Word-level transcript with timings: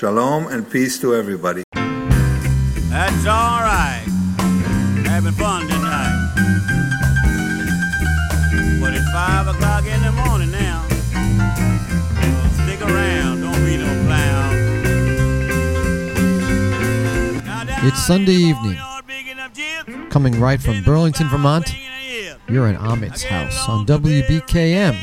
Shalom 0.00 0.46
and 0.46 0.64
peace 0.70 0.98
to 1.00 1.14
everybody. 1.14 1.62
That's 1.74 3.26
all 3.26 3.60
right. 3.60 4.02
Having 5.04 5.32
fun 5.32 5.68
tonight. 5.68 6.16
But 8.80 8.94
it's 8.94 9.10
five 9.10 9.46
o'clock 9.46 9.84
in 9.84 10.00
the 10.02 10.12
morning 10.12 10.52
now. 10.52 10.86
So 10.88 12.48
stick 12.62 12.80
around. 12.80 13.42
Don't 13.42 13.62
be 13.66 13.76
no 13.76 13.92
clown. 14.06 14.54
It's 17.86 18.02
Sunday 18.02 18.32
evening. 18.32 18.76
barnyard, 18.76 19.06
big 19.06 19.28
enough 19.28 19.52
jib. 19.52 20.08
Coming 20.08 20.40
right 20.40 20.62
from 20.62 20.82
Burlington, 20.82 21.28
Vermont, 21.28 21.74
you're 22.48 22.68
in 22.68 22.76
Ahmet's 22.76 23.24
house 23.24 23.68
on 23.68 23.84
WBKM.org. 23.84 24.96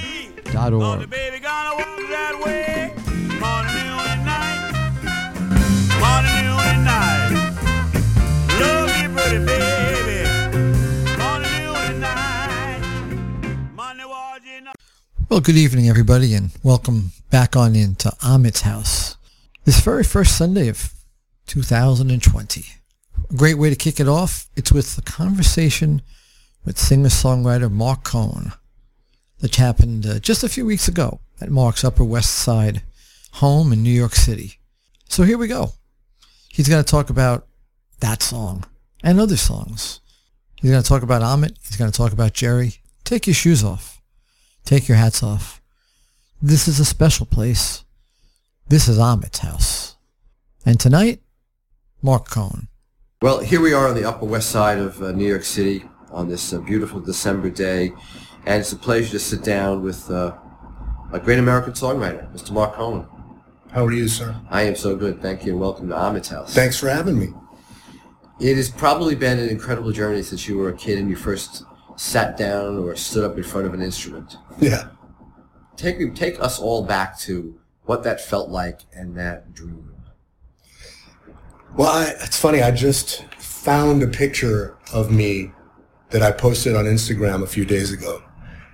Well, 15.30 15.42
good 15.42 15.58
evening, 15.58 15.90
everybody, 15.90 16.34
and 16.34 16.52
welcome 16.64 17.12
back 17.30 17.56
on 17.56 17.76
into 17.76 18.12
Ahmet's 18.24 18.62
house. 18.62 19.18
This 19.66 19.82
very 19.82 20.04
first 20.04 20.38
Sunday 20.38 20.70
of 20.70 20.94
2020. 21.48 22.66
A 23.30 23.34
great 23.36 23.58
way 23.58 23.70
to 23.70 23.76
kick 23.76 24.00
it 24.00 24.08
off. 24.08 24.48
It's 24.56 24.72
with 24.72 24.98
a 24.98 25.02
conversation 25.02 26.02
with 26.64 26.78
singer-songwriter 26.78 27.70
Marc 27.70 28.04
Cohn 28.04 28.54
which 29.40 29.58
happened 29.58 30.06
uh, 30.06 30.20
just 30.20 30.44
a 30.44 30.50
few 30.50 30.66
weeks 30.66 30.88
ago 30.88 31.20
at 31.40 31.50
Marc's 31.50 31.84
Upper 31.84 32.04
West 32.04 32.34
Side 32.34 32.84
home 33.34 33.72
in 33.72 33.84
New 33.84 33.92
York 33.92 34.16
City. 34.16 34.60
So 35.10 35.24
here 35.24 35.38
we 35.38 35.48
go. 35.48 35.72
He's 36.50 36.70
going 36.70 36.84
to 36.84 36.90
talk 36.90 37.10
about 37.10 37.48
that 38.00 38.24
song 38.24 38.66
and 39.04 39.20
other 39.20 39.38
songs. 39.38 40.00
He's 40.60 40.72
going 40.72 40.82
to 40.82 40.90
talk 40.90 41.04
about 41.04 41.22
Ahmet. 41.22 41.58
He's 41.68 41.78
going 41.78 41.92
to 41.92 41.98
talk 41.98 42.14
about 42.14 42.34
Jerry. 42.34 42.76
Take 43.04 43.28
your 43.28 43.34
shoes 43.36 43.64
off. 43.64 43.97
Take 44.68 44.90
your 44.90 44.98
hats 44.98 45.24
off. 45.24 45.62
This 46.42 46.68
is 46.68 46.78
a 46.78 46.84
special 46.84 47.26
place. 47.26 47.86
This 48.68 48.90
is 48.90 48.98
Ahmet's 48.98 49.40
house. 49.40 49.96
And 50.66 50.78
tonight, 50.78 51.22
Marc 52.02 52.30
Cohn. 52.30 52.68
Well, 53.22 53.40
here 53.40 53.62
we 53.62 53.72
are 53.72 53.88
on 53.88 53.96
the 53.96 54.04
Upper 54.04 54.26
West 54.26 54.50
Side 54.50 54.78
of 54.78 55.02
uh, 55.02 55.14
New 55.14 55.26
York 55.26 55.46
City 55.46 55.86
on 56.12 56.28
this 56.28 56.52
uh, 56.52 56.60
beautiful 56.60 57.00
December 57.00 57.50
day, 57.50 57.94
and 58.46 58.60
it's 58.60 58.74
a 58.74 58.76
pleasure 58.76 59.12
to 59.12 59.20
sit 59.20 59.42
down 59.42 59.84
with 59.84 60.12
uh, 60.12 60.36
a 61.14 61.20
great 61.22 61.40
American 61.40 61.72
songwriter, 61.72 62.30
Mr. 62.34 62.52
Marc 62.52 62.74
Cohn. 62.74 63.08
How 63.72 63.86
are 63.86 63.94
you, 63.94 64.10
sir? 64.10 64.36
I 64.50 64.64
am 64.64 64.76
so 64.76 64.98
good, 64.98 65.22
thank 65.22 65.46
you, 65.46 65.54
and 65.54 65.62
welcome 65.62 65.88
to 65.88 65.96
Ahmet's 65.96 66.28
house. 66.28 66.54
Thanks 66.54 66.78
for 66.78 66.90
having 66.90 67.18
me. 67.18 67.30
It 68.42 68.58
has 68.58 68.70
probably 68.70 69.16
been 69.16 69.40
an 69.40 69.48
incredible 69.48 69.94
journey 69.94 70.24
since 70.24 70.46
you 70.46 70.58
were 70.58 70.68
a 70.68 70.76
kid 70.76 71.00
and 71.00 71.10
you 71.10 71.16
first 71.16 71.64
sat 71.98 72.38
down 72.38 72.78
or 72.78 72.96
stood 72.96 73.30
up 73.30 73.36
in 73.36 73.44
front 73.44 73.68
of 73.68 73.74
an 73.74 73.82
instrument. 73.82 74.38
Yeah. 74.60 74.90
Take 75.76 76.16
take 76.16 76.40
us 76.42 76.60
all 76.60 76.86
back 76.86 77.20
to 77.20 77.60
what 77.84 78.04
that 78.04 78.22
felt 78.22 78.50
like 78.50 78.82
and 78.94 79.16
that 79.18 79.54
dream. 79.54 79.94
Well, 81.76 81.90
I, 81.90 82.14
it's 82.22 82.40
funny. 82.40 82.62
I 82.62 82.72
just 82.72 83.24
found 83.36 84.02
a 84.02 84.08
picture 84.08 84.78
of 84.94 85.12
me 85.12 85.52
that 86.10 86.24
I 86.24 86.32
posted 86.32 86.76
on 86.76 86.86
Instagram 86.86 87.44
a 87.44 87.48
few 87.48 87.66
days 87.66 87.92
ago. 87.92 88.24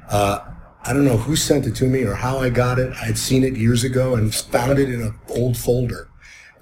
Uh, 0.09 0.39
I 0.83 0.93
don't 0.93 1.05
know 1.05 1.17
who 1.17 1.35
sent 1.35 1.65
it 1.65 1.75
to 1.77 1.85
me 1.85 2.03
or 2.03 2.13
how 2.13 2.37
I 2.37 2.49
got 2.49 2.77
it. 2.77 2.91
I 2.93 3.05
had 3.05 3.17
seen 3.17 3.43
it 3.43 3.57
years 3.57 3.83
ago 3.83 4.15
and 4.15 4.33
found 4.33 4.79
it 4.79 4.89
in 4.89 5.01
an 5.01 5.19
old 5.29 5.57
folder. 5.57 6.09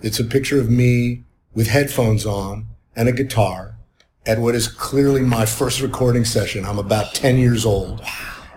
It's 0.01 0.19
a 0.19 0.23
picture 0.23 0.59
of 0.59 0.69
me 0.69 1.23
with 1.53 1.67
headphones 1.67 2.25
on 2.25 2.67
and 2.95 3.09
a 3.09 3.11
guitar 3.11 3.70
at 4.25 4.39
what 4.39 4.55
is 4.55 4.67
clearly 4.67 5.21
my 5.21 5.45
first 5.45 5.81
recording 5.81 6.25
session. 6.25 6.65
I'm 6.65 6.77
about 6.77 7.13
10 7.13 7.37
years 7.37 7.65
old. 7.65 8.01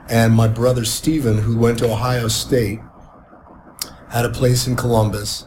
And 0.09 0.35
my 0.35 0.49
brother 0.49 0.85
Steven, 0.85 1.39
who 1.39 1.57
went 1.57 1.79
to 1.79 1.91
Ohio 1.91 2.29
State, 2.29 2.81
had 4.11 4.27
a 4.27 4.31
place 4.31 4.67
in 4.67 4.77
Columbus, 4.77 5.47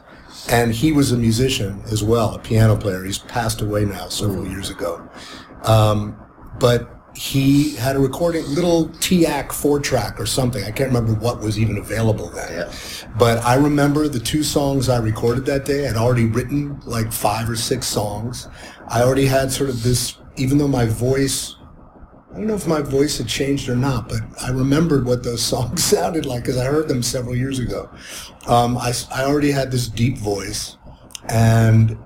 and 0.50 0.74
he 0.74 0.92
was 0.92 1.12
a 1.12 1.18
musician 1.18 1.82
as 1.92 2.04
well, 2.04 2.34
a 2.34 2.40
piano 2.40 2.76
player. 2.76 3.04
He's 3.04 3.20
passed 3.20 3.62
away 3.62 3.86
now 3.86 4.10
several 4.10 4.48
years 4.48 4.70
ago. 4.70 5.08
Um, 5.64 6.18
but 6.60 6.90
he 7.16 7.76
had 7.76 7.96
a 7.96 8.00
recording, 8.00 8.46
little 8.46 8.90
TEAC 8.90 9.52
four 9.52 9.80
track 9.80 10.20
or 10.20 10.26
something. 10.26 10.64
I 10.64 10.72
can't 10.72 10.92
remember 10.92 11.14
what 11.14 11.40
was 11.40 11.58
even 11.60 11.78
available 11.78 12.30
then. 12.30 12.52
Yeah. 12.52 12.74
But 13.18 13.44
I 13.44 13.56
remember 13.56 14.08
the 14.08 14.20
two 14.20 14.44
songs 14.44 14.90
I 14.90 14.98
recorded 14.98 15.46
that 15.46 15.66
day. 15.66 15.88
I'd 15.88 15.96
already 15.96 16.26
written 16.26 16.80
like 16.86 17.12
five 17.12 17.50
or 17.50 17.56
six 17.56 17.88
songs. 17.88 18.48
I 18.88 19.04
already 19.04 19.26
had 19.26 19.52
sort 19.52 19.70
of 19.70 19.84
this, 19.84 20.18
even 20.38 20.58
though 20.58 20.68
my 20.68 20.86
voice 20.86 21.58
I 22.38 22.40
don't 22.42 22.50
know 22.50 22.54
if 22.54 22.68
my 22.68 22.82
voice 22.82 23.18
had 23.18 23.28
changed 23.28 23.68
or 23.68 23.76
not, 23.76 24.10
but 24.10 24.20
I 24.44 24.52
remembered 24.52 25.06
what 25.06 25.24
those 25.24 25.42
songs 25.54 25.84
sounded 25.84 26.28
like 26.28 26.44
because 26.44 26.58
I 26.58 26.66
heard 26.66 26.88
them 26.88 27.02
several 27.02 27.36
years 27.36 27.58
ago. 27.58 27.90
Um, 28.46 28.78
I, 28.78 28.94
I 29.12 29.24
already 29.24 29.50
had 29.50 29.72
this 29.72 29.88
deep 29.88 30.20
voice, 30.20 30.78
and 31.30 31.98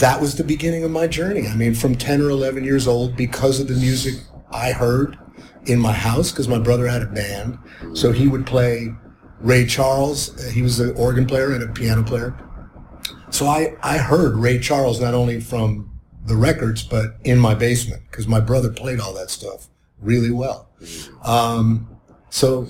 that 0.00 0.22
was 0.22 0.36
the 0.36 0.44
beginning 0.44 0.84
of 0.84 0.90
my 0.90 1.06
journey. 1.06 1.48
I 1.48 1.54
mean, 1.54 1.74
from 1.74 1.96
10 1.96 2.22
or 2.22 2.30
11 2.30 2.64
years 2.64 2.88
old, 2.88 3.14
because 3.14 3.60
of 3.60 3.68
the 3.68 3.74
music 3.74 4.14
I 4.50 4.72
heard 4.72 5.18
in 5.66 5.78
my 5.78 5.92
house, 5.92 6.30
because 6.30 6.48
my 6.48 6.58
brother 6.58 6.86
had 6.86 7.02
a 7.02 7.06
band, 7.06 7.58
so 7.92 8.10
he 8.10 8.28
would 8.28 8.46
play 8.46 8.94
Ray 9.40 9.66
Charles. 9.66 10.50
He 10.50 10.62
was 10.62 10.80
an 10.80 10.96
organ 10.96 11.26
player 11.26 11.52
and 11.52 11.62
a 11.62 11.68
piano 11.68 12.02
player. 12.02 12.34
So 13.28 13.46
I, 13.48 13.76
I 13.82 13.98
heard 13.98 14.36
Ray 14.36 14.60
Charles 14.60 14.98
not 14.98 15.12
only 15.12 15.40
from 15.40 15.91
the 16.24 16.36
records, 16.36 16.82
but 16.82 17.16
in 17.24 17.38
my 17.38 17.54
basement 17.54 18.02
because 18.10 18.26
my 18.26 18.40
brother 18.40 18.70
played 18.70 19.00
all 19.00 19.12
that 19.14 19.30
stuff 19.30 19.68
really 20.00 20.30
well. 20.30 20.68
Um, 21.24 21.88
so 22.30 22.66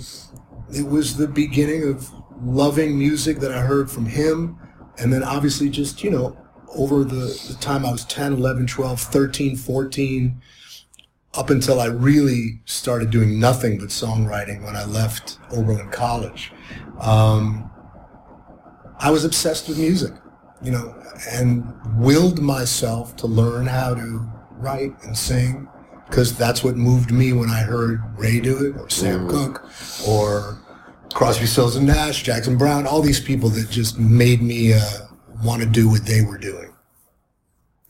it 0.74 0.86
was 0.86 1.16
the 1.16 1.28
beginning 1.28 1.88
of 1.88 2.10
loving 2.42 2.98
music 2.98 3.38
that 3.38 3.52
I 3.52 3.60
heard 3.60 3.90
from 3.90 4.06
him. 4.06 4.58
And 4.98 5.12
then 5.12 5.22
obviously 5.22 5.70
just, 5.70 6.02
you 6.02 6.10
know, 6.10 6.36
over 6.74 7.04
the, 7.04 7.38
the 7.48 7.56
time 7.60 7.84
I 7.84 7.92
was 7.92 8.04
10, 8.06 8.34
11, 8.34 8.66
12, 8.66 9.00
13, 9.00 9.56
14, 9.56 10.42
up 11.34 11.50
until 11.50 11.80
I 11.80 11.86
really 11.86 12.60
started 12.66 13.10
doing 13.10 13.40
nothing 13.40 13.78
but 13.78 13.88
songwriting 13.88 14.64
when 14.64 14.76
I 14.76 14.84
left 14.84 15.38
Oberlin 15.50 15.90
College. 15.90 16.52
Um, 17.00 17.70
I 18.98 19.10
was 19.10 19.24
obsessed 19.24 19.69
with 19.69 19.78
music, 19.78 20.12
you 20.62 20.70
know, 20.70 20.94
and 21.30 21.64
willed 21.96 22.40
myself 22.40 23.16
to 23.16 23.26
learn 23.26 23.66
how 23.66 23.94
to 23.94 24.26
write 24.52 24.92
and 25.02 25.16
sing 25.16 25.68
because 26.06 26.36
that's 26.36 26.62
what 26.62 26.76
moved 26.76 27.10
me 27.10 27.32
when 27.32 27.48
I 27.48 27.60
heard 27.60 28.02
Ray 28.18 28.38
do 28.38 28.66
it 28.66 28.78
or 28.78 28.90
Sam 28.90 29.28
Cooke 29.28 29.66
or 30.06 30.58
Crosby, 31.14 31.46
Stills 31.46 31.76
and 31.76 31.86
Nash, 31.86 32.22
Jackson 32.22 32.56
Browne, 32.58 32.86
all 32.86 33.00
these 33.00 33.20
people 33.20 33.48
that 33.50 33.70
just 33.70 33.98
made 33.98 34.42
me 34.42 34.74
uh, 34.74 34.80
want 35.42 35.62
to 35.62 35.68
do 35.68 35.88
what 35.88 36.04
they 36.04 36.22
were 36.22 36.38
doing. 36.38 36.72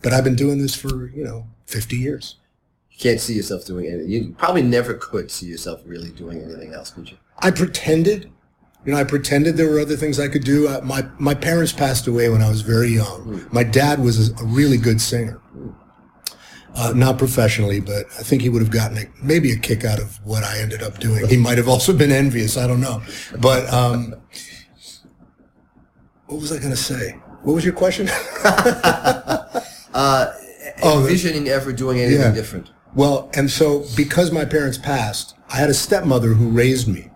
But 0.02 0.12
I've 0.12 0.24
been 0.24 0.36
doing 0.36 0.58
this 0.58 0.74
for, 0.74 1.08
you 1.10 1.24
know, 1.24 1.46
50 1.66 1.96
years. 1.96 2.36
You 2.90 2.98
can't 2.98 3.20
see 3.20 3.34
yourself 3.34 3.64
doing 3.64 3.86
anything. 3.86 4.10
You 4.10 4.34
probably 4.38 4.62
never 4.62 4.94
could 4.94 5.30
see 5.30 5.46
yourself 5.46 5.80
really 5.84 6.10
doing 6.10 6.42
anything 6.42 6.74
else, 6.74 6.90
could 6.90 7.10
you? 7.10 7.16
I 7.38 7.50
pretended, 7.50 8.30
you 8.84 8.92
know, 8.92 8.98
I 8.98 9.04
pretended 9.04 9.56
there 9.56 9.68
were 9.68 9.80
other 9.80 9.96
things 9.96 10.18
I 10.18 10.28
could 10.28 10.44
do. 10.44 10.68
Uh, 10.68 10.80
my 10.82 11.06
my 11.18 11.34
parents 11.34 11.72
passed 11.72 12.06
away 12.06 12.28
when 12.28 12.42
I 12.42 12.48
was 12.48 12.62
very 12.62 12.88
young. 12.90 13.46
My 13.52 13.62
dad 13.64 14.00
was 14.00 14.30
a, 14.30 14.44
really 14.44 14.76
good 14.76 15.00
singer, 15.00 15.40
uh, 16.74 16.92
not 16.94 17.16
professionally, 17.18 17.80
but 17.80 18.06
I 18.18 18.22
think 18.22 18.42
he 18.42 18.48
would 18.48 18.62
have 18.62 18.70
gotten 18.72 18.98
a, 18.98 19.04
maybe 19.22 19.52
a 19.52 19.56
kick 19.58 19.84
out 19.84 20.00
of 20.00 20.18
what 20.24 20.42
I 20.42 20.58
ended 20.58 20.82
up 20.82 20.98
doing. 20.98 21.28
He 21.28 21.36
might 21.36 21.58
have 21.58 21.68
also 21.68 21.92
been 21.96 22.10
envious. 22.12 22.56
I 22.56 22.66
don't 22.66 22.80
know, 22.80 23.02
but 23.38 23.72
um, 23.72 24.14
what 26.26 26.40
was 26.40 26.50
I 26.52 26.58
going 26.58 26.70
to 26.70 26.76
say? 26.76 27.12
What 27.42 27.54
was 27.54 27.64
your 27.64 27.74
question? 27.74 28.08
Uh, 29.94 30.32
Oh, 30.82 31.00
the- 31.00 31.08
envisioning 31.08 31.48
ever 31.48 31.70
doing 31.70 32.00
anything 32.00 32.22
Yeah. 32.22 32.32
different. 32.32 32.70
Well, 32.94 33.30
and 33.34 33.50
so 33.50 33.84
because 33.94 34.32
my 34.32 34.46
parents 34.46 34.78
passed, 34.78 35.34
I 35.50 35.56
had 35.56 35.68
a 35.68 35.74
stepmother 35.74 36.28
who 36.32 36.48
raised 36.48 36.88
me. 36.88 37.10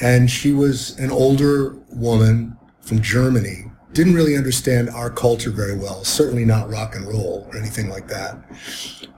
And 0.00 0.30
she 0.30 0.52
was 0.52 0.98
an 0.98 1.10
older 1.10 1.76
woman 1.90 2.56
from 2.80 3.02
Germany. 3.02 3.64
Didn't 3.92 4.14
really 4.14 4.36
understand 4.36 4.90
our 4.90 5.10
culture 5.10 5.50
very 5.50 5.76
well, 5.76 6.04
certainly 6.04 6.44
not 6.44 6.70
rock 6.70 6.94
and 6.94 7.06
roll 7.06 7.48
or 7.50 7.56
anything 7.58 7.88
like 7.88 8.08
that. 8.08 8.38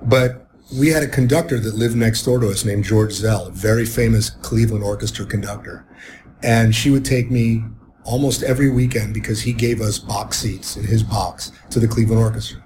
But 0.02 0.46
we 0.78 0.88
had 0.88 1.02
a 1.02 1.08
conductor 1.08 1.58
that 1.58 1.74
lived 1.74 1.96
next 1.96 2.22
door 2.24 2.38
to 2.38 2.48
us 2.48 2.64
named 2.64 2.84
George 2.84 3.12
Szell, 3.12 3.48
a 3.48 3.50
very 3.50 3.84
famous 3.84 4.30
Cleveland 4.30 4.84
orchestra 4.84 5.26
conductor. 5.26 5.84
And 6.42 6.74
she 6.74 6.90
would 6.90 7.04
take 7.04 7.30
me 7.30 7.64
almost 8.04 8.42
every 8.42 8.70
weekend 8.70 9.12
because 9.12 9.42
he 9.42 9.52
gave 9.52 9.80
us 9.80 9.98
box 9.98 10.38
seats 10.38 10.76
in 10.76 10.84
his 10.84 11.02
box 11.02 11.52
to 11.70 11.80
the 11.80 11.88
Cleveland 11.88 12.22
Orchestra. 12.22 12.62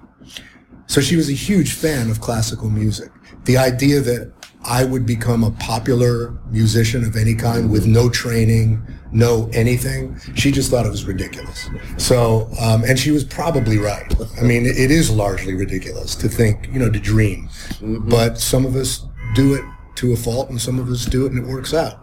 So 0.87 1.01
she 1.01 1.15
was 1.15 1.29
a 1.29 1.33
huge 1.33 1.73
fan 1.73 2.09
of 2.09 2.21
classical 2.21 2.69
music. 2.69 3.11
The 3.45 3.57
idea 3.57 3.99
that 4.01 4.31
I 4.67 4.83
would 4.83 5.05
become 5.05 5.43
a 5.43 5.51
popular 5.51 6.35
musician 6.49 7.03
of 7.05 7.15
any 7.15 7.35
kind 7.35 7.69
with 7.69 7.85
no 7.85 8.09
training, 8.09 8.81
no 9.11 9.49
anything. 9.53 10.19
She 10.33 10.51
just 10.51 10.71
thought 10.71 10.87
it 10.87 10.89
was 10.89 11.05
ridiculous. 11.05 11.69
So, 11.97 12.49
um, 12.59 12.83
and 12.83 12.97
she 12.97 13.11
was 13.11 13.23
probably 13.23 13.77
right. 13.77 14.11
I 14.39 14.41
mean, 14.41 14.65
it 14.65 14.89
is 14.91 15.11
largely 15.11 15.53
ridiculous 15.53 16.15
to 16.15 16.27
think, 16.27 16.67
you 16.73 16.79
know, 16.79 16.89
to 16.89 16.99
dream. 16.99 17.47
But 17.81 18.39
some 18.39 18.65
of 18.65 18.75
us 18.75 19.05
do 19.35 19.53
it 19.53 19.63
to 19.95 20.13
a 20.13 20.15
fault 20.15 20.49
and 20.49 20.59
some 20.59 20.79
of 20.79 20.89
us 20.89 21.05
do 21.05 21.25
it 21.25 21.31
and 21.31 21.45
it 21.45 21.47
works 21.47 21.73
out. 21.73 21.99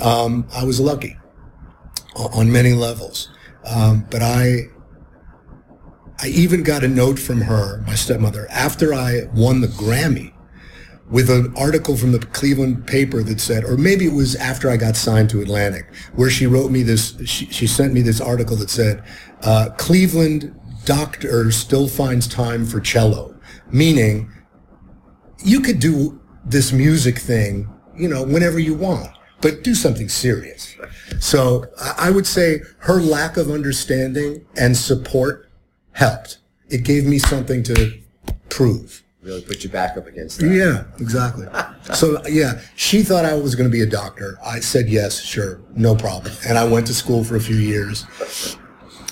Um, 0.00 0.46
I 0.54 0.64
was 0.64 0.80
lucky 0.80 1.18
on 2.16 2.50
many 2.50 2.72
levels. 2.72 3.28
Um, 3.64 4.06
but 4.10 4.22
I, 4.22 4.68
I 6.18 6.28
even 6.28 6.62
got 6.62 6.82
a 6.82 6.88
note 6.88 7.18
from 7.18 7.42
her, 7.42 7.82
my 7.86 7.94
stepmother, 7.94 8.46
after 8.50 8.94
I 8.94 9.28
won 9.34 9.60
the 9.60 9.68
Grammy 9.68 10.32
with 11.10 11.28
an 11.28 11.52
article 11.56 11.96
from 11.96 12.12
the 12.12 12.18
Cleveland 12.18 12.86
paper 12.86 13.22
that 13.22 13.40
said, 13.40 13.64
or 13.64 13.76
maybe 13.76 14.06
it 14.06 14.12
was 14.12 14.36
after 14.36 14.70
I 14.70 14.76
got 14.76 14.96
signed 14.96 15.28
to 15.30 15.40
Atlantic, 15.40 15.92
where 16.14 16.30
she 16.30 16.46
wrote 16.46 16.70
me 16.70 16.82
this, 16.82 17.16
she, 17.28 17.46
she 17.46 17.66
sent 17.66 17.92
me 17.92 18.00
this 18.00 18.20
article 18.20 18.56
that 18.56 18.70
said, 18.70 19.02
uh, 19.42 19.70
Cleveland 19.76 20.54
doctor 20.84 21.50
still 21.50 21.88
finds 21.88 22.26
time 22.28 22.64
for 22.64 22.80
cello, 22.80 23.34
meaning 23.70 24.30
you 25.44 25.60
could 25.60 25.80
do 25.80 26.20
this 26.44 26.72
music 26.72 27.18
thing, 27.18 27.68
you 27.96 28.08
know, 28.08 28.22
whenever 28.22 28.58
you 28.58 28.74
want, 28.74 29.10
but 29.40 29.64
do 29.64 29.74
something 29.74 30.08
serious. 30.08 30.76
So 31.18 31.64
I 31.78 31.94
I 31.98 32.10
would 32.10 32.26
say 32.26 32.60
her 32.80 33.00
lack 33.00 33.36
of 33.36 33.50
understanding 33.50 34.46
and 34.56 34.76
support 34.76 35.50
helped. 35.92 36.38
It 36.68 36.84
gave 36.84 37.04
me 37.04 37.18
something 37.18 37.62
to 37.64 38.00
prove. 38.48 39.02
Really 39.22 39.42
put 39.42 39.62
your 39.62 39.72
back 39.72 39.98
up 39.98 40.06
against 40.06 40.40
that. 40.40 40.48
Yeah, 40.48 40.84
exactly. 40.98 41.46
So 41.94 42.22
yeah, 42.28 42.60
she 42.76 43.02
thought 43.02 43.24
I 43.24 43.34
was 43.34 43.54
going 43.54 43.68
to 43.68 43.72
be 43.72 43.80
a 43.80 43.86
doctor. 43.86 44.38
I 44.44 44.60
said 44.60 44.88
yes, 44.88 45.18
sure, 45.20 45.60
no 45.74 45.96
problem. 45.96 46.32
And 46.46 46.56
I 46.58 46.64
went 46.64 46.86
to 46.88 46.94
school 46.94 47.24
for 47.24 47.36
a 47.36 47.40
few 47.40 47.56
years. 47.56 48.04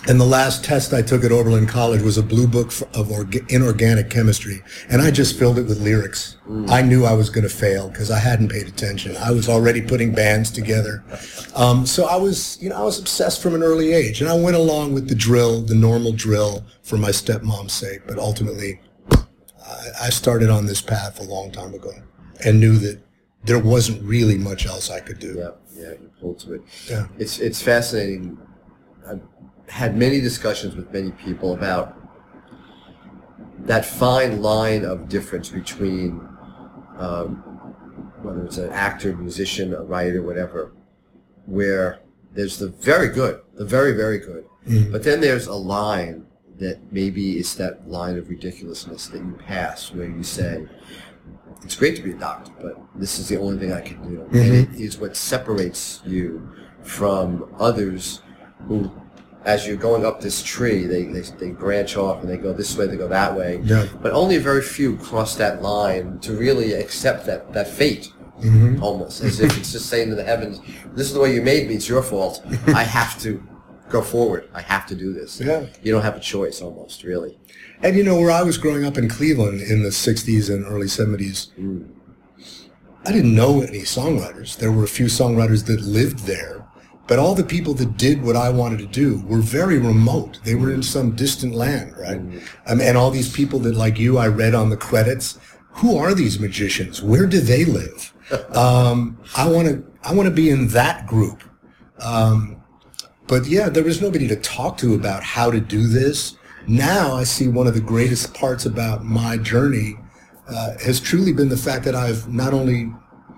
And 0.07 0.21
the 0.21 0.25
last 0.27 0.65
test 0.65 0.95
I 0.95 1.03
took 1.03 1.25
at 1.25 1.33
Oberlin 1.33 1.67
College 1.67 2.03
was 2.03 2.19
a 2.19 2.23
blue 2.23 2.47
book 2.47 2.69
of 2.95 3.09
orga- 3.09 3.51
inorganic 3.51 4.11
chemistry, 4.11 4.63
and 4.89 5.03
I 5.03 5.11
just 5.11 5.39
filled 5.39 5.59
it 5.59 5.65
with 5.65 5.81
lyrics. 5.81 6.37
I 6.69 6.83
knew 6.83 7.05
I 7.05 7.13
was 7.15 7.31
going 7.31 7.47
to 7.49 7.55
fail 7.55 7.89
because 7.89 8.11
I 8.11 8.19
hadn't 8.19 8.49
paid 8.51 8.69
attention. 8.69 9.17
I 9.17 9.33
was 9.33 9.49
already 9.49 9.83
putting 9.83 10.15
bands 10.15 10.51
together, 10.51 11.03
um, 11.57 11.85
so 11.85 12.07
I 12.07 12.17
was, 12.17 12.59
you 12.63 12.69
know, 12.71 12.77
I 12.77 12.85
was 12.85 12.99
obsessed 12.99 13.43
from 13.43 13.55
an 13.55 13.63
early 13.63 13.93
age, 13.93 14.21
and 14.21 14.31
I 14.31 14.39
went 14.39 14.57
along 14.57 14.95
with 14.95 15.09
the 15.09 15.15
drill, 15.15 15.63
the 15.63 15.75
normal 15.75 16.13
drill, 16.13 16.65
for 16.83 16.97
my 16.97 17.11
stepmom's 17.11 17.73
sake. 17.73 18.03
But 18.07 18.19
ultimately, 18.19 18.81
I- 19.69 20.07
I 20.07 20.11
started 20.11 20.51
on 20.51 20.67
this 20.67 20.81
path 20.81 21.21
a 21.21 21.25
long 21.25 21.51
time 21.51 21.75
ago 21.75 21.93
and 22.45 22.59
knew 22.61 22.79
that 22.79 22.99
there 23.45 23.59
wasn't 23.59 24.03
really 24.03 24.37
much 24.39 24.67
else 24.67 24.91
I 24.91 25.01
could 25.01 25.19
do. 25.19 25.35
Yeah, 25.39 25.51
yeah, 25.83 25.91
you 25.93 26.11
pulled 26.21 26.39
to 26.41 26.55
it. 26.55 26.63
Yeah. 26.91 27.07
It's 27.19 27.39
it's 27.39 27.61
fascinating. 27.63 28.39
I've 29.09 29.21
had 29.69 29.97
many 29.97 30.21
discussions 30.21 30.75
with 30.77 30.93
many 30.93 31.11
people 31.13 31.53
about 31.55 31.95
that 33.61 33.85
fine 33.85 34.41
line 34.43 34.85
of 34.85 35.09
difference 35.09 35.49
between 35.51 36.21
um, 36.99 37.37
whether 38.23 38.45
it's 38.45 38.59
an 38.59 38.71
actor, 38.71 39.15
musician, 39.17 39.75
a 39.75 39.83
writer, 39.83 40.23
whatever, 40.23 40.73
where 41.47 42.01
there's 42.35 42.59
the 42.59 42.69
very 42.69 43.09
good, 43.09 43.41
the 43.55 43.65
very 43.65 43.93
very 43.93 44.19
good, 44.19 44.45
but 44.93 45.03
then 45.03 45.21
there's 45.21 45.47
a 45.47 45.55
line 45.55 46.27
that 46.59 46.93
maybe 46.93 47.39
is 47.39 47.55
that 47.57 47.89
line 47.89 48.19
of 48.19 48.29
ridiculousness 48.29 49.09
that 49.09 49.19
you 49.19 49.39
pass 49.47 49.93
where 49.93 50.09
you 50.09 50.23
say, 50.23 50.67
it's 51.63 51.77
great 51.77 51.97
to 51.97 52.03
be 52.03 52.13
a 52.13 52.15
doctor, 52.15 52.53
but 52.61 52.81
this 52.95 53.19
is 53.19 53.29
the 53.29 53.39
only 53.39 53.59
thing 53.59 53.73
I 53.73 53.81
can 53.81 54.03
do. 54.09 54.23
And 54.23 54.55
it 54.55 54.71
mm-hmm. 54.71 54.83
is 54.83 54.99
what 54.99 55.17
separates 55.17 56.01
you 56.07 56.49
from 56.83 57.53
others 57.59 58.23
who, 58.67 58.91
as 59.45 59.67
you're 59.67 59.77
going 59.77 60.05
up 60.05 60.21
this 60.21 60.43
tree, 60.43 60.87
they, 60.87 61.05
they, 61.05 61.21
they 61.21 61.51
branch 61.51 61.97
off 61.97 62.21
and 62.21 62.31
they 62.31 62.37
go 62.37 62.53
this 62.53 62.77
way, 62.77 62.87
they 62.87 62.97
go 62.97 63.09
that 63.09 63.35
way. 63.35 63.61
Yeah. 63.63 63.87
But 64.01 64.13
only 64.13 64.37
a 64.37 64.41
very 64.41 64.63
few 64.63 64.97
cross 64.97 65.37
that 65.37 65.63
line 65.63 66.19
to 66.21 66.33
really 66.33 66.73
accept 66.75 67.27
that, 67.27 67.53
that 67.53 67.69
fate. 67.69 68.13
Mm-hmm. 68.41 68.81
Almost 68.85 69.21
as 69.23 69.41
if 69.41 69.59
it's 69.59 69.73
just 69.73 69.87
saying 69.87 70.11
to 70.11 70.15
the 70.15 70.23
heavens, 70.23 70.61
"This 70.95 71.09
is 71.09 71.13
the 71.13 71.19
way 71.19 71.35
you 71.35 71.43
made 71.43 71.67
me. 71.67 71.75
It's 71.75 71.89
your 71.89 72.05
fault. 72.05 72.41
I 72.69 72.85
have 72.85 73.21
to 73.23 73.43
go 73.91 74.03
forward. 74.03 74.49
I 74.55 74.63
have 74.63 74.87
to 74.87 74.95
do 74.95 75.13
this." 75.13 75.41
Yeah. 75.41 75.67
You 75.83 75.93
don't 75.93 76.03
have 76.03 76.17
a 76.17 76.21
choice, 76.21 76.61
almost, 76.61 77.03
really. 77.03 77.39
And 77.83 77.97
you 77.97 78.03
know, 78.03 78.19
where 78.21 78.31
I 78.31 78.43
was 78.43 78.59
growing 78.59 78.85
up 78.85 78.99
in 78.99 79.09
Cleveland 79.09 79.61
in 79.61 79.83
the 79.83 79.91
60s 79.91 80.51
and 80.51 80.65
early 80.65 80.87
70s, 80.87 81.49
I 83.07 83.13
didn't 83.13 83.35
know 83.35 83.63
any 83.63 83.81
songwriters. 83.81 84.57
There 84.57 84.73
were 84.73 84.85
a 84.85 84.89
few 84.89 85.07
songwriters 85.07 85.65
that 85.67 85.81
lived 85.81 86.21
there, 86.21 86.67
but 87.07 87.19
all 87.19 87.35
the 87.35 87.45
people 87.45 87.73
that 87.75 87.97
did 87.97 88.23
what 88.23 88.37
I 88.37 88.51
wanted 88.51 88.81
to 88.81 88.87
do 88.87 89.25
were 89.27 89.39
very 89.41 89.79
remote. 89.79 90.41
They 90.45 90.55
were 90.55 90.73
in 90.73 90.83
some 90.83 91.15
distant 91.15 91.55
land, 91.55 91.97
right? 91.97 92.21
Um, 92.67 92.81
and 92.81 92.99
all 92.99 93.11
these 93.11 93.33
people 93.33 93.61
that, 93.61 93.75
like 93.77 93.99
you, 93.99 94.19
I 94.19 94.29
read 94.29 94.55
on 94.55 94.71
the 94.71 94.77
credits. 94.77 95.39
Who 95.79 95.97
are 95.97 96.13
these 96.13 96.41
magicians? 96.41 97.01
Where 97.01 97.27
do 97.27 97.41
they 97.41 97.65
live? 97.65 98.13
Um, 98.55 99.17
I 99.35 99.49
want 99.49 99.69
to, 99.69 99.83
I 100.03 100.13
want 100.13 100.29
to 100.29 100.35
be 100.35 100.51
in 100.51 100.69
that 100.69 101.07
group. 101.07 101.43
Um, 101.99 102.58
but 103.29 103.47
yeah, 103.47 103.69
there 103.69 103.85
was 103.85 104.01
nobody 104.01 104.27
to 104.29 104.37
talk 104.37 104.79
to 104.79 104.95
about 104.95 105.23
how 105.23 105.51
to 105.51 105.61
do 105.61 105.87
this. 105.87 106.37
Now 106.67 107.15
I 107.15 107.25
see 107.25 107.47
one 107.47 107.67
of 107.67 107.75
the 107.75 107.81
greatest 107.81 108.35
parts 108.35 108.67
about 108.67 109.05
my 109.05 109.37
journey 109.37 109.97
uh, 110.49 110.79
has 110.85 110.99
truly 110.99 111.33
been 111.33 111.51
the 111.51 111.57
fact 111.57 111.85
that 111.85 111.95
I've 111.95 112.29
not 112.33 112.55
only 112.55 112.93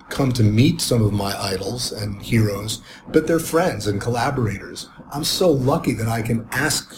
come 0.09 0.31
to 0.33 0.43
meet 0.43 0.81
some 0.81 1.01
of 1.01 1.13
my 1.13 1.37
idols 1.41 1.91
and 1.91 2.21
heroes, 2.21 2.81
but 3.09 3.27
they're 3.27 3.39
friends 3.39 3.87
and 3.87 3.99
collaborators. 3.99 4.89
I'm 5.11 5.23
so 5.23 5.49
lucky 5.51 5.93
that 5.93 6.07
I 6.07 6.21
can 6.21 6.47
ask 6.51 6.95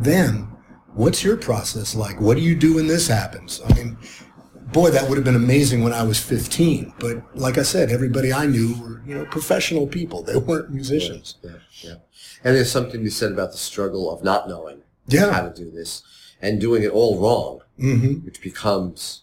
them, 0.00 0.56
what's 0.94 1.24
your 1.24 1.36
process 1.36 1.94
like? 1.94 2.20
What 2.20 2.36
do 2.36 2.42
you 2.42 2.54
do 2.54 2.76
when 2.76 2.86
this 2.86 3.08
happens? 3.08 3.60
I 3.64 3.74
mean, 3.74 3.96
boy, 4.72 4.90
that 4.90 5.08
would 5.08 5.16
have 5.16 5.24
been 5.24 5.36
amazing 5.36 5.82
when 5.82 5.92
I 5.92 6.02
was 6.02 6.18
15. 6.18 6.94
But 6.98 7.36
like 7.36 7.58
I 7.58 7.62
said, 7.62 7.90
everybody 7.90 8.32
I 8.32 8.46
knew 8.46 8.74
were, 8.80 9.02
you 9.06 9.14
know, 9.14 9.24
professional 9.26 9.86
people. 9.86 10.22
They 10.22 10.36
weren't 10.36 10.70
musicians. 10.70 11.36
Yeah, 11.42 11.50
yeah. 11.82 11.94
And 12.44 12.56
there's 12.56 12.70
something 12.72 13.02
you 13.02 13.10
said 13.10 13.32
about 13.32 13.52
the 13.52 13.58
struggle 13.58 14.10
of 14.10 14.22
not 14.24 14.48
knowing 14.48 14.78
Yeah. 15.06 15.30
how 15.32 15.42
to 15.48 15.52
do 15.54 15.70
this 15.70 16.02
and 16.40 16.60
doing 16.60 16.82
it 16.82 16.90
all 16.90 17.18
wrong, 17.20 17.60
Mm-hmm. 17.78 18.24
which 18.26 18.40
becomes 18.42 19.22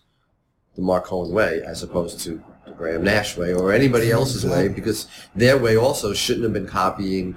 the 0.75 0.81
Marc 0.81 1.05
Cohn 1.05 1.31
way 1.31 1.61
as 1.65 1.83
opposed 1.83 2.19
to 2.21 2.41
the 2.65 2.71
Graham 2.73 3.03
Nash 3.03 3.37
way 3.37 3.53
or 3.53 3.71
anybody 3.71 4.11
else's 4.11 4.45
way 4.45 4.67
because 4.67 5.07
their 5.35 5.57
way 5.57 5.75
also 5.77 6.13
shouldn't 6.13 6.43
have 6.43 6.53
been 6.53 6.67
copying 6.67 7.35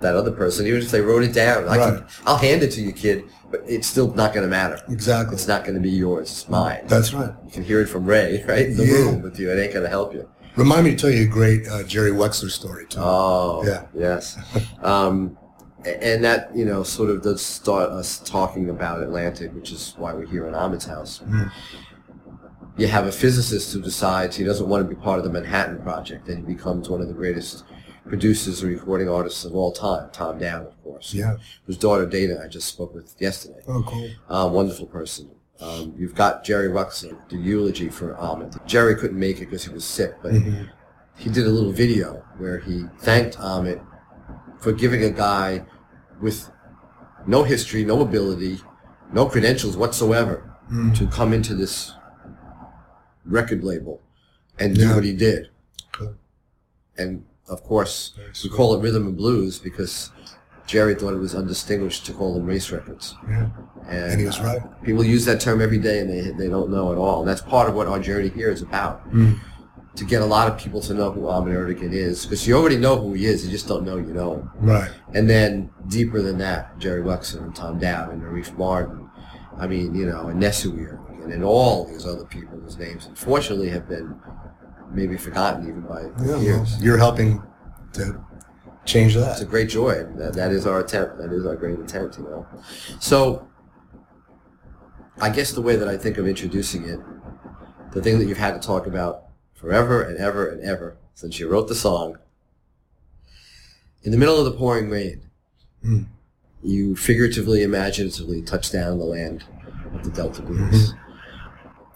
that 0.00 0.14
other 0.14 0.30
person, 0.30 0.66
even 0.66 0.82
if 0.82 0.90
they 0.90 1.00
wrote 1.00 1.22
it 1.22 1.32
down. 1.32 1.66
I 1.68 1.76
Right. 1.78 1.94
can, 1.98 2.04
I'll 2.26 2.36
hand 2.36 2.62
it 2.62 2.70
to 2.72 2.82
you, 2.82 2.92
kid, 2.92 3.24
but 3.50 3.62
it's 3.66 3.86
still 3.86 4.12
not 4.12 4.34
going 4.34 4.44
to 4.44 4.50
matter. 4.50 4.78
Exactly. 4.90 5.34
It's 5.34 5.48
not 5.48 5.62
going 5.64 5.74
to 5.74 5.80
be 5.80 5.88
yours. 5.90 6.30
It's 6.30 6.48
mine. 6.48 6.82
That's 6.86 7.14
right. 7.14 7.32
you 7.46 7.50
can 7.50 7.62
hear 7.64 7.80
it 7.80 7.86
from 7.86 8.04
Ray, 8.04 8.44
right, 8.48 8.66
in 8.66 8.76
the 8.76 8.84
Yeah. 8.86 8.92
room 8.98 9.22
with 9.22 9.38
you. 9.40 9.50
It 9.50 9.58
ain't 9.58 9.72
going 9.72 9.84
to 9.84 9.88
help 9.90 10.12
you. 10.14 10.28
Remind 10.56 10.84
me 10.84 10.90
to 10.92 10.96
tell 10.96 11.10
you 11.10 11.24
a 11.24 11.28
great 11.28 11.66
uh, 11.68 11.82
Jerry 11.82 12.10
Wexler 12.12 12.50
story 12.50 12.86
too. 12.86 12.98
Oh, 13.00 13.62
Yeah. 13.66 13.86
yes. 13.94 14.38
um, 14.82 15.36
and 15.84 16.24
that, 16.24 16.54
you 16.56 16.64
know, 16.64 16.82
sort 16.82 17.10
of 17.10 17.22
does 17.22 17.40
start 17.44 17.90
us 17.90 18.18
talking 18.18 18.70
about 18.70 19.02
Atlantic, 19.02 19.54
which 19.54 19.70
is 19.70 19.94
why 19.98 20.12
we're 20.14 20.26
here 20.26 20.46
in 20.48 20.54
Ahmet's 20.54 20.86
house. 20.86 21.20
You 22.78 22.88
have 22.88 23.06
a 23.06 23.12
physicist 23.12 23.72
who 23.72 23.80
decides 23.80 24.36
he 24.36 24.44
doesn't 24.44 24.68
want 24.68 24.86
to 24.88 24.94
be 24.94 25.00
part 25.00 25.18
of 25.18 25.24
the 25.24 25.30
Manhattan 25.30 25.80
Project, 25.82 26.28
and 26.28 26.46
he 26.46 26.54
becomes 26.54 26.88
one 26.88 27.00
of 27.00 27.08
the 27.08 27.14
greatest 27.14 27.64
producers 28.06 28.62
and 28.62 28.70
recording 28.72 29.08
artists 29.08 29.44
of 29.44 29.54
all 29.54 29.72
time, 29.72 30.10
Tom 30.12 30.38
Dowd, 30.38 30.66
of 30.66 30.82
course. 30.82 31.14
Yeah. 31.14 31.36
Whose 31.66 31.76
daughter 31.78 32.04
Dana 32.06 32.40
I 32.44 32.48
just 32.48 32.68
spoke 32.68 32.94
with 32.94 33.14
yesterday. 33.20 33.60
oh, 33.68 33.82
cool. 33.86 34.10
Uh, 34.28 34.48
wonderful 34.48 34.86
person. 34.86 35.30
Um, 35.60 35.94
you've 35.96 36.14
got 36.14 36.44
Jerry 36.44 36.68
Ruxin, 36.68 37.16
the 37.30 37.36
eulogy 37.36 37.88
for 37.88 38.16
Ahmet. 38.16 38.54
Jerry 38.66 38.94
couldn't 38.94 39.18
make 39.18 39.36
it 39.38 39.46
because 39.46 39.64
he 39.64 39.72
was 39.72 39.84
sick, 39.84 40.14
but 40.22 40.32
he 41.16 41.30
did 41.30 41.46
a 41.46 41.50
little 41.50 41.72
video 41.72 42.22
where 42.36 42.58
he 42.58 42.84
thanked 42.98 43.38
Ahmet 43.40 43.80
for 44.58 44.72
giving 44.72 45.02
a 45.04 45.10
guy 45.10 45.64
with 46.20 46.50
no 47.26 47.42
history, 47.42 47.84
no 47.84 48.00
ability, 48.02 48.58
no 49.12 49.26
credentials 49.26 49.76
whatsoever 49.76 50.52
to 50.94 51.06
come 51.06 51.32
into 51.32 51.54
this 51.54 51.92
record 53.24 53.62
label 53.64 54.02
and 54.58 54.74
do 54.74 54.94
what 54.94 55.04
he 55.04 55.12
did. 55.12 55.48
And 56.98 57.24
of 57.48 57.62
course, 57.62 58.12
we 58.42 58.50
call 58.50 58.74
it 58.74 58.82
rhythm 58.82 59.06
and 59.06 59.16
blues 59.16 59.58
because 59.58 60.10
Jerry 60.66 60.94
thought 60.94 61.14
it 61.14 61.18
was 61.18 61.34
undistinguished 61.34 62.06
to 62.06 62.12
call 62.12 62.34
them 62.34 62.44
race 62.46 62.70
records. 62.70 63.14
Yeah. 63.28 63.48
And, 63.88 64.12
And 64.12 64.20
he 64.20 64.26
was 64.26 64.38
uh, 64.40 64.44
right. 64.44 64.84
people 64.84 65.04
use 65.04 65.24
that 65.26 65.40
term 65.40 65.60
every 65.60 65.78
day, 65.78 66.00
and 66.00 66.10
they 66.10 66.32
they 66.32 66.48
don't 66.48 66.70
know 66.70 66.92
at 66.92 66.98
all. 66.98 67.20
And 67.20 67.28
that's 67.28 67.40
part 67.40 67.68
of 67.68 67.74
what 67.74 67.86
our 67.86 68.00
journey 68.00 68.28
here 68.28 68.50
is 68.50 68.62
about. 68.62 69.08
Mm. 69.10 69.38
To 69.96 70.04
get 70.04 70.20
a 70.20 70.26
lot 70.26 70.46
of 70.50 70.58
people 70.58 70.82
to 70.82 70.92
know 70.92 71.10
who 71.10 71.26
Ahmet 71.26 71.54
Ertegun 71.54 71.92
is, 71.94 72.26
because 72.26 72.46
you 72.46 72.54
already 72.54 72.76
know 72.76 73.00
who 73.00 73.14
he 73.14 73.24
is, 73.24 73.46
you 73.46 73.50
just 73.50 73.66
don't 73.66 73.82
know 73.82 73.96
you 73.96 74.12
know 74.12 74.34
him. 74.34 74.50
Right. 74.56 74.90
And 75.14 75.30
then 75.30 75.70
deeper 75.88 76.20
than 76.20 76.36
that, 76.38 76.78
Jerry 76.78 77.02
Wexler 77.02 77.44
and 77.44 77.56
Tom 77.56 77.78
Dowd 77.78 78.12
and 78.12 78.20
Arif 78.22 78.54
Mardin, 78.56 79.08
I 79.58 79.66
mean, 79.66 79.94
you 79.94 80.04
know, 80.04 80.28
and 80.28 80.38
Nesuhi, 80.42 80.90
and, 81.22 81.32
and 81.32 81.42
all 81.42 81.86
these 81.86 82.04
other 82.04 82.26
people 82.26 82.58
whose 82.58 82.76
names, 82.76 83.06
unfortunately, 83.06 83.70
have 83.70 83.88
been 83.88 84.20
maybe 84.92 85.16
forgotten 85.16 85.66
even 85.66 85.80
by 85.80 86.02
Yeah, 86.22 86.36
well, 86.36 86.66
you're 86.80 86.98
helping 86.98 87.42
to 87.94 88.22
change 88.86 89.14
that. 89.14 89.32
It's 89.32 89.40
a 89.40 89.44
great 89.46 89.68
joy. 89.68 90.04
That, 90.16 90.34
that 90.34 90.52
is 90.52 90.66
our 90.66 90.80
attempt. 90.80 91.18
That 91.18 91.32
is 91.32 91.44
our 91.44 91.56
great 91.56 91.78
intent, 91.78 92.16
you 92.18 92.24
know. 92.24 92.46
So, 93.00 93.46
I 95.20 95.30
guess 95.30 95.52
the 95.52 95.62
way 95.62 95.76
that 95.76 95.88
I 95.88 95.96
think 95.96 96.18
of 96.18 96.26
introducing 96.26 96.84
it, 96.84 97.00
the 97.92 98.02
thing 98.02 98.18
that 98.18 98.26
you've 98.26 98.38
had 98.38 98.60
to 98.60 98.66
talk 98.66 98.86
about 98.86 99.24
forever 99.54 100.02
and 100.02 100.18
ever 100.18 100.48
and 100.48 100.62
ever 100.62 100.96
since 101.14 101.38
you 101.38 101.48
wrote 101.48 101.68
the 101.68 101.74
song, 101.74 102.18
in 104.02 104.10
the 104.12 104.18
middle 104.18 104.38
of 104.38 104.44
the 104.44 104.52
pouring 104.52 104.88
rain, 104.90 105.22
Hmm. 105.82 106.02
you 106.62 106.96
figuratively, 106.96 107.62
imaginatively 107.62 108.42
touch 108.42 108.70
down 108.72 108.98
the 108.98 109.04
land 109.04 109.44
of 109.94 110.04
the 110.04 110.10
Delta 110.10 110.42
Blues. 110.42 110.94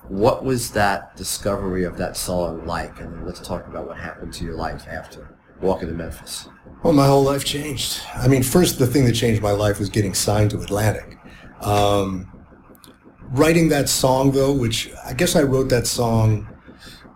What 0.09 0.45
was 0.45 0.73
that 0.73 1.17
discovery 1.17 1.85
of 1.85 1.97
that 1.99 2.17
song 2.17 2.67
like? 2.67 3.01
And 3.01 3.13
then 3.13 3.27
let's 3.27 3.41
talk 3.41 3.67
about 3.67 3.87
what 3.87 3.97
happened 3.97 4.33
to 4.35 4.45
your 4.45 4.55
life 4.57 4.87
after 4.89 5.37
walking 5.61 5.89
to 5.89 5.95
Memphis. 5.95 6.49
Well, 6.83 6.95
my 6.95 7.07
whole 7.07 7.25
life 7.25 7.45
changed. 7.45 8.01
I 8.15 8.27
mean, 8.27 8.43
first, 8.43 8.79
the 8.79 8.87
thing 8.87 9.05
that 9.05 9.13
changed 9.13 9.43
my 9.43 9.51
life 9.51 9.79
was 9.79 9.91
getting 9.91 10.15
signed 10.15 10.51
to 10.53 10.61
Atlantic. 10.61 11.19
Um, 11.61 12.33
writing 13.29 13.69
that 13.69 13.91
song, 13.91 14.31
though, 14.33 14.53
which 14.53 14.91
I 15.05 15.13
guess 15.13 15.37
I 15.37 15.43
wrote 15.43 15.69
that 15.69 15.87
song 15.87 16.49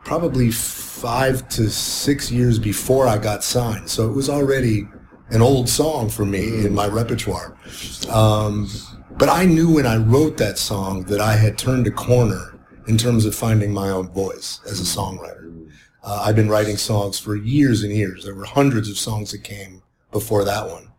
probably 0.05 0.51
five 0.51 1.49
to 1.49 1.71
six 1.71 2.31
years 2.31 2.59
before 2.59 3.07
I 3.07 3.17
got 3.17 3.43
signed. 3.43 3.89
So 3.89 4.07
it 4.09 4.15
was 4.15 4.29
already 4.29 4.87
an 5.31 5.41
old 5.41 5.71
song 5.71 6.11
for 6.11 6.27
me 6.27 6.67
in 6.67 6.75
my 6.75 6.87
repertoire. 6.87 7.57
Um, 8.11 8.69
but 9.13 9.31
I 9.31 9.47
knew 9.47 9.73
when 9.73 9.87
I 9.87 9.97
wrote 9.97 10.37
that 10.37 10.59
song 10.59 11.05
that 11.05 11.21
I 11.21 11.37
had 11.37 11.57
turned 11.57 11.87
a 11.87 11.91
corner 11.91 12.61
in 12.87 12.99
terms 12.99 13.25
of 13.25 13.35
finding 13.35 13.73
my 13.73 13.89
own 13.89 14.13
voice 14.13 14.61
as 14.67 14.79
a 14.79 14.85
songwriter. 14.85 15.54
Uh, 16.05 16.23
I've 16.27 16.37
been 16.37 16.51
writing 16.51 16.77
songs 16.77 17.19
for 17.19 17.35
years 17.35 17.83
and 17.83 17.93
years. 17.93 18.25
There 18.25 18.35
were 18.35 18.45
hundreds 18.45 18.91
of 18.91 18.99
songs 18.99 19.33
that 19.33 19.43
came 19.43 19.83
before 20.13 20.45
that 20.45 20.69
one. 20.69 20.93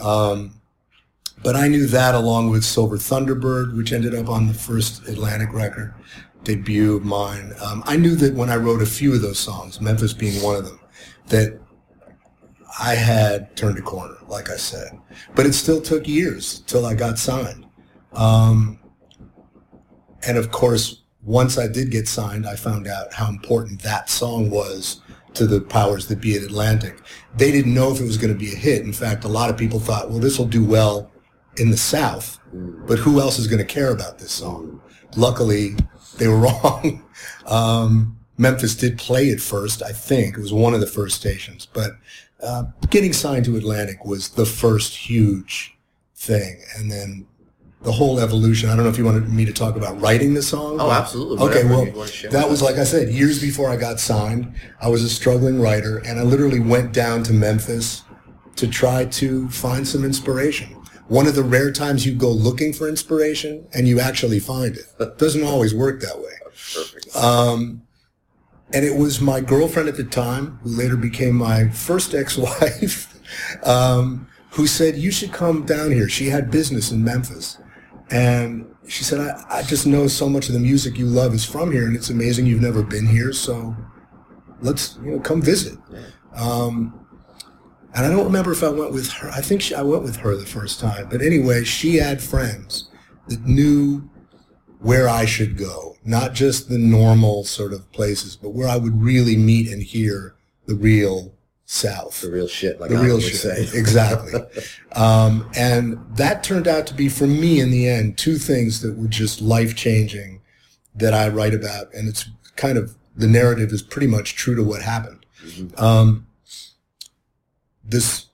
Um, 0.00 0.60
but 1.42 1.54
I 1.54 1.68
knew 1.68 1.86
that 1.86 2.14
along 2.14 2.50
with 2.50 2.64
Silver 2.64 2.96
Thunderbird, 2.96 3.76
which 3.76 3.92
ended 3.92 4.14
up 4.14 4.28
on 4.28 4.48
the 4.48 4.54
first 4.54 5.06
Atlantic 5.08 5.52
record 5.52 5.94
debut 6.42 6.96
of 6.96 7.04
mine. 7.04 7.52
Um, 7.64 7.82
I 7.86 7.96
knew 7.96 8.16
that 8.16 8.34
when 8.34 8.50
I 8.50 8.56
wrote 8.56 8.82
a 8.82 8.86
few 8.86 9.14
of 9.14 9.22
those 9.22 9.38
songs, 9.38 9.80
Memphis 9.80 10.12
being 10.12 10.42
one 10.42 10.56
of 10.56 10.64
them, 10.64 10.80
that 11.28 11.60
I 12.80 12.94
had 12.94 13.56
turned 13.56 13.78
a 13.78 13.82
corner, 13.82 14.16
like 14.28 14.50
I 14.50 14.56
said. 14.56 14.98
But 15.34 15.46
it 15.46 15.52
still 15.52 15.80
took 15.80 16.08
years 16.08 16.60
till 16.66 16.86
I 16.86 16.94
got 16.94 17.18
signed. 17.18 17.66
Um, 18.12 18.78
and 20.26 20.36
of 20.36 20.50
course, 20.50 21.02
once 21.22 21.58
I 21.58 21.66
did 21.66 21.90
get 21.90 22.08
signed, 22.08 22.46
I 22.46 22.56
found 22.56 22.86
out 22.86 23.12
how 23.12 23.28
important 23.28 23.82
that 23.82 24.08
song 24.08 24.50
was 24.50 25.00
to 25.34 25.46
the 25.46 25.60
powers 25.60 26.06
that 26.08 26.20
be 26.20 26.36
at 26.36 26.42
Atlantic. 26.42 27.00
They 27.36 27.50
didn't 27.50 27.74
know 27.74 27.92
if 27.92 28.00
it 28.00 28.04
was 28.04 28.16
going 28.16 28.32
to 28.32 28.38
be 28.38 28.52
a 28.52 28.56
hit. 28.56 28.82
In 28.82 28.92
fact, 28.92 29.24
a 29.24 29.28
lot 29.28 29.50
of 29.50 29.56
people 29.56 29.80
thought, 29.80 30.10
well, 30.10 30.20
this 30.20 30.38
will 30.38 30.46
do 30.46 30.64
well 30.64 31.10
in 31.56 31.70
the 31.70 31.76
South, 31.76 32.38
but 32.52 32.98
who 32.98 33.20
else 33.20 33.38
is 33.38 33.46
going 33.46 33.58
to 33.58 33.64
care 33.64 33.92
about 33.92 34.18
this 34.18 34.32
song? 34.32 34.80
Luckily, 35.16 35.74
they 36.18 36.28
were 36.28 36.36
wrong. 36.62 37.04
um, 37.46 38.18
Memphis 38.36 38.76
did 38.76 38.98
play 38.98 39.28
it 39.28 39.40
first, 39.40 39.82
I 39.82 39.92
think. 39.92 40.36
It 40.36 40.40
was 40.40 40.52
one 40.52 40.72
of 40.72 40.80
the 40.80 40.86
first 40.86 41.16
stations. 41.16 41.66
But 41.66 41.92
uh, 42.40 42.64
getting 42.90 43.12
signed 43.12 43.44
to 43.46 43.56
Atlantic 43.56 44.04
was 44.04 44.30
the 44.30 44.46
first 44.46 44.94
huge 44.94 45.76
thing. 46.14 46.62
And 46.76 46.90
then 46.90 47.26
the 47.82 47.92
whole 47.92 48.18
evolution. 48.18 48.68
I 48.68 48.74
don't 48.74 48.84
know 48.84 48.90
if 48.90 48.98
you 48.98 49.04
wanted 49.04 49.28
me 49.28 49.44
to 49.44 49.52
talk 49.52 49.76
about 49.76 50.00
writing 50.00 50.34
the 50.34 50.42
song. 50.42 50.80
Oh, 50.80 50.90
absolutely. 50.90 51.38
Okay, 51.38 51.64
Whatever 51.64 51.68
well, 51.68 51.86
you 51.86 51.92
wanna 51.92 52.10
share 52.10 52.30
that 52.30 52.48
was 52.48 52.60
like 52.60 52.76
I 52.76 52.84
said, 52.84 53.08
years 53.08 53.40
before 53.40 53.70
I 53.70 53.76
got 53.76 54.00
signed. 54.00 54.52
I 54.80 54.88
was 54.88 55.02
a 55.04 55.08
struggling 55.08 55.60
writer, 55.60 55.98
and 55.98 56.18
I 56.18 56.22
literally 56.22 56.60
went 56.60 56.92
down 56.92 57.22
to 57.24 57.32
Memphis 57.32 58.02
to 58.56 58.66
try 58.66 59.04
to 59.04 59.48
find 59.50 59.86
some 59.86 60.04
inspiration. 60.04 60.74
One 61.06 61.26
of 61.26 61.34
the 61.34 61.42
rare 61.42 61.72
times 61.72 62.04
you 62.04 62.14
go 62.14 62.30
looking 62.30 62.72
for 62.72 62.86
inspiration 62.88 63.66
and 63.72 63.88
you 63.88 63.98
actually 63.98 64.40
find 64.40 64.76
it. 64.76 64.84
it. 65.00 65.18
Doesn't 65.18 65.42
always 65.42 65.74
work 65.74 66.00
that 66.00 66.18
way. 66.18 66.32
Perfect. 66.74 67.16
Um, 67.16 67.82
and 68.74 68.84
it 68.84 68.94
was 68.94 69.20
my 69.20 69.40
girlfriend 69.40 69.88
at 69.88 69.96
the 69.96 70.04
time, 70.04 70.58
who 70.62 70.70
later 70.70 70.96
became 70.96 71.34
my 71.36 71.68
first 71.70 72.14
ex-wife, 72.14 73.18
um, 73.66 74.28
who 74.50 74.66
said, 74.66 74.96
you 74.96 75.10
should 75.10 75.32
come 75.32 75.64
down 75.64 75.92
here. 75.92 76.08
She 76.08 76.26
had 76.28 76.50
business 76.50 76.90
in 76.90 77.02
Memphis. 77.02 77.56
And 78.10 78.74
she 78.86 79.04
said, 79.04 79.20
I, 79.20 79.58
I 79.58 79.62
just 79.62 79.86
know 79.86 80.06
so 80.06 80.28
much 80.28 80.48
of 80.48 80.54
the 80.54 80.60
music 80.60 80.96
you 80.96 81.06
love 81.06 81.34
is 81.34 81.44
from 81.44 81.72
here, 81.72 81.86
and 81.86 81.94
it's 81.94 82.10
amazing 82.10 82.46
you've 82.46 82.62
never 82.62 82.82
been 82.82 83.06
here, 83.06 83.32
so 83.32 83.76
let's, 84.60 84.98
you 85.02 85.10
know, 85.10 85.20
come 85.20 85.42
visit. 85.42 85.78
Um, 86.34 87.06
and 87.94 88.06
I 88.06 88.10
don't 88.10 88.24
remember 88.24 88.52
if 88.52 88.62
I 88.62 88.68
went 88.68 88.92
with 88.92 89.10
her. 89.12 89.28
I 89.30 89.40
think 89.40 89.62
she, 89.62 89.74
I 89.74 89.82
went 89.82 90.02
with 90.02 90.16
her 90.16 90.36
the 90.36 90.46
first 90.46 90.80
time. 90.80 91.08
But 91.10 91.20
anyway, 91.20 91.64
she 91.64 91.96
had 91.96 92.22
friends 92.22 92.90
that 93.28 93.44
knew 93.44 94.08
where 94.80 95.08
I 95.08 95.24
should 95.24 95.56
go, 95.56 95.96
not 96.04 96.32
just 96.32 96.68
the 96.68 96.78
normal 96.78 97.44
sort 97.44 97.72
of 97.72 97.90
places, 97.92 98.36
but 98.36 98.50
where 98.50 98.68
I 98.68 98.76
would 98.76 99.02
really 99.02 99.36
meet 99.36 99.70
and 99.70 99.82
hear 99.82 100.36
the 100.66 100.74
real 100.74 101.34
South 101.70 102.22
the 102.22 102.30
real 102.30 102.48
shit, 102.48 102.80
like 102.80 102.88
the 102.88 102.96
I 102.96 103.02
real 103.04 103.20
shit. 103.20 103.36
say. 103.36 103.68
Exactly. 103.78 104.40
um, 104.92 105.50
and 105.54 105.98
that 106.16 106.42
turned 106.42 106.66
out 106.66 106.86
to 106.86 106.94
be 106.94 107.10
for 107.10 107.26
me 107.26 107.60
in 107.60 107.70
the 107.70 107.86
end 107.86 108.16
two 108.16 108.36
things 108.38 108.80
that 108.80 108.96
were 108.96 109.06
just 109.06 109.42
life 109.42 109.76
changing 109.76 110.40
that 110.94 111.12
I 111.12 111.28
write 111.28 111.52
about, 111.52 111.92
and 111.92 112.08
it's 112.08 112.26
kind 112.56 112.78
of 112.78 112.96
the 113.14 113.26
narrative 113.26 113.70
is 113.70 113.82
pretty 113.82 114.06
much 114.06 114.34
true 114.34 114.54
to 114.54 114.62
what 114.64 114.80
happened. 114.80 115.26
Um, 115.76 116.26
this 117.84 118.26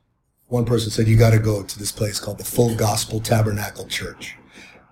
one 0.47 0.65
person 0.65 0.91
said 0.93 1.09
you 1.09 1.17
got 1.17 1.31
to 1.31 1.41
go 1.41 1.65
to 1.65 1.79
this 1.79 1.91
place 1.91 2.21
called 2.21 2.39
the 2.39 2.45
Full 2.45 2.77
Gospel 2.77 3.19
Tabernacle 3.19 3.89
Church. 3.89 4.37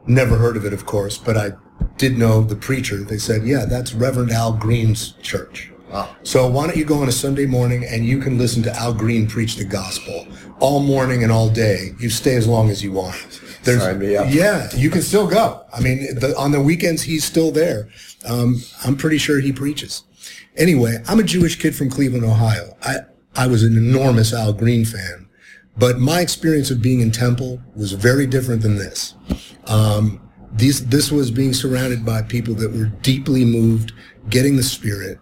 Never 0.04 0.36
heard 0.36 0.56
of 0.56 0.64
it, 0.64 0.72
of 0.72 0.84
course, 0.84 1.16
but 1.16 1.36
I 1.36 1.52
did 1.96 2.18
know 2.18 2.42
the 2.42 2.56
preacher. 2.56 2.96
They 2.96 3.18
said, 3.18 3.44
yeah, 3.44 3.66
that's 3.66 3.92
Reverend 3.92 4.32
Al 4.32 4.54
Green's 4.54 5.12
church. 5.22 5.71
Wow. 5.92 6.16
So 6.22 6.46
why 6.48 6.66
don't 6.66 6.76
you 6.76 6.84
go 6.84 7.02
on 7.02 7.08
a 7.08 7.12
Sunday 7.12 7.44
morning 7.44 7.84
and 7.84 8.06
you 8.06 8.18
can 8.18 8.38
listen 8.38 8.62
to 8.62 8.74
Al 8.74 8.94
Green 8.94 9.26
preach 9.26 9.56
the 9.56 9.64
gospel 9.64 10.26
all 10.58 10.80
morning 10.80 11.22
and 11.22 11.30
all 11.30 11.50
day. 11.50 11.90
You 11.98 12.08
stay 12.08 12.34
as 12.34 12.46
long 12.46 12.70
as 12.70 12.82
you 12.82 12.92
want. 12.92 13.40
There's, 13.62 13.82
Sign 13.82 13.98
me 13.98 14.16
up. 14.16 14.26
Yeah, 14.30 14.68
you 14.74 14.90
can 14.90 15.02
still 15.02 15.26
go. 15.26 15.64
I 15.72 15.80
mean, 15.80 16.18
the, 16.18 16.34
on 16.38 16.50
the 16.50 16.60
weekends 16.60 17.02
he's 17.02 17.24
still 17.24 17.52
there. 17.52 17.88
Um, 18.24 18.62
I'm 18.84 18.96
pretty 18.96 19.18
sure 19.18 19.40
he 19.40 19.52
preaches. 19.52 20.04
Anyway, 20.56 20.96
I'm 21.06 21.18
a 21.18 21.24
Jewish 21.24 21.56
kid 21.60 21.74
from 21.74 21.90
Cleveland, 21.90 22.24
Ohio. 22.24 22.76
I 22.82 23.00
I 23.34 23.46
was 23.46 23.62
an 23.62 23.76
enormous 23.76 24.32
Al 24.32 24.52
Green 24.52 24.84
fan, 24.84 25.28
but 25.76 25.98
my 25.98 26.20
experience 26.20 26.70
of 26.70 26.82
being 26.82 27.00
in 27.00 27.10
Temple 27.10 27.60
was 27.74 27.92
very 27.92 28.26
different 28.26 28.62
than 28.62 28.76
this. 28.76 29.14
Um, 29.66 30.20
these, 30.52 30.86
this 30.86 31.10
was 31.10 31.30
being 31.30 31.54
surrounded 31.54 32.04
by 32.04 32.22
people 32.22 32.54
that 32.54 32.72
were 32.72 32.86
deeply 33.00 33.44
moved, 33.44 33.92
getting 34.28 34.56
the 34.56 34.62
spirit, 34.62 35.18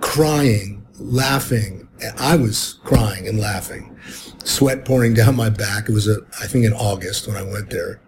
crying, 0.00 0.86
laughing. 0.98 1.88
I 2.18 2.36
was 2.36 2.78
crying 2.84 3.26
and 3.26 3.40
laughing, 3.40 3.98
sweat 4.44 4.84
pouring 4.84 5.14
down 5.14 5.36
my 5.36 5.50
back. 5.50 5.88
It 5.88 5.92
was, 5.92 6.08
a, 6.08 6.18
I 6.40 6.46
think, 6.46 6.64
in 6.64 6.72
August 6.72 7.26
when 7.26 7.36
I 7.36 7.42
went 7.42 7.70
there. 7.70 8.00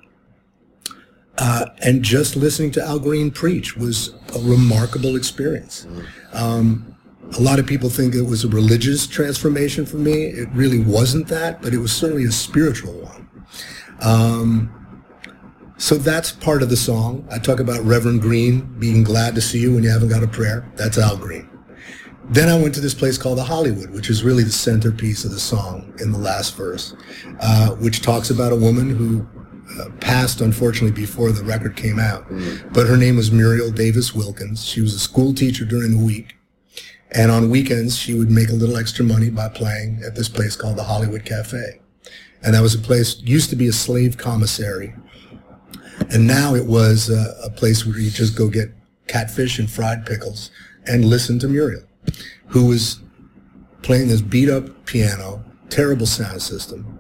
Uh, 1.39 1.67
and 1.83 2.03
just 2.03 2.37
listening 2.37 2.71
to 2.73 2.83
Al 2.83 2.99
Green 2.99 3.31
preach 3.31 3.77
was 3.77 4.15
a 4.35 4.39
remarkable 4.41 5.17
experience. 5.17 5.87
Um, 6.33 6.95
a 7.39 7.41
lot 7.41 7.59
of 7.59 7.67
people 7.67 7.89
think 7.89 8.15
it 8.15 8.23
was 8.23 8.45
a 8.45 8.49
religious 8.49 9.07
transformation 9.07 9.87
for 9.87 9.97
me. 9.97 10.27
It 10.27 10.49
really 10.53 10.81
wasn't 10.81 11.29
that, 11.29 11.63
but 11.63 11.73
it 11.73 11.79
was 11.79 11.93
certainly 11.93 12.25
a 12.25 12.33
spiritual 12.33 12.93
one. 12.93 13.29
Um, 14.03 15.03
so 15.79 15.97
that's 15.97 16.31
part 16.31 16.63
of 16.63 16.69
the 16.69 16.77
song. 16.77 17.27
I 17.31 17.39
talk 17.39 17.59
about 17.59 17.83
Reverend 17.85 18.21
Green 18.21 18.61
being 18.79 19.03
glad 19.03 19.35
to 19.35 19.41
see 19.41 19.61
you 19.61 19.75
when 19.75 19.83
you 19.83 19.91
haven't 19.91 20.09
got 20.09 20.23
a 20.23 20.29
prayer. 20.29 20.71
That's 20.77 20.99
Al 20.99 21.17
Green. 21.17 21.50
Then 22.31 22.49
I 22.49 22.61
went 22.61 22.75
to 22.77 22.81
this 22.81 22.95
place 22.95 23.19
called 23.19 23.39
the 23.39 23.45
Hollywood, 23.45 23.91
which 23.91 24.09
is 24.09 24.23
really 24.23 24.45
the 24.45 24.53
centerpiece 24.53 25.25
of 25.25 25.33
the 25.33 25.41
song 25.41 25.93
in 26.01 26.13
the 26.13 26.19
last 26.19 26.57
verse, 26.57 26.95
uh, 27.41 27.71
which 27.71 28.03
talks 28.03 28.31
about 28.31 28.53
a 28.53 28.57
woman 28.57 28.89
who 28.89 29.27
uh, 29.81 29.91
passed, 30.01 30.41
unfortunately, 30.41 30.93
before 30.99 31.33
the 31.33 31.43
record 31.43 31.77
came 31.77 31.99
out. 31.99 32.25
But 32.73 32.87
her 32.87 32.97
name 32.97 33.17
was 33.17 33.33
Muriel 33.33 33.73
Davis 33.73 34.15
Wilkins. 34.15 34.65
She 34.65 34.81
was 34.81 34.95
a 34.95 34.99
school 34.99 35.35
teacher 35.35 35.65
during 35.65 35.99
the 35.99 36.05
week. 36.05 36.37
And 37.13 37.33
on 37.33 37.51
weekends, 37.51 37.99
she 37.99 38.15
would 38.15 38.31
make 38.31 38.49
a 38.49 38.55
little 38.55 38.77
extra 38.77 39.05
money 39.05 39.31
by 39.31 39.49
playing 39.49 40.01
at 40.07 40.15
this 40.15 40.29
place 40.29 40.55
called 40.55 40.77
the 40.77 40.85
Hollywood 40.85 41.25
Cafe. 41.25 41.81
And 42.45 42.55
that 42.55 42.63
was 42.63 42.75
a 42.75 42.79
place, 42.79 43.21
used 43.23 43.51
to 43.51 43.57
be 43.57 43.67
a 43.67 43.73
slave 43.73 44.17
commissary. 44.17 44.95
And 46.11 46.27
now 46.27 46.55
it 46.55 46.67
was 46.67 47.11
a, 47.11 47.35
a 47.45 47.51
place 47.51 47.85
where 47.85 47.99
you 47.99 48.11
just 48.11 48.37
go 48.39 48.49
get 48.49 48.71
catfish 49.09 49.59
and 49.59 49.69
fried 49.69 50.07
pickles 50.07 50.51
and 50.87 51.05
listen 51.05 51.39
to 51.41 51.49
Muriel, 51.49 51.83
who 52.51 52.67
was 52.67 53.01
playing 53.83 54.09
this 54.09 54.21
beat 54.21 54.49
up 54.49 54.85
piano, 54.87 55.45
terrible 55.69 56.07
sound 56.07 56.43
system. 56.43 56.99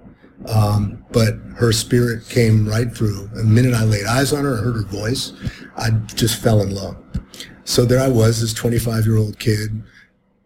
Um, 0.48 1.04
but 1.12 1.34
her 1.56 1.72
spirit 1.72 2.26
came 2.28 2.66
right 2.66 2.90
through. 2.90 3.28
The 3.34 3.44
minute 3.44 3.74
I 3.74 3.84
laid 3.84 4.06
eyes 4.06 4.32
on 4.32 4.44
her 4.44 4.56
I 4.58 4.62
heard 4.62 4.76
her 4.76 4.84
voice, 4.84 5.32
I 5.76 5.90
just 6.14 6.40
fell 6.40 6.62
in 6.62 6.74
love. 6.74 6.96
So 7.64 7.84
there 7.84 8.00
I 8.00 8.08
was, 8.08 8.40
this 8.40 8.54
25 8.54 9.04
year 9.04 9.18
old 9.18 9.38
kid, 9.38 9.82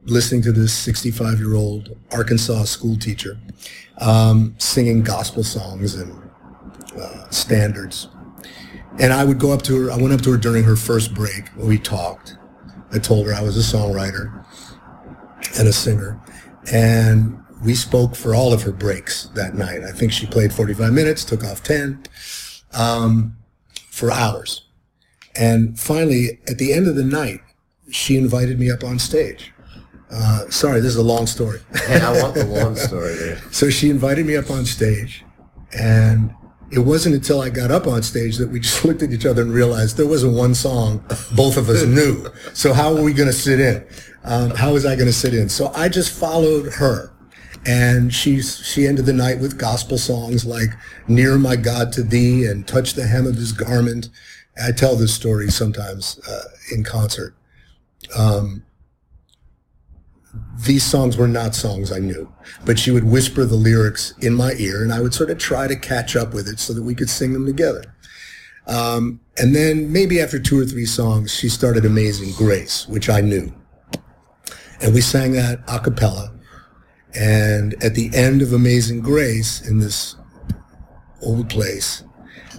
listening 0.07 0.43
to 0.43 0.53
this 0.53 0.75
65 0.75 1.39
year 1.39 1.55
old 1.55 1.97
Arkansas 2.13 2.65
school 2.65 2.97
teacher 2.97 3.39
um, 3.99 4.55
singing 4.59 5.03
gospel 5.03 5.45
songs 5.45 5.95
and 5.95 6.13
uh, 6.99 7.29
standards. 7.31 8.09
And 8.99 9.13
I 9.13 9.25
would 9.25 9.39
go 9.39 9.53
up 9.53 9.63
to 9.63 9.83
her. 9.83 9.91
I 9.91 9.97
went 9.97 10.13
up 10.13 10.23
to 10.23 10.33
her 10.33 10.37
during 10.39 10.65
her 10.65 10.77
first 10.77 11.15
break. 11.15 11.45
We 11.57 11.79
talked. 11.79 12.37
I 12.93 12.99
told 12.99 13.27
her 13.27 13.35
I 13.35 13.43
was 13.43 13.57
a 13.57 13.77
songwriter 13.77 14.44
and 15.59 15.69
a 15.69 15.73
singer. 15.73 16.21
And 16.73 17.41
we 17.65 17.75
spoke 17.75 18.15
for 18.15 18.35
all 18.35 18.53
of 18.53 18.63
her 18.63 18.73
breaks 18.73 19.27
that 19.35 19.55
night. 19.55 19.83
I 19.83 19.93
think 19.93 20.13
she 20.13 20.27
played 20.27 20.53
45 20.53 20.93
minutes, 20.93 21.25
took 21.25 21.45
off 21.45 21.63
10 21.63 22.05
um, 22.73 23.37
for 23.91 24.11
hours. 24.11 24.63
And 25.37 25.79
finally, 25.79 26.41
at 26.49 26.59
the 26.59 26.73
end 26.73 26.87
of 26.87 26.95
the 26.95 27.05
night, 27.05 27.41
she 27.91 28.17
invited 28.17 28.59
me 28.59 28.71
up 28.71 28.85
on 28.85 28.99
stage. 28.99 29.53
Uh, 30.11 30.49
sorry, 30.49 30.81
this 30.81 30.91
is 30.91 30.97
a 30.97 31.03
long 31.03 31.27
story. 31.27 31.61
Hey, 31.87 32.01
I 32.01 32.23
want 32.23 32.35
the 32.35 32.45
long 32.45 32.77
story, 32.89 33.15
dude. 33.17 33.39
So 33.53 33.71
she 33.71 33.91
invited 33.91 34.27
me 34.27 34.37
up 34.37 34.51
on 34.51 34.65
stage, 34.65 35.25
and 35.73 36.33
it 36.71 36.79
wasn't 36.81 37.15
until 37.15 37.41
I 37.41 37.51
got 37.51 37.71
up 37.71 37.87
on 37.87 38.03
stage 38.03 38.37
that 38.37 38.49
we 38.49 38.61
just 38.61 38.85
looked 38.85 39.03
at 39.03 39.11
each 39.11 39.27
other 39.27 39.43
and 39.43 39.53
realized 39.53 39.97
there 39.97 40.07
wasn't 40.07 40.35
one 40.35 40.55
song 40.55 41.05
both 41.35 41.57
of 41.57 41.69
us 41.69 41.85
knew. 41.85 42.27
So 42.53 42.73
how 42.73 42.95
were 42.95 43.03
we 43.03 43.13
going 43.13 43.29
to 43.29 43.33
sit 43.33 43.61
in? 43.61 43.85
Um, 44.25 44.51
how 44.51 44.73
was 44.73 44.87
I 44.87 44.95
going 44.97 45.07
to 45.07 45.13
sit 45.13 45.35
in? 45.35 45.49
So 45.49 45.71
I 45.75 45.89
just 45.89 46.19
followed 46.19 46.75
her, 46.75 47.13
and 47.67 48.13
she 48.13 48.41
she 48.41 48.87
ended 48.87 49.07
the 49.07 49.13
night 49.13 49.39
with 49.39 49.59
gospel 49.59 49.99
songs 49.99 50.45
like 50.47 50.71
"Near 51.09 51.39
My 51.39 51.57
God 51.57 51.93
to 51.93 52.03
Thee" 52.03 52.47
and 52.47 52.67
"Touch 52.67 52.95
the 52.95 53.07
Hem 53.07 53.27
of 53.27 53.37
His 53.37 53.53
Garment." 53.53 54.09
I 54.63 54.73
tell 54.73 54.97
this 54.97 55.15
story 55.15 55.51
sometimes 55.51 56.21
uh, 56.29 56.45
in 56.73 56.85
concert. 56.85 57.35
Um, 58.17 58.65
these 60.65 60.85
songs 60.85 61.17
were 61.17 61.29
not 61.29 61.55
songs 61.55 61.93
I 61.93 61.99
knew, 61.99 62.33
but 62.65 62.79
she 62.79 62.91
would 62.91 63.05
whisper 63.05 63.45
the 63.45 63.57
lyrics 63.57 64.15
in 64.21 64.35
my 64.35 64.53
ear, 64.59 64.83
and 64.83 64.93
I 64.93 65.01
would 65.01 65.15
sort 65.15 65.31
of 65.31 65.39
try 65.39 65.67
to 65.67 65.77
catch 65.77 66.17
up 66.17 66.33
with 66.33 66.49
it 66.49 66.59
so 66.59 66.73
that 66.73 66.83
we 66.83 66.95
could 66.95 67.11
sing 67.11 67.33
them 67.33 67.47
together. 67.47 67.95
Um, 68.67 69.21
and 69.37 69.55
then 69.55 69.93
maybe 69.93 70.21
after 70.21 70.39
two 70.39 70.59
or 70.59 70.65
three 70.65 70.87
songs, 70.87 71.35
she 71.35 71.49
started 71.49 71.85
Amazing 71.85 72.33
Grace, 72.33 72.89
which 72.89 73.11
I 73.11 73.21
knew. 73.21 73.53
And 74.85 74.93
we 74.93 75.01
sang 75.01 75.33
that 75.33 75.61
a 75.67 75.81
cappella. 75.81 76.31
And 77.15 77.83
at 77.83 77.95
the 77.95 78.11
end 78.15 78.43
of 78.43 78.53
Amazing 78.53 79.01
Grace, 79.01 79.67
in 79.67 79.79
this 79.79 80.15
old 81.23 81.49
place, 81.49 82.05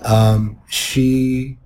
um, 0.03 0.59
she 0.67 1.59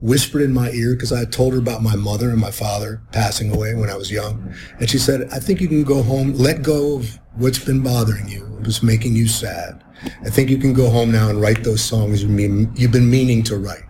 whispered 0.00 0.42
in 0.42 0.52
my 0.52 0.70
ear 0.72 0.94
because 0.94 1.10
I 1.10 1.20
had 1.20 1.32
told 1.32 1.54
her 1.54 1.58
about 1.58 1.82
my 1.82 1.96
mother 1.96 2.28
and 2.28 2.38
my 2.38 2.50
father 2.50 3.00
passing 3.12 3.50
away 3.50 3.74
when 3.74 3.88
I 3.88 3.96
was 3.96 4.12
young. 4.12 4.54
And 4.78 4.90
she 4.90 4.98
said, 4.98 5.26
I 5.32 5.38
think 5.38 5.58
you 5.58 5.68
can 5.68 5.84
go 5.84 6.02
home, 6.02 6.34
let 6.34 6.62
go 6.62 6.98
of 6.98 7.18
what's 7.36 7.58
been 7.58 7.82
bothering 7.82 8.28
you, 8.28 8.42
what's 8.60 8.82
making 8.82 9.14
you 9.14 9.26
sad. 9.26 9.82
I 10.22 10.28
think 10.28 10.50
you 10.50 10.58
can 10.58 10.74
go 10.74 10.90
home 10.90 11.10
now 11.10 11.30
and 11.30 11.40
write 11.40 11.64
those 11.64 11.82
songs 11.82 12.22
you 12.22 12.28
mean, 12.28 12.70
you've 12.76 12.92
been 12.92 13.10
meaning 13.10 13.42
to 13.44 13.56
write. 13.56 13.84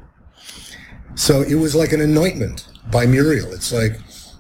So 1.17 1.43
it 1.43 1.57
was 1.57 1.75
like 1.75 1.93
an 1.93 2.01
anointment 2.01 2.69
by 2.93 3.05
Muriel. 3.05 3.53
It's 3.53 3.73
like, 3.73 3.99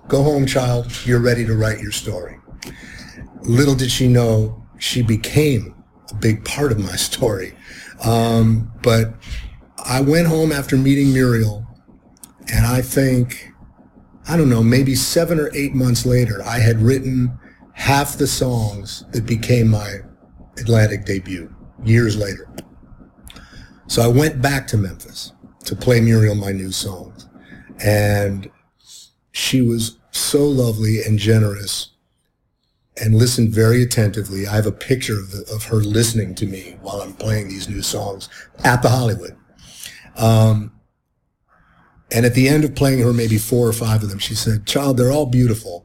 go 0.09 0.23
home, 0.23 0.47
child, 0.47 0.91
you're 1.05 1.21
ready 1.21 1.45
to 1.45 1.55
write 1.55 1.81
your 1.81 1.93
story. 1.93 2.38
Little 3.43 3.75
did 3.75 3.91
she 3.91 4.09
know 4.09 4.65
she 4.79 5.03
became 5.03 5.75
a 6.11 6.15
big 6.15 6.45
part 6.45 6.73
of 6.73 6.79
my 6.79 6.97
story. 6.97 7.55
Um, 8.05 8.73
but 8.83 9.15
I 9.85 10.00
went 10.00 10.29
home 10.29 10.50
after 10.50 10.77
meeting 10.77 11.12
Muriel, 11.12 11.67
and 12.53 12.67
I 12.67 12.81
think, 12.81 13.53
I 14.27 14.37
don't 14.37 14.49
know, 14.49 14.62
maybe 14.62 14.95
seven 14.95 15.38
or 15.38 15.50
eight 15.55 15.75
months 15.75 16.07
later, 16.07 16.43
I 16.45 16.59
had 16.59 16.81
written 16.81 17.38
half 17.73 18.17
the 18.17 18.27
songs 18.27 19.05
that 19.12 19.27
became 19.27 19.69
my 19.69 19.99
Atlantic 20.57 21.05
debut 21.05 21.55
years 21.85 22.17
later. 22.17 22.49
So 23.87 24.03
I 24.03 24.09
went 24.09 24.43
back 24.43 24.67
to 24.69 24.77
Memphis 24.77 25.33
to 25.65 25.77
play 25.77 26.00
Muriel 26.00 26.35
my 26.35 26.53
new 26.53 26.73
songs. 26.73 27.29
And 27.85 28.51
she 29.33 29.62
was 29.62 29.97
so 30.18 30.44
lovely 30.44 31.02
and 31.02 31.18
generous 31.18 31.90
and 33.00 33.14
listened 33.14 33.50
very 33.50 33.83
attentively. 33.83 34.46
I 34.46 34.57
have 34.57 34.66
a 34.66 34.72
picture 34.72 35.18
of, 35.18 35.31
the, 35.31 35.48
of 35.54 35.64
her 35.64 35.76
listening 35.76 36.35
to 36.37 36.46
me 36.46 36.76
while 36.81 37.00
I'm 37.00 37.14
playing 37.14 37.48
these 37.48 37.68
new 37.68 37.83
songs 37.83 38.28
at 38.64 38.83
the 38.83 38.88
Hollywood. 38.88 39.37
Um, 40.16 40.72
and 42.11 42.24
at 42.24 42.35
the 42.35 42.48
end 42.48 42.64
of 42.64 42.74
playing 42.74 43.00
her 43.00 43.12
maybe 43.12 43.38
four 43.38 43.68
or 43.68 43.72
five 43.72 44.02
of 44.02 44.11
them, 44.11 44.18
she 44.18 44.35
said, 44.35 44.66
child, 44.66 44.96
they're 44.96 45.12
all 45.12 45.26
beautiful. 45.26 45.85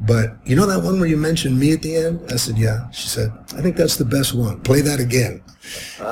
But 0.00 0.36
you 0.46 0.54
know 0.54 0.66
that 0.66 0.84
one 0.84 1.00
where 1.00 1.08
you 1.08 1.16
mentioned 1.16 1.58
me 1.58 1.72
at 1.72 1.82
the 1.82 1.96
end? 1.96 2.20
I 2.30 2.36
said, 2.36 2.56
yeah. 2.56 2.88
She 2.92 3.08
said, 3.08 3.32
I 3.56 3.60
think 3.60 3.76
that's 3.76 3.96
the 3.96 4.04
best 4.04 4.32
one. 4.32 4.60
Play 4.60 4.80
that 4.82 5.00
again. 5.00 5.42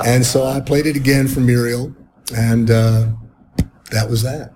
And 0.04 0.26
so 0.26 0.44
I 0.44 0.60
played 0.60 0.86
it 0.86 0.96
again 0.96 1.28
for 1.28 1.40
Muriel. 1.40 1.94
And 2.36 2.70
uh, 2.70 3.06
that 3.92 4.10
was 4.10 4.22
that. 4.24 4.52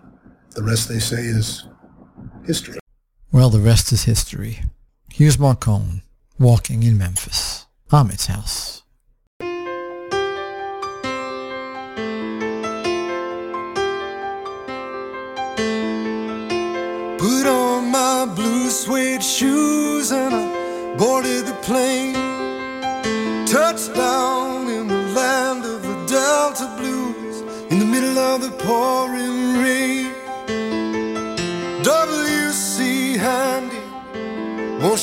The 0.57 0.63
rest 0.63 0.89
they 0.89 0.99
say 0.99 1.23
is 1.23 1.69
history. 2.45 2.80
Well, 3.33 3.49
the 3.49 3.61
rest 3.61 3.93
is 3.93 4.03
history. 4.05 4.59
Here's 5.09 5.39
Marc 5.39 5.61
Cohn 5.61 6.03
walking 6.41 6.83
in 6.83 6.99
Memphis. 6.99 7.65
Ahmet's 7.93 8.27
house. 8.27 8.83
Put 17.19 17.47
on 17.47 17.93
my 17.93 18.27
blue 18.35 18.69
suede 18.69 19.23
shoes 19.23 20.11
and 20.11 20.35
I 20.35 20.97
boarded 20.97 21.47
the 21.47 21.55
plane. 21.63 22.15
Touchdown 23.47 24.69
in 24.69 24.89
the 24.89 25.03
land 25.15 25.65
of 25.65 25.83
the 25.83 25.95
Delta 26.09 26.67
Blues 26.79 27.43
in 27.71 27.79
the 27.79 27.85
middle 27.85 28.19
of 28.19 28.41
the 28.43 28.51
pouring 28.65 29.40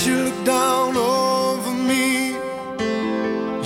you 0.05 0.23
look 0.23 0.45
down 0.45 0.97
over 0.97 1.71
me? 1.71 2.31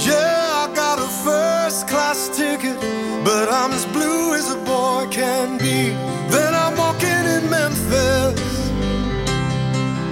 Yeah, 0.08 0.64
I 0.64 0.72
got 0.74 1.00
a 1.00 1.10
first 1.26 1.88
class 1.88 2.30
ticket, 2.30 2.80
but 3.26 3.50
I'm 3.50 3.72
as 3.72 3.86
blue 3.88 4.36
as 4.36 4.52
a 4.52 4.58
boy 4.58 5.08
can 5.10 5.58
be. 5.58 5.90
Then 6.30 6.54
I'm 6.54 6.78
walking 6.78 7.24
in 7.36 7.50
Memphis, 7.50 8.40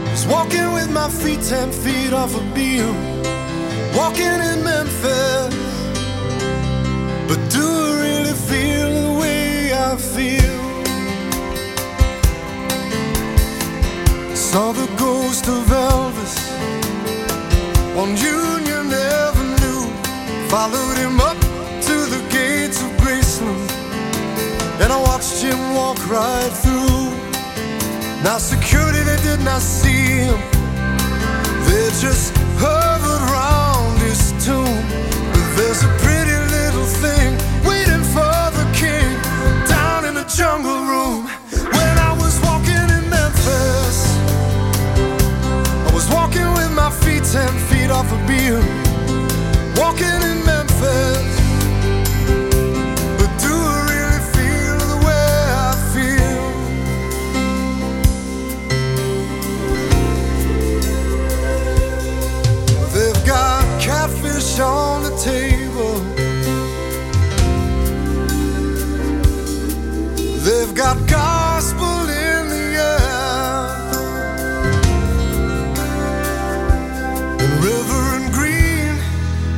just 0.10 0.28
walking 0.28 0.74
with 0.74 0.90
my 0.92 1.10
feet 1.10 1.42
ten 1.42 1.72
feet 1.72 2.12
off 2.12 2.36
a 2.36 2.44
beam. 2.56 2.96
Walking 3.96 4.40
in 4.52 4.64
Memphis, 4.64 5.54
but 7.28 7.40
do 7.56 7.66
I 7.66 8.00
really 8.06 8.36
feel 8.50 8.90
the 9.02 9.20
way 9.22 9.74
I 9.74 9.96
feel? 9.96 10.39
Saw 14.52 14.72
the 14.72 14.88
ghost 14.98 15.48
of 15.48 15.64
Elvis 15.68 16.36
on 17.96 18.18
Union 18.18 18.92
Avenue. 18.92 19.86
Followed 20.50 20.98
him 20.98 21.22
up 21.22 21.38
to 21.86 21.96
the 22.14 22.20
gates 22.32 22.82
of 22.82 22.90
Graceland, 22.98 23.70
and 24.82 24.92
I 24.92 25.00
watched 25.00 25.44
him 25.44 25.60
walk 25.76 26.00
right 26.10 26.52
through. 26.64 27.14
Now 28.24 28.40
security 28.40 29.04
they 29.04 29.22
did 29.22 29.40
not 29.42 29.62
see 29.62 30.26
him, 30.26 30.40
they 31.68 31.86
just 32.02 32.36
hovered 32.58 33.24
round 33.30 34.00
his 34.02 34.34
tomb. 34.44 34.82
But 35.32 35.46
there's 35.58 35.84
a 35.84 35.92
pretty 36.02 36.38
little 36.58 36.90
thing 37.04 37.38
waiting 37.70 38.04
for 38.16 38.34
the 38.58 38.66
king 38.74 39.14
down 39.70 40.06
in 40.06 40.16
the 40.16 40.26
jungle 40.26 40.82
room. 40.90 41.19
A 48.12 48.18
beam, 48.28 48.64
walking 49.76 50.22
in 50.30 50.44
Memphis. 50.46 51.19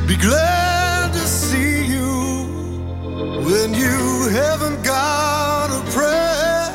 Be 0.06 0.16
glad 0.16 1.12
to 1.12 1.20
see 1.20 1.86
you 1.86 2.10
when 3.46 3.72
you 3.72 4.28
haven't 4.30 4.82
got 4.84 5.70
a 5.70 5.80
prayer. 5.92 6.70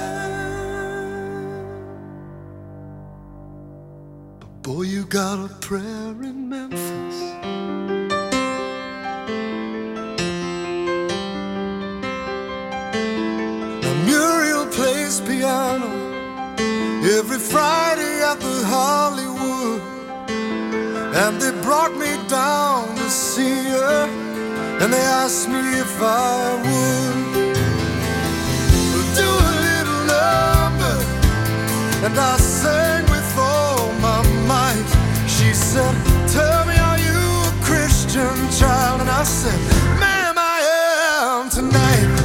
But 4.40 4.62
boy, 4.64 4.84
you 4.84 5.06
got 5.06 5.40
a 5.46 5.54
prayer 5.56 6.16
in 6.24 6.50
Memphis. 6.50 7.18
Muriel 14.06 14.66
plays 14.68 15.20
piano 15.22 15.92
every 17.20 17.40
Friday 17.40 18.22
at 18.24 18.40
the 18.40 18.64
Hollywood, 18.66 19.82
and 21.16 21.42
they 21.42 21.52
brought 21.62 21.96
me 21.96 22.18
down 22.30 22.97
see 23.38 23.68
and 24.82 24.90
they 24.94 25.06
asked 25.22 25.48
me 25.48 25.62
if 25.86 25.94
I 26.02 26.56
would 28.94 29.10
do 29.22 29.30
a 29.50 29.54
little 29.68 30.02
number. 30.16 30.96
And 32.06 32.16
I 32.18 32.38
sang 32.38 33.04
with 33.16 33.32
all 33.38 33.92
my 34.06 34.22
might. 34.52 34.90
She 35.36 35.54
said, 35.54 35.96
Tell 36.36 36.62
me, 36.66 36.76
are 36.90 37.00
you 37.10 37.22
a 37.52 37.54
Christian 37.70 38.36
child? 38.60 39.02
And 39.02 39.10
I 39.10 39.24
said, 39.24 39.60
Ma'am, 40.00 40.36
I 40.38 40.58
am 41.22 41.50
tonight. 41.50 42.17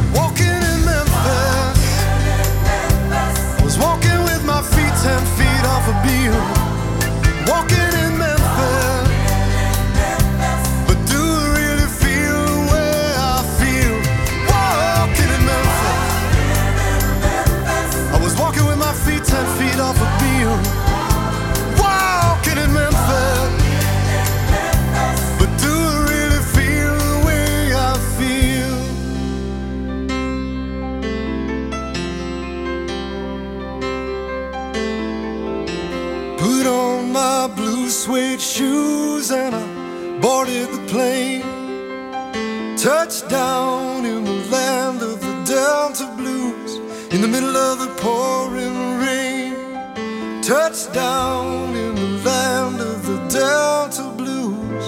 Touchdown 43.33 44.05
in 44.05 44.25
the 44.25 44.47
land 44.51 45.01
of 45.01 45.19
the 45.23 45.33
Delta 45.51 46.07
Blues 46.19 46.77
in 47.15 47.23
the 47.23 47.29
middle 47.29 47.57
of 47.57 47.79
the 47.79 47.87
pouring 47.97 48.99
rain. 49.01 50.43
Touchdown 50.43 51.75
in 51.75 51.95
the 51.95 52.11
land 52.29 52.79
of 52.83 53.07
the 53.07 53.17
Delta 53.31 54.13
Blues 54.19 54.87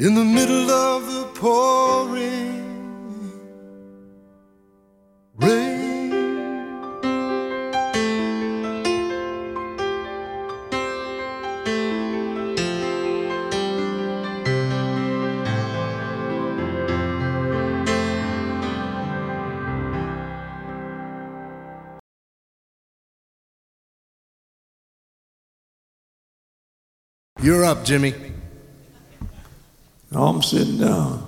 in 0.00 0.16
the 0.16 0.24
middle 0.24 0.68
of 0.68 1.06
the 1.06 1.26
pouring 1.38 2.67
You're 27.48 27.64
up, 27.64 27.82
Jimmy. 27.82 28.12
I'm 30.12 30.42
sitting 30.42 30.76
down. 30.76 31.26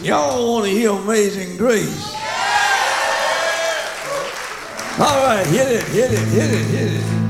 Y'all 0.00 0.54
want 0.54 0.64
to 0.64 0.70
hear 0.70 0.92
Amazing 0.92 1.58
Grace? 1.58 2.14
All 4.98 5.26
right, 5.26 5.44
hit 5.48 5.70
it, 5.70 5.82
hit 5.88 6.10
it, 6.10 6.28
hit 6.28 6.50
it, 6.50 6.64
hit 6.64 6.92
it. 6.94 7.25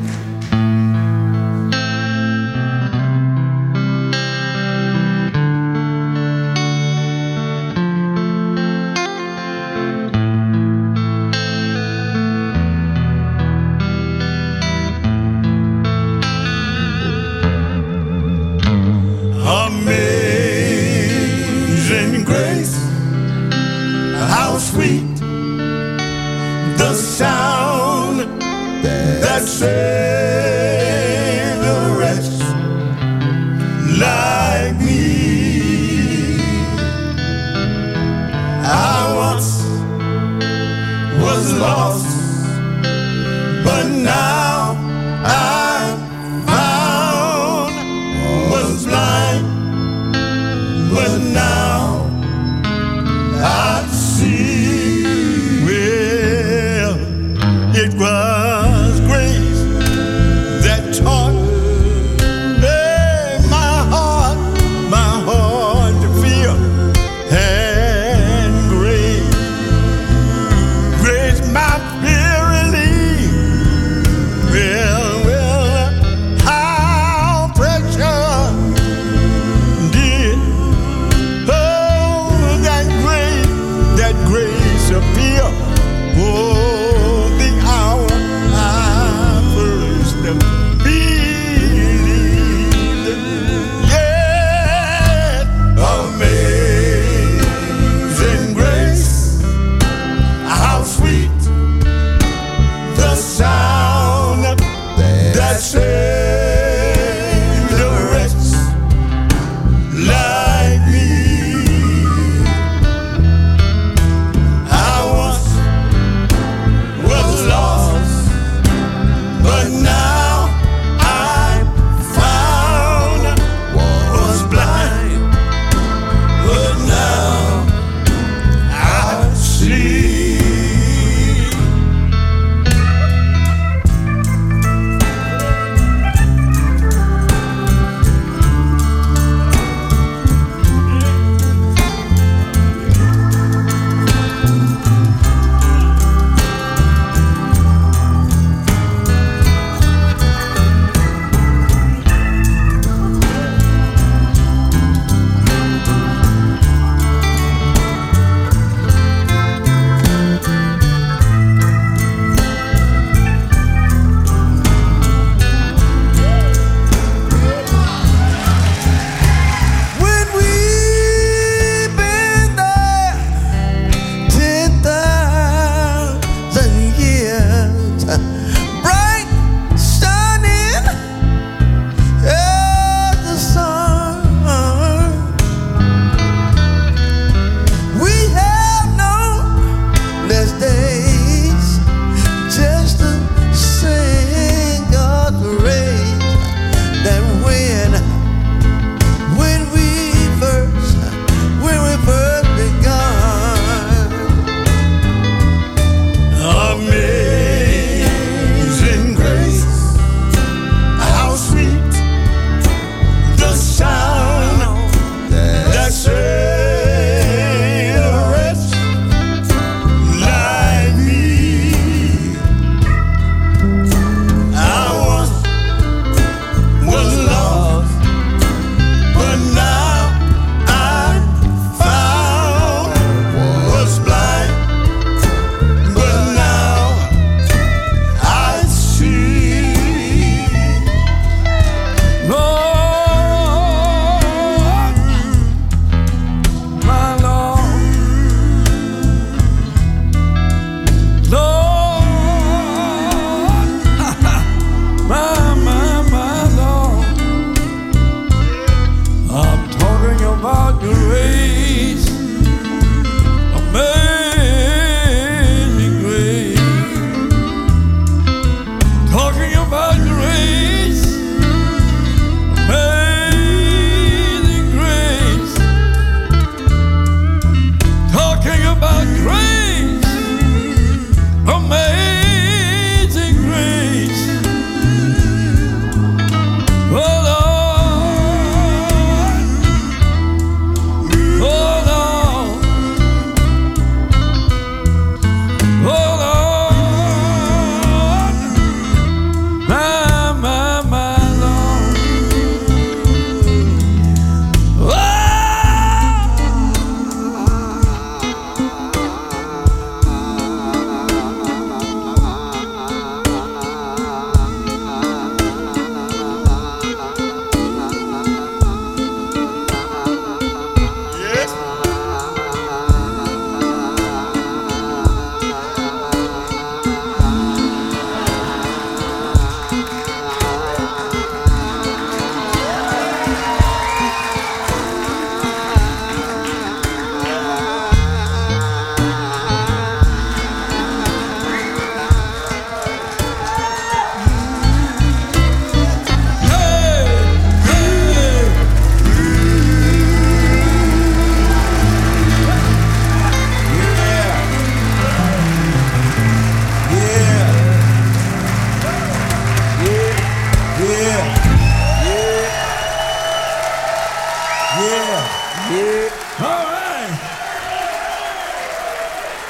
about 278.77 279.07
crazy. 279.23 279.56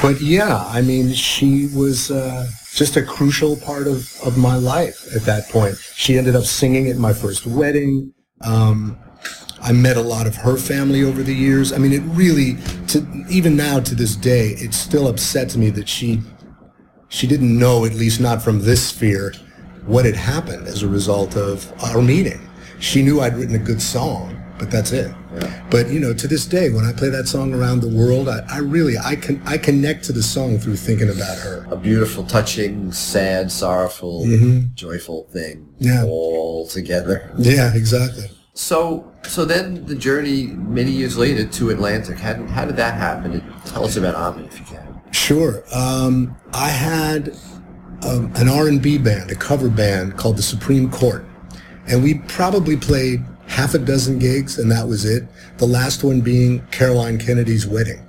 But 0.07 0.21
yeah, 0.21 0.65
I 0.69 0.83
mean, 0.83 1.13
she 1.13 1.67
was 1.75 2.13
uh, 2.13 2.47
just 2.73 2.97
a 2.97 3.03
crucial 3.03 3.57
part 3.57 3.89
of, 3.89 4.09
of 4.25 4.39
my 4.39 4.55
life 4.55 5.05
at 5.17 5.23
that 5.23 5.49
point. 5.49 5.77
She 5.97 6.17
ended 6.17 6.37
up 6.37 6.45
singing 6.45 6.89
at 6.89 6.97
my 6.97 7.13
first 7.13 7.45
wedding. 7.45 8.15
Um, 8.43 8.97
I 9.61 9.73
met 9.73 9.97
a 9.97 10.03
lot 10.03 10.29
of 10.29 10.37
her 10.37 10.57
family 10.57 11.03
over 11.03 11.25
the 11.25 11.35
years. 11.35 11.73
I 11.73 11.79
mean, 11.79 11.93
it 11.93 12.03
really, 12.15 12.57
to, 12.87 13.05
even 13.29 13.57
now 13.57 13.81
to 13.81 13.97
this 13.97 14.15
day, 14.15 14.51
it 14.51 14.75
still 14.75 15.09
upsets 15.09 15.57
me 15.57 15.71
that 15.71 15.89
she 15.89 16.23
she 17.09 17.27
didn't 17.27 17.59
know, 17.59 17.85
at 17.85 17.95
least 17.95 18.21
not 18.21 18.41
from 18.41 18.61
this 18.61 18.91
sphere, 18.91 19.35
what 19.87 20.05
had 20.05 20.15
happened 20.15 20.69
as 20.69 20.85
a 20.85 20.89
result 20.89 21.37
of 21.37 21.73
our 21.83 22.01
meeting. 22.01 22.49
She 22.79 23.03
knew 23.03 23.21
I'd 23.21 23.37
written 23.37 23.57
a 23.57 23.59
good 23.59 23.83
song, 23.83 24.36
but 24.59 24.71
that's 24.71 24.93
it. 24.93 25.15
But 25.71 25.89
you 25.91 26.01
know, 26.01 26.15
to 26.15 26.27
this 26.29 26.47
day, 26.47 26.71
when 26.71 26.85
I 26.85 26.93
play 26.93 27.09
that 27.11 27.29
song 27.29 27.53
around 27.55 27.81
the 27.81 27.89
world, 27.89 28.29
I, 28.29 28.41
I 28.51 28.59
really 28.59 28.97
I 28.99 29.17
can 29.17 29.41
I 29.47 29.59
connect 29.59 30.05
to 30.05 30.13
the 30.13 30.23
song 30.23 30.59
through 30.59 30.77
thinking 30.77 31.09
about 31.11 31.39
her. 31.39 31.67
A 31.71 31.77
beautiful, 31.77 32.25
touching, 32.25 32.93
sad, 32.93 33.51
sorrowful, 33.53 34.27
joyful 34.75 35.29
thing 35.33 35.69
Yeah. 35.79 36.05
all 36.05 36.67
together. 36.67 37.31
Yeah, 37.39 37.75
exactly. 37.75 38.31
So, 38.55 39.13
so 39.25 39.45
then 39.45 39.85
the 39.85 39.95
journey 39.95 40.47
many 40.47 40.91
years 40.91 41.19
later 41.19 41.45
to 41.45 41.69
Atlantic. 41.71 42.19
How, 42.19 42.33
did- 42.33 42.49
how 42.49 42.65
did 42.65 42.77
that 42.77 42.95
happen? 42.95 43.43
Tell 43.67 43.85
us 43.85 43.97
about 43.97 44.15
Ahmet 44.15 44.47
if 44.47 44.59
you 44.59 44.65
can. 44.65 45.01
Sure. 45.13 45.63
Um, 45.75 46.35
I 46.55 46.71
had 46.71 47.37
um, 48.03 48.33
an 48.37 48.49
R&B 48.49 48.97
band, 48.99 49.31
a 49.31 49.35
cover 49.35 49.69
band 49.69 50.17
called 50.17 50.39
the 50.39 50.43
Supreme 50.43 50.91
Court, 50.91 51.27
and 51.87 52.03
we 52.03 52.15
probably 52.29 52.79
played 52.79 53.23
half 53.47 53.75
a 53.75 53.79
dozen 53.79 54.19
gigs, 54.19 54.59
and 54.59 54.71
that 54.71 54.87
was 54.87 55.05
it. 55.05 55.25
The 55.59 55.67
last 55.67 56.05
one 56.05 56.21
being 56.21 56.67
Caroline 56.71 57.19
Kennedy's 57.19 57.67
wedding. 57.67 58.03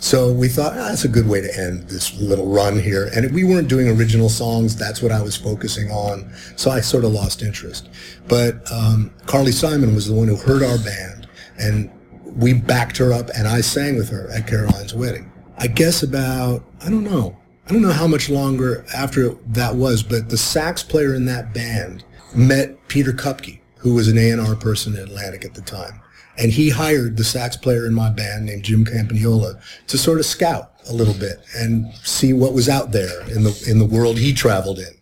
So 0.00 0.32
we 0.32 0.48
thought 0.48 0.72
ah, 0.72 0.88
that's 0.88 1.04
a 1.04 1.08
good 1.08 1.28
way 1.28 1.40
to 1.40 1.58
end 1.58 1.88
this 1.88 2.18
little 2.20 2.48
run 2.48 2.78
here. 2.78 3.08
And 3.14 3.32
we 3.32 3.44
weren't 3.44 3.68
doing 3.68 3.88
original 3.88 4.28
songs. 4.28 4.76
That's 4.76 5.00
what 5.00 5.12
I 5.12 5.22
was 5.22 5.36
focusing 5.36 5.90
on. 5.90 6.30
So 6.56 6.70
I 6.70 6.80
sort 6.80 7.04
of 7.04 7.12
lost 7.12 7.42
interest. 7.42 7.88
But 8.28 8.70
um, 8.70 9.12
Carly 9.26 9.52
Simon 9.52 9.94
was 9.94 10.08
the 10.08 10.14
one 10.14 10.28
who 10.28 10.36
heard 10.36 10.62
our 10.62 10.78
band, 10.78 11.28
and 11.58 11.90
we 12.36 12.52
backed 12.52 12.96
her 12.98 13.12
up, 13.12 13.30
and 13.36 13.46
I 13.46 13.60
sang 13.60 13.96
with 13.96 14.08
her 14.10 14.30
at 14.30 14.46
Caroline's 14.46 14.94
wedding. 14.94 15.30
I 15.58 15.68
guess 15.68 16.02
about 16.02 16.64
I 16.80 16.90
don't 16.90 17.04
know. 17.04 17.36
I 17.68 17.72
don't 17.72 17.82
know 17.82 17.92
how 17.92 18.08
much 18.08 18.28
longer 18.28 18.84
after 18.94 19.34
that 19.52 19.76
was, 19.76 20.02
but 20.02 20.28
the 20.28 20.36
sax 20.36 20.82
player 20.82 21.14
in 21.14 21.26
that 21.26 21.54
band 21.54 22.02
met 22.34 22.76
Peter 22.88 23.12
Kupke, 23.12 23.60
who 23.82 23.94
was 23.94 24.08
an 24.08 24.16
A&R 24.16 24.56
person 24.56 24.94
at 24.94 25.02
Atlantic 25.02 25.44
at 25.44 25.54
the 25.54 25.60
time. 25.60 26.00
And 26.38 26.50
he 26.52 26.70
hired 26.70 27.16
the 27.16 27.24
sax 27.24 27.56
player 27.56 27.86
in 27.86 27.92
my 27.92 28.08
band 28.08 28.46
named 28.46 28.62
Jim 28.62 28.84
Campagnola 28.84 29.60
to 29.88 29.98
sort 29.98 30.18
of 30.18 30.24
scout 30.24 30.72
a 30.88 30.92
little 30.92 31.14
bit 31.14 31.44
and 31.54 31.92
see 31.96 32.32
what 32.32 32.54
was 32.54 32.68
out 32.68 32.92
there 32.92 33.22
in 33.28 33.44
the 33.44 33.64
in 33.68 33.78
the 33.78 33.84
world 33.84 34.18
he 34.18 34.32
traveled 34.32 34.78
in. 34.78 34.94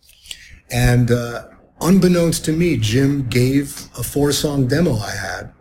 And 0.73 1.11
uh, 1.11 1.49
unbeknownst 1.81 2.45
to 2.47 2.53
me, 2.53 2.77
Jim 2.77 3.29
gave 3.29 3.89
a 3.97 4.03
four-song 4.03 4.67
demo 4.67 4.97
I 4.97 5.11
had 5.11 5.53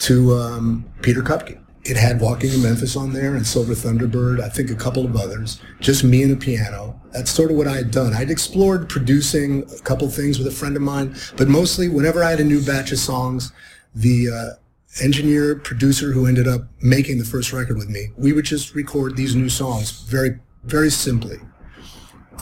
to 0.00 0.34
um, 0.34 0.84
Peter 1.02 1.22
Kupke. 1.22 1.60
It 1.88 1.96
had 1.96 2.20
Walking 2.20 2.52
in 2.52 2.62
Memphis 2.62 2.96
on 2.96 3.12
there 3.12 3.36
and 3.36 3.46
Silver 3.46 3.72
Thunderbird, 3.72 4.40
I 4.40 4.48
think 4.48 4.70
a 4.70 4.74
couple 4.74 5.04
of 5.04 5.14
others, 5.14 5.60
just 5.78 6.02
me 6.02 6.24
and 6.24 6.32
a 6.32 6.36
piano. 6.36 7.00
That's 7.12 7.30
sort 7.30 7.52
of 7.52 7.56
what 7.56 7.68
I 7.68 7.76
had 7.76 7.92
done. 7.92 8.12
I'd 8.12 8.28
explored 8.28 8.88
producing 8.88 9.62
a 9.72 9.80
couple 9.82 10.08
things 10.10 10.36
with 10.36 10.48
a 10.48 10.50
friend 10.50 10.74
of 10.74 10.82
mine, 10.82 11.14
but 11.36 11.46
mostly 11.46 11.88
whenever 11.88 12.24
I 12.24 12.30
had 12.30 12.40
a 12.40 12.44
new 12.44 12.60
batch 12.60 12.90
of 12.90 12.98
songs, 12.98 13.52
the 13.94 14.28
uh, 14.28 15.00
engineer, 15.00 15.54
producer 15.54 16.10
who 16.10 16.26
ended 16.26 16.48
up 16.48 16.62
making 16.82 17.18
the 17.18 17.24
first 17.24 17.52
record 17.52 17.76
with 17.76 17.88
me, 17.88 18.08
we 18.16 18.32
would 18.32 18.46
just 18.46 18.74
record 18.74 19.16
these 19.16 19.36
new 19.36 19.48
songs 19.48 20.02
very, 20.02 20.40
very 20.64 20.90
simply. 20.90 21.38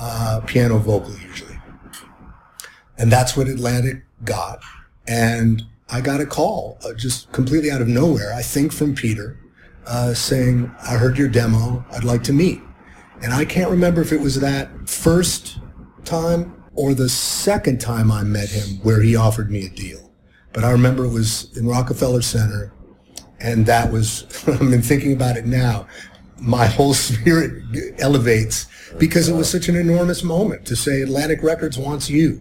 Uh, 0.00 0.40
piano 0.46 0.78
vocal 0.78 1.14
usually. 1.18 1.58
And 2.96 3.12
that's 3.12 3.36
what 3.36 3.46
Atlantic 3.46 4.04
got. 4.24 4.62
And 5.06 5.64
I 5.88 6.00
got 6.00 6.20
a 6.20 6.26
call 6.26 6.78
uh, 6.84 6.94
just 6.94 7.30
completely 7.32 7.70
out 7.70 7.82
of 7.82 7.88
nowhere, 7.88 8.32
I 8.34 8.42
think 8.42 8.72
from 8.72 8.94
Peter, 8.94 9.38
uh, 9.86 10.14
saying, 10.14 10.74
I 10.82 10.94
heard 10.94 11.18
your 11.18 11.28
demo. 11.28 11.84
I'd 11.92 12.04
like 12.04 12.22
to 12.24 12.32
meet. 12.32 12.62
And 13.22 13.32
I 13.32 13.44
can't 13.44 13.70
remember 13.70 14.00
if 14.00 14.12
it 14.12 14.20
was 14.20 14.40
that 14.40 14.88
first 14.88 15.58
time 16.04 16.62
or 16.74 16.94
the 16.94 17.08
second 17.08 17.80
time 17.80 18.10
I 18.10 18.22
met 18.22 18.48
him 18.48 18.78
where 18.82 19.00
he 19.00 19.16
offered 19.16 19.50
me 19.50 19.66
a 19.66 19.70
deal. 19.70 20.10
But 20.52 20.64
I 20.64 20.70
remember 20.70 21.04
it 21.04 21.12
was 21.12 21.56
in 21.56 21.66
Rockefeller 21.66 22.22
Center. 22.22 22.72
And 23.40 23.66
that 23.66 23.92
was, 23.92 24.26
I 24.48 24.62
mean, 24.62 24.82
thinking 24.82 25.12
about 25.12 25.36
it 25.36 25.46
now, 25.46 25.86
my 26.38 26.66
whole 26.66 26.94
spirit 27.08 27.62
elevates 27.98 28.66
because 28.98 29.28
it 29.28 29.34
was 29.34 29.50
such 29.50 29.68
an 29.68 29.76
enormous 29.76 30.22
moment 30.22 30.66
to 30.66 30.76
say 30.76 31.02
Atlantic 31.02 31.42
Records 31.42 31.76
wants 31.76 32.08
you. 32.08 32.40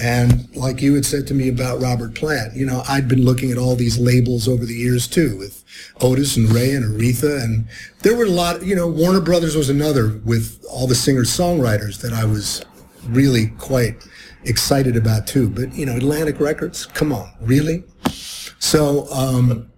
And 0.00 0.54
like 0.56 0.82
you 0.82 0.94
had 0.94 1.06
said 1.06 1.26
to 1.28 1.34
me 1.34 1.48
about 1.48 1.80
Robert 1.80 2.14
Plant, 2.14 2.54
you 2.54 2.66
know, 2.66 2.82
I'd 2.88 3.06
been 3.06 3.24
looking 3.24 3.52
at 3.52 3.58
all 3.58 3.76
these 3.76 3.98
labels 3.98 4.48
over 4.48 4.64
the 4.64 4.74
years 4.74 5.06
too, 5.06 5.36
with 5.38 5.64
Otis 6.00 6.36
and 6.36 6.50
Ray 6.50 6.72
and 6.74 6.84
Aretha, 6.84 7.42
and 7.42 7.68
there 8.02 8.16
were 8.16 8.24
a 8.24 8.30
lot. 8.30 8.64
You 8.64 8.74
know, 8.74 8.88
Warner 8.88 9.20
Brothers 9.20 9.56
was 9.56 9.70
another 9.70 10.20
with 10.24 10.64
all 10.68 10.86
the 10.86 10.96
singer 10.96 11.22
songwriters 11.22 12.00
that 12.00 12.12
I 12.12 12.24
was 12.24 12.64
really 13.06 13.48
quite 13.58 14.04
excited 14.44 14.96
about 14.96 15.26
too. 15.26 15.48
But 15.48 15.74
you 15.74 15.86
know, 15.86 15.96
Atlantic 15.96 16.40
Records, 16.40 16.86
come 16.86 17.12
on, 17.12 17.30
really? 17.40 17.84
So 18.58 19.06
um, 19.12 19.70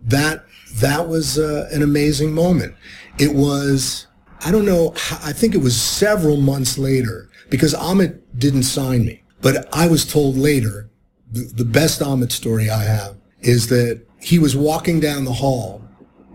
that 0.00 0.44
that 0.76 1.08
was 1.08 1.38
uh, 1.38 1.68
an 1.72 1.82
amazing 1.82 2.32
moment. 2.32 2.74
It 3.18 3.34
was. 3.34 4.06
I 4.40 4.52
don't 4.52 4.64
know. 4.64 4.94
I 5.24 5.32
think 5.32 5.56
it 5.56 5.58
was 5.58 5.78
several 5.78 6.36
months 6.36 6.78
later 6.78 7.28
because 7.50 7.74
Ahmet 7.74 8.38
didn't 8.38 8.62
sign 8.62 9.04
me. 9.04 9.24
But 9.40 9.68
I 9.74 9.88
was 9.88 10.04
told 10.04 10.36
later, 10.36 10.90
the, 11.30 11.50
the 11.54 11.64
best 11.64 12.02
Ahmet 12.02 12.32
story 12.32 12.70
I 12.70 12.84
have 12.84 13.16
is 13.40 13.68
that 13.68 14.02
he 14.20 14.38
was 14.38 14.56
walking 14.56 15.00
down 15.00 15.24
the 15.24 15.32
hall 15.32 15.82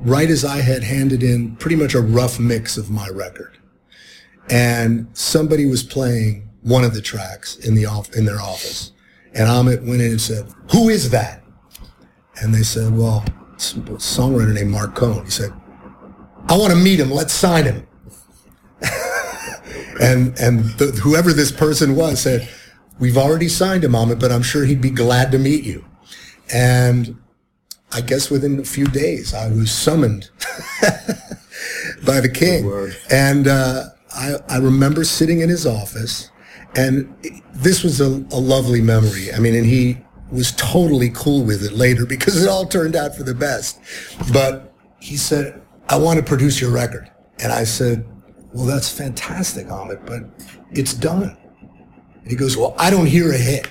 right 0.01 0.29
as 0.29 0.45
I 0.45 0.57
had 0.57 0.83
handed 0.83 1.23
in 1.23 1.55
pretty 1.57 1.75
much 1.75 1.93
a 1.93 2.01
rough 2.01 2.39
mix 2.39 2.77
of 2.77 2.89
my 2.89 3.07
record. 3.09 3.57
And 4.49 5.07
somebody 5.13 5.65
was 5.65 5.83
playing 5.83 6.49
one 6.61 6.83
of 6.83 6.93
the 6.93 7.01
tracks 7.01 7.57
in 7.57 7.75
the 7.75 7.85
off, 7.85 8.13
in 8.13 8.25
their 8.25 8.39
office. 8.39 8.91
And 9.33 9.49
Ahmet 9.49 9.83
went 9.83 10.01
in 10.01 10.11
and 10.11 10.21
said, 10.21 10.45
who 10.71 10.89
is 10.89 11.09
that? 11.11 11.43
And 12.41 12.53
they 12.53 12.63
said, 12.63 12.95
well, 12.95 13.23
a 13.27 13.59
songwriter 13.99 14.53
named 14.53 14.71
Marc 14.71 14.95
Cohn. 14.95 15.23
He 15.25 15.31
said, 15.31 15.53
I 16.49 16.57
want 16.57 16.71
to 16.71 16.77
meet 16.77 16.99
him. 16.99 17.11
Let's 17.11 17.33
sign 17.33 17.65
him. 17.65 17.87
and 20.01 20.37
and 20.39 20.65
the, 20.77 20.99
whoever 21.01 21.31
this 21.31 21.51
person 21.51 21.95
was 21.95 22.19
said, 22.21 22.49
"We've 22.99 23.17
already 23.17 23.49
signed 23.49 23.83
him, 23.83 23.95
Ahmet, 23.95 24.19
but 24.19 24.31
I'm 24.31 24.43
sure 24.43 24.65
he'd 24.65 24.81
be 24.81 24.89
glad 24.89 25.31
to 25.31 25.39
meet 25.39 25.63
you." 25.63 25.85
And 26.53 27.17
I 27.91 28.01
guess 28.01 28.29
within 28.29 28.59
a 28.59 28.63
few 28.63 28.85
days, 28.87 29.33
I 29.33 29.47
was 29.49 29.71
summoned 29.71 30.29
by 32.05 32.19
the 32.19 32.29
king, 32.29 32.69
and 33.11 33.47
uh, 33.47 33.89
I, 34.15 34.35
I 34.49 34.57
remember 34.57 35.03
sitting 35.03 35.41
in 35.41 35.49
his 35.49 35.67
office, 35.67 36.31
and 36.75 37.13
this 37.53 37.83
was 37.83 38.01
a, 38.01 38.25
a 38.31 38.39
lovely 38.39 38.81
memory. 38.81 39.31
I 39.31 39.39
mean, 39.39 39.55
and 39.55 39.65
he 39.65 39.99
was 40.31 40.51
totally 40.53 41.11
cool 41.11 41.43
with 41.43 41.63
it 41.63 41.73
later 41.73 42.05
because 42.07 42.41
it 42.41 42.49
all 42.49 42.65
turned 42.65 42.95
out 42.95 43.15
for 43.15 43.23
the 43.23 43.35
best. 43.35 43.79
But 44.31 44.73
he 44.99 45.15
said, 45.15 45.61
"I 45.87 45.97
want 45.97 46.17
to 46.17 46.25
produce 46.25 46.59
your 46.59 46.71
record," 46.71 47.11
and 47.39 47.51
I 47.51 47.63
said, 47.63 48.05
"Well, 48.53 48.65
that's 48.65 48.89
fantastic, 48.89 49.69
Ahmet, 49.71 50.05
but 50.05 50.23
it's 50.71 50.93
done." 50.93 51.37
And 52.23 52.31
he 52.31 52.35
goes, 52.35 52.57
"Well, 52.57 52.73
I 52.77 52.89
don't 52.89 53.05
hear 53.05 53.31
a 53.31 53.37
hit." 53.37 53.69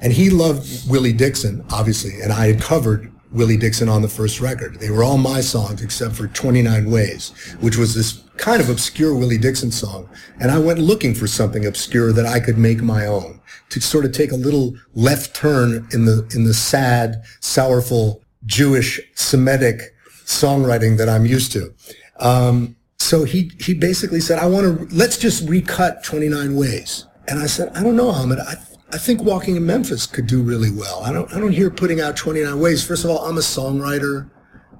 And 0.00 0.12
he 0.12 0.30
loved 0.30 0.88
Willie 0.88 1.12
Dixon, 1.12 1.64
obviously, 1.72 2.20
and 2.20 2.32
I 2.32 2.46
had 2.46 2.60
covered 2.60 3.12
Willie 3.32 3.56
Dixon 3.56 3.88
on 3.88 4.02
the 4.02 4.08
first 4.08 4.40
record. 4.40 4.78
They 4.80 4.90
were 4.90 5.02
all 5.02 5.18
my 5.18 5.40
songs 5.40 5.82
except 5.82 6.14
for 6.14 6.28
29 6.28 6.90
Ways, 6.90 7.30
which 7.60 7.76
was 7.76 7.94
this 7.94 8.22
kind 8.36 8.60
of 8.60 8.70
obscure 8.70 9.14
Willie 9.14 9.38
Dixon 9.38 9.70
song. 9.70 10.08
And 10.40 10.50
I 10.50 10.58
went 10.58 10.78
looking 10.78 11.14
for 11.14 11.26
something 11.26 11.66
obscure 11.66 12.12
that 12.12 12.26
I 12.26 12.40
could 12.40 12.56
make 12.56 12.80
my 12.80 13.06
own 13.06 13.40
to 13.70 13.80
sort 13.80 14.04
of 14.04 14.12
take 14.12 14.32
a 14.32 14.36
little 14.36 14.74
left 14.94 15.36
turn 15.36 15.86
in 15.92 16.04
the, 16.06 16.26
in 16.34 16.44
the 16.44 16.54
sad, 16.54 17.22
sorrowful, 17.40 18.22
Jewish, 18.46 19.00
Semitic 19.14 19.94
songwriting 20.24 20.96
that 20.98 21.08
I'm 21.08 21.26
used 21.26 21.52
to. 21.52 21.74
Um, 22.20 22.76
so 22.98 23.24
he, 23.24 23.50
he 23.60 23.74
basically 23.74 24.20
said, 24.20 24.38
I 24.38 24.46
want 24.46 24.90
to, 24.90 24.96
let's 24.96 25.18
just 25.18 25.48
recut 25.48 26.02
29 26.02 26.56
Ways. 26.56 27.04
And 27.28 27.38
I 27.40 27.46
said, 27.46 27.70
I 27.76 27.82
don't 27.82 27.96
know, 27.96 28.08
Ahmet. 28.10 28.38
I, 28.40 28.54
I 28.92 28.98
think 28.98 29.22
Walking 29.22 29.56
in 29.56 29.66
Memphis 29.66 30.06
could 30.06 30.26
do 30.26 30.42
really 30.42 30.70
well. 30.70 31.02
I 31.04 31.12
don't, 31.12 31.32
I 31.34 31.38
don't 31.38 31.52
hear 31.52 31.70
putting 31.70 32.00
out 32.00 32.16
29 32.16 32.58
Ways. 32.58 32.84
First 32.86 33.04
of 33.04 33.10
all, 33.10 33.24
I'm 33.26 33.36
a 33.36 33.40
songwriter 33.40 34.30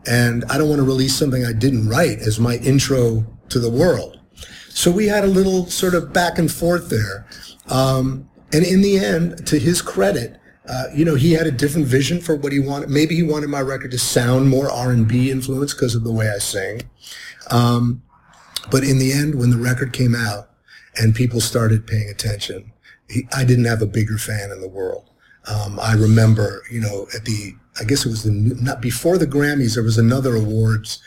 and 0.06 0.44
I 0.46 0.58
don't 0.58 0.68
want 0.68 0.78
to 0.80 0.84
release 0.84 1.14
something 1.14 1.44
I 1.44 1.52
didn't 1.52 1.88
write 1.88 2.20
as 2.20 2.40
my 2.40 2.56
intro 2.56 3.26
to 3.50 3.58
the 3.58 3.70
world. 3.70 4.20
So 4.70 4.90
we 4.90 5.08
had 5.08 5.24
a 5.24 5.28
little 5.28 5.66
sort 5.66 5.94
of 5.94 6.12
back 6.12 6.38
and 6.38 6.50
forth 6.50 6.88
there. 6.88 7.26
Um, 7.68 8.28
and 8.52 8.64
in 8.64 8.80
the 8.80 8.98
end, 8.98 9.46
to 9.48 9.58
his 9.58 9.82
credit, 9.82 10.38
uh, 10.68 10.84
you 10.94 11.04
know, 11.04 11.16
he 11.16 11.32
had 11.32 11.46
a 11.46 11.50
different 11.50 11.86
vision 11.86 12.20
for 12.20 12.36
what 12.36 12.52
he 12.52 12.60
wanted. 12.60 12.88
Maybe 12.90 13.16
he 13.16 13.22
wanted 13.22 13.48
my 13.50 13.60
record 13.60 13.90
to 13.92 13.98
sound 13.98 14.48
more 14.48 14.70
R&B 14.70 15.30
influenced 15.30 15.76
because 15.76 15.94
of 15.94 16.04
the 16.04 16.12
way 16.12 16.30
I 16.30 16.38
sing. 16.38 16.82
Um, 17.50 18.02
But 18.70 18.84
in 18.84 18.98
the 18.98 19.12
end, 19.12 19.34
when 19.36 19.50
the 19.50 19.56
record 19.58 19.92
came 19.92 20.14
out 20.14 20.47
and 20.98 21.14
people 21.14 21.40
started 21.40 21.86
paying 21.86 22.08
attention, 22.08 22.72
he, 23.08 23.26
I 23.34 23.44
didn't 23.44 23.64
have 23.66 23.82
a 23.82 23.86
bigger 23.86 24.18
fan 24.18 24.50
in 24.50 24.60
the 24.60 24.68
world. 24.68 25.10
Um, 25.46 25.78
I 25.80 25.94
remember, 25.94 26.62
you 26.70 26.80
know, 26.80 27.06
at 27.14 27.24
the, 27.24 27.54
I 27.80 27.84
guess 27.84 28.04
it 28.04 28.10
was 28.10 28.24
the, 28.24 28.30
not 28.30 28.80
before 28.82 29.16
the 29.16 29.26
Grammys, 29.26 29.74
there 29.74 29.84
was 29.84 29.98
another 29.98 30.34
awards 30.36 31.00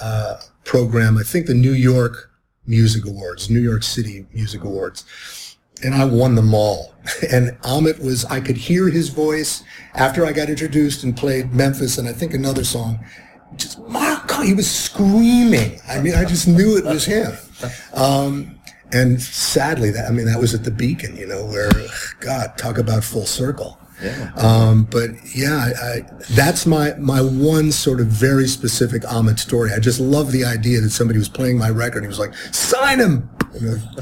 uh, 0.00 0.40
program. 0.64 1.18
I 1.18 1.22
think 1.22 1.46
the 1.46 1.54
New 1.54 1.72
York 1.72 2.30
Music 2.66 3.06
Awards, 3.06 3.50
New 3.50 3.60
York 3.60 3.82
City 3.82 4.26
Music 4.32 4.62
Awards. 4.62 5.56
And 5.82 5.94
I 5.94 6.04
won 6.04 6.34
them 6.34 6.54
all. 6.54 6.94
And 7.32 7.56
Ahmet 7.64 8.00
was, 8.00 8.26
I 8.26 8.38
could 8.38 8.58
hear 8.58 8.90
his 8.90 9.08
voice 9.08 9.64
after 9.94 10.26
I 10.26 10.32
got 10.32 10.50
introduced 10.50 11.04
and 11.04 11.16
played 11.16 11.54
Memphis 11.54 11.96
and 11.96 12.06
I 12.06 12.12
think 12.12 12.34
another 12.34 12.64
song. 12.64 13.02
Just, 13.56 13.78
my 13.88 14.22
God, 14.26 14.44
he 14.44 14.52
was 14.52 14.70
screaming. 14.70 15.80
I 15.88 16.00
mean, 16.00 16.14
I 16.14 16.26
just 16.26 16.46
knew 16.46 16.76
it 16.76 16.84
was 16.84 17.06
him. 17.06 17.32
Um, 17.94 18.57
and 18.92 19.20
sadly, 19.20 19.90
that 19.90 20.06
I 20.06 20.10
mean, 20.10 20.26
that 20.26 20.38
was 20.40 20.54
at 20.54 20.64
the 20.64 20.70
Beacon, 20.70 21.16
you 21.16 21.26
know, 21.26 21.44
where 21.44 21.70
God 22.20 22.56
talk 22.56 22.78
about 22.78 23.04
full 23.04 23.26
circle. 23.26 23.78
Yeah. 24.02 24.30
Um, 24.36 24.84
but 24.84 25.10
yeah, 25.34 25.56
I, 25.56 25.86
I, 25.88 26.00
that's 26.30 26.66
my 26.66 26.94
my 26.94 27.20
one 27.20 27.72
sort 27.72 28.00
of 28.00 28.06
very 28.06 28.46
specific 28.46 29.02
Ahmet 29.12 29.38
story. 29.40 29.72
I 29.72 29.80
just 29.80 29.98
love 29.98 30.30
the 30.30 30.44
idea 30.44 30.80
that 30.80 30.90
somebody 30.90 31.18
was 31.18 31.28
playing 31.28 31.58
my 31.58 31.70
record. 31.70 32.04
and 32.04 32.04
He 32.04 32.08
was 32.08 32.18
like, 32.20 32.34
"Sign 32.52 33.00
him." 33.00 33.28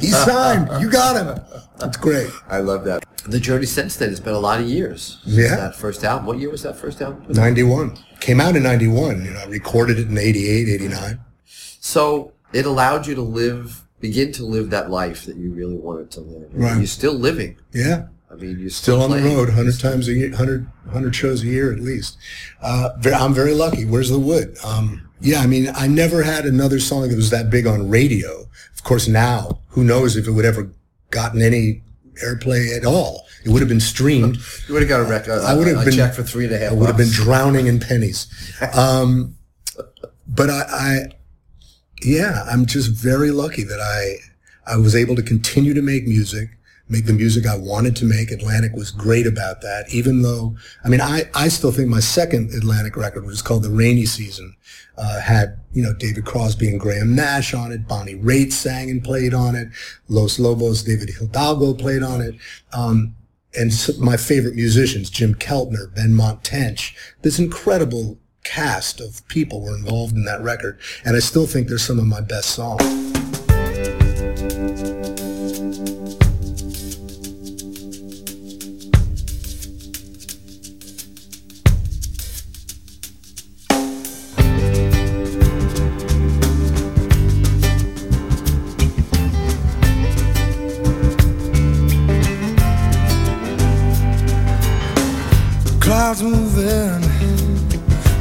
He's 0.01 0.17
signed. 0.25 0.83
You 0.83 0.91
got 0.91 1.17
him. 1.17 1.45
That's 1.79 1.97
great. 1.97 2.31
I 2.49 2.59
love 2.59 2.85
that. 2.85 3.05
The 3.25 3.41
journey 3.41 3.67
since 3.67 3.97
then 3.97 4.11
has 4.11 4.21
been 4.21 4.35
a 4.35 4.39
lot 4.39 4.61
of 4.61 4.69
years. 4.69 5.19
since 5.25 5.37
Yeah. 5.37 5.57
That 5.57 5.77
first 5.77 6.05
album. 6.05 6.27
What 6.27 6.39
year 6.39 6.51
was 6.51 6.63
that 6.63 6.77
first 6.77 7.01
album? 7.01 7.25
91 7.29 7.97
came 8.21 8.41
out 8.41 8.55
in 8.55 8.63
91. 8.63 9.25
You 9.25 9.31
know, 9.33 9.41
I 9.41 9.45
recorded 9.47 9.99
it 9.99 10.09
in 10.09 10.19
88, 10.19 10.69
89. 10.69 11.21
So 11.45 12.33
it 12.53 12.67
allowed 12.67 13.07
you 13.07 13.15
to 13.15 13.23
live, 13.23 13.83
begin 14.09 14.33
to 14.33 14.45
live 14.45 14.71
that 14.71 14.91
life 14.91 15.25
that 15.27 15.37
you 15.37 15.51
really 15.53 15.77
wanted 15.77 16.11
to 16.13 16.21
live. 16.21 16.51
And 16.53 16.63
Right. 16.63 16.77
You're 16.79 16.87
still 16.87 17.15
living. 17.15 17.57
Yeah. 17.73 18.07
I 18.31 18.35
mean, 18.35 18.59
you're 18.59 18.71
Still 18.71 19.03
on 19.03 19.11
the 19.11 19.23
road, 19.23 19.49
100 19.49 19.79
times 19.81 20.09
a 20.09 20.13
year, 20.13 20.29
100, 20.31 20.67
100 20.85 21.15
shows 21.15 21.43
a 21.43 21.47
year 21.47 21.73
at 21.73 21.81
least. 21.81 22.19
Uh, 22.61 22.91
I'm 23.15 23.33
very 23.33 23.55
lucky. 23.55 23.85
Where's 23.85 24.11
the 24.11 24.19
wood? 24.19 24.57
Um, 24.65 25.09
yeah, 25.21 25.41
I 25.41 25.47
mean, 25.47 25.71
I 25.75 25.87
never 25.87 26.23
had 26.23 26.45
another 26.45 26.79
song 26.81 27.09
that 27.09 27.17
was 27.17 27.31
that 27.31 27.51
big 27.51 27.67
on 27.67 27.89
radio. 27.89 28.49
Of 28.75 28.83
course, 28.85 29.09
now, 29.09 29.61
who 29.69 29.85
knows 29.85 30.17
if 30.17 30.27
it 30.27 30.33
would 30.33 30.45
ever 30.45 30.71
gotten 31.11 31.41
any 31.41 31.83
airplay 32.23 32.77
at 32.77 32.85
all. 32.85 33.25
It 33.45 33.51
would 33.51 33.61
have 33.61 33.69
been 33.69 33.81
streamed. 33.81 34.39
You 34.67 34.75
would 34.75 34.83
have 34.83 34.89
got 34.89 35.01
a 35.01 35.05
record. 35.05 35.41
I 35.43 35.55
would 35.55 35.69
have 35.69 35.85
been 35.85 35.95
check 35.95 36.15
for 36.15 36.23
three 36.25 36.47
and 36.47 36.55
a 36.55 36.59
half. 36.59 36.73
I 36.73 36.75
would 36.75 36.89
have 36.89 36.97
been 36.97 37.11
drowning 37.11 37.67
in 37.67 37.81
pennies. 37.81 38.27
Um, 38.75 39.37
but 40.27 40.51
I, 40.51 40.63
I, 40.69 40.97
yeah, 42.03 42.45
I'm 42.49 42.67
just 42.67 42.91
very 42.91 43.31
lucky 43.31 43.63
that 43.65 43.81
I, 43.81 44.73
I 44.73 44.77
was 44.77 44.95
able 44.95 45.17
to 45.17 45.23
continue 45.23 45.75
to 45.75 45.83
make 45.83 46.07
music, 46.07 46.51
make 46.89 47.07
the 47.07 47.13
music 47.13 47.47
I 47.47 47.57
wanted 47.57 47.97
to 47.97 48.05
make. 48.05 48.31
Atlantic 48.31 48.73
was 48.75 48.91
great 48.91 49.27
about 49.27 49.61
that. 49.63 49.87
Even 49.91 50.23
though, 50.23 50.57
I 50.85 50.89
mean, 50.89 51.01
I, 51.01 51.25
I 51.35 51.49
still 51.49 51.73
think 51.73 51.89
my 51.89 52.01
second 52.01 52.53
Atlantic 52.55 52.97
record, 52.97 53.25
which 53.25 53.35
is 53.35 53.43
called 53.43 53.63
The 53.63 53.71
Rainy 53.71 54.07
Season, 54.07 54.57
uh, 54.99 55.21
had, 55.21 55.59
you 55.73 55.83
know, 55.83 55.93
David 55.93 56.25
Crosby 56.25 56.69
and 56.69 56.81
Graham 56.81 57.15
Nash 57.15 57.55
on 57.55 57.73
it. 57.73 57.87
Bonnie 57.87 58.15
Raitt 58.15 58.53
sang 58.53 58.91
and 58.91 59.03
played 59.03 59.35
on 59.35 59.55
it. 59.55 59.69
Los 60.09 60.39
Lobos, 60.39 60.83
David 60.83 61.11
Hidalgo 61.11 61.75
played 61.75 62.03
on 62.03 62.21
it. 62.21 62.35
Um, 62.73 63.15
and 63.59 63.73
my 63.99 64.17
favorite 64.17 64.55
musicians, 64.55 65.11
Jim 65.11 65.35
Keltner, 65.35 65.93
Benmont 65.95 66.43
Tench, 66.43 66.95
this 67.23 67.39
incredible 67.39 68.19
cast 68.47 69.01
of 69.01 69.27
people 69.29 69.61
were 69.61 69.77
involved 69.77 70.15
in 70.15 70.25
that 70.25 70.41
record. 70.41 70.79
And 71.05 71.17
I 71.17 71.21
still 71.21 71.47
think 71.47 71.69
they're 71.69 71.79
some 71.79 71.99
of 71.99 72.07
my 72.07 72.21
best 72.21 72.51
songs. 72.51 73.46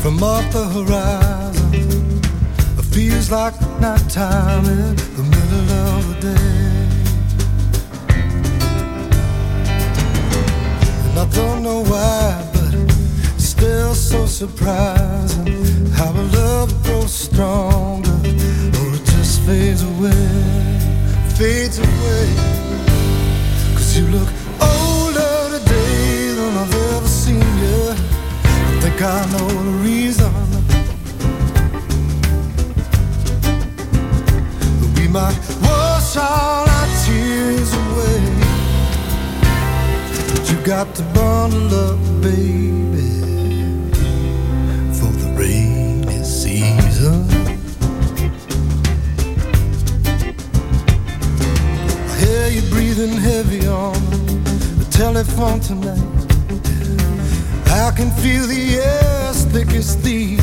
From 0.05 0.21
off 0.21 0.45
the 0.53 0.63
horizon. 0.65 2.21
It 2.77 2.85
feels 2.93 3.31
like 3.31 3.59
nighttime 3.81 4.65
in 4.65 4.95
the 5.17 5.23
middle 5.33 5.69
of 5.87 6.01
the 6.07 6.15
day. 6.21 6.85
And 11.05 11.17
I 11.17 11.27
don't 11.33 11.63
know 11.63 11.81
why, 11.81 12.47
but 12.53 12.75
it's 13.33 13.45
still 13.45 13.95
so 13.95 14.27
surprising 14.27 15.87
how 15.97 16.11
a 16.11 16.25
love 16.37 16.69
grows 16.83 17.11
stronger 17.11 18.19
or 18.79 18.89
it 18.97 19.05
just 19.15 19.41
fades 19.41 19.81
away, 19.81 20.27
fades 21.33 21.79
away. 21.79 22.27
Cause 23.73 23.97
you 23.97 24.05
look 24.09 24.34
know 29.01 29.47
the 29.47 29.77
reason. 29.83 30.31
But 34.79 34.99
we 34.99 35.07
might 35.07 35.37
wash 35.61 36.15
all 36.15 36.69
our 36.69 36.87
tears 37.03 37.73
away. 37.73 38.21
But 40.31 40.51
you 40.51 40.57
got 40.65 40.95
to 40.95 41.03
bundle 41.13 41.73
up, 41.91 41.99
baby, 42.21 43.09
for 44.97 45.11
the 45.11 45.33
rainy 45.37 46.23
season. 46.23 47.27
I 52.09 52.15
hear 52.19 52.47
you 52.47 52.61
breathing 52.69 53.17
heavy 53.17 53.67
on 53.67 53.93
the 54.79 54.87
telephone 54.89 55.59
tonight. 55.59 56.14
I 57.85 57.91
can 57.91 58.09
feel 58.09 58.47
the 58.47 58.77
air's 58.77 59.45
thick 59.45 59.67
as 59.75 59.93
thieves. 59.93 60.41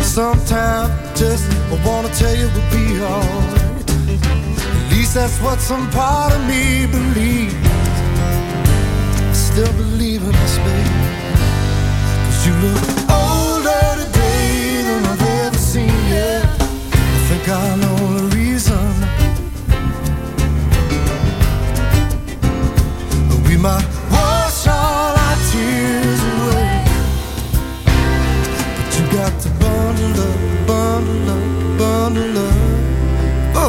Sometimes 0.00 1.20
just 1.20 1.44
I 1.52 1.86
wanna 1.86 2.08
tell 2.14 2.34
you 2.34 2.48
we'll 2.54 2.70
be 2.70 3.02
alright. 3.02 3.90
At 4.08 4.90
least 4.90 5.12
that's 5.12 5.38
what 5.42 5.60
some 5.60 5.90
part 5.90 6.32
of 6.32 6.40
me 6.48 6.86
believes. 6.86 7.54
Still 9.36 9.72
believe 9.74 10.22
in 10.22 10.34
us, 10.34 10.56
baby. 10.64 11.05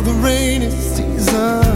The 0.07 0.13
rainy 0.13 0.69
season. 0.69 1.66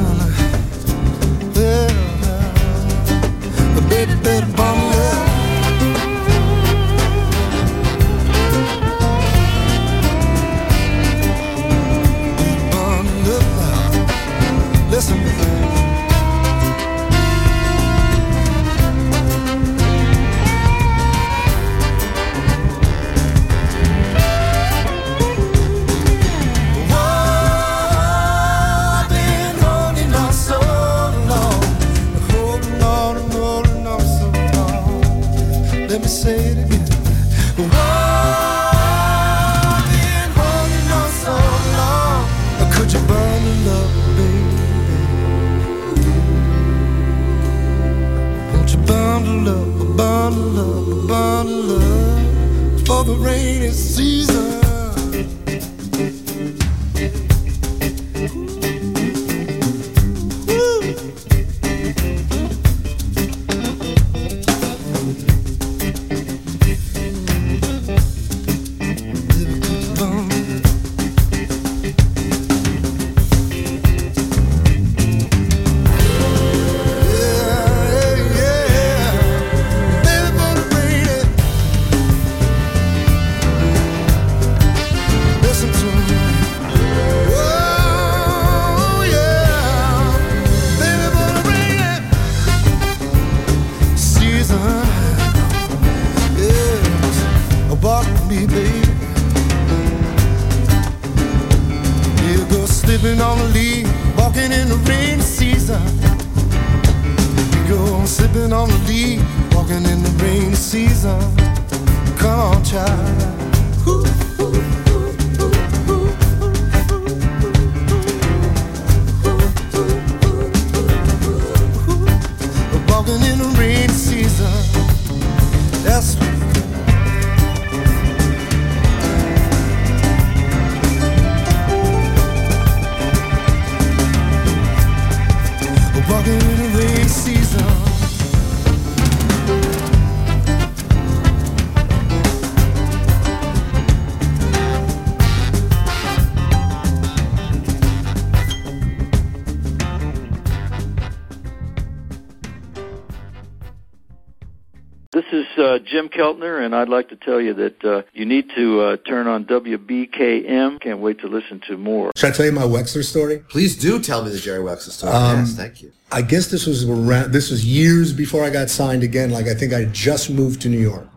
Keltner, 156.22 156.63
and 156.63 156.76
I'd 156.76 156.89
like 156.89 157.09
to 157.09 157.15
tell 157.15 157.41
you 157.41 157.53
that 157.55 157.84
uh, 157.84 158.03
you 158.13 158.26
need 158.26 158.51
to 158.55 158.82
uh, 158.82 158.97
turn 158.97 159.28
on 159.28 159.45
WBKM. 159.45 160.80
Can't 160.80 160.99
wait 160.99 161.19
to 161.22 161.28
listen 161.28 161.61
to 161.67 161.78
more. 161.78 162.11
Should 162.15 162.34
I 162.34 162.36
tell 162.36 162.45
you 162.45 162.51
my 162.51 162.61
Wexler 162.61 163.03
story? 163.03 163.39
Please 163.49 163.76
do 163.76 163.99
tell 163.99 164.24
me 164.24 164.30
the 164.30 164.38
Jerry 164.38 164.63
Wexler 164.63 164.91
story. 164.91 165.13
Um, 165.13 165.39
yes, 165.39 165.55
thank 165.55 165.82
you. 165.82 165.91
I 166.11 166.22
guess 166.22 166.47
this 166.47 166.67
was 166.67 166.88
around, 166.88 167.32
this 167.32 167.49
was 167.49 167.65
years 167.65 168.13
before 168.13 168.43
I 168.43 168.49
got 168.49 168.69
signed 168.69 169.03
again. 169.03 169.32
Like 169.32 169.47
I 169.47 169.55
think 169.55 169.74
I 169.74 169.86
just 169.86 170.30
moved 170.30 170.61
to 170.61 170.69
New 170.69 170.80
York, 170.80 171.07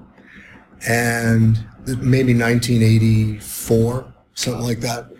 and 0.88 1.58
maybe 2.00 2.32
1984, 2.34 4.14
something 4.34 4.62
like 4.62 4.80
that. 4.80 5.10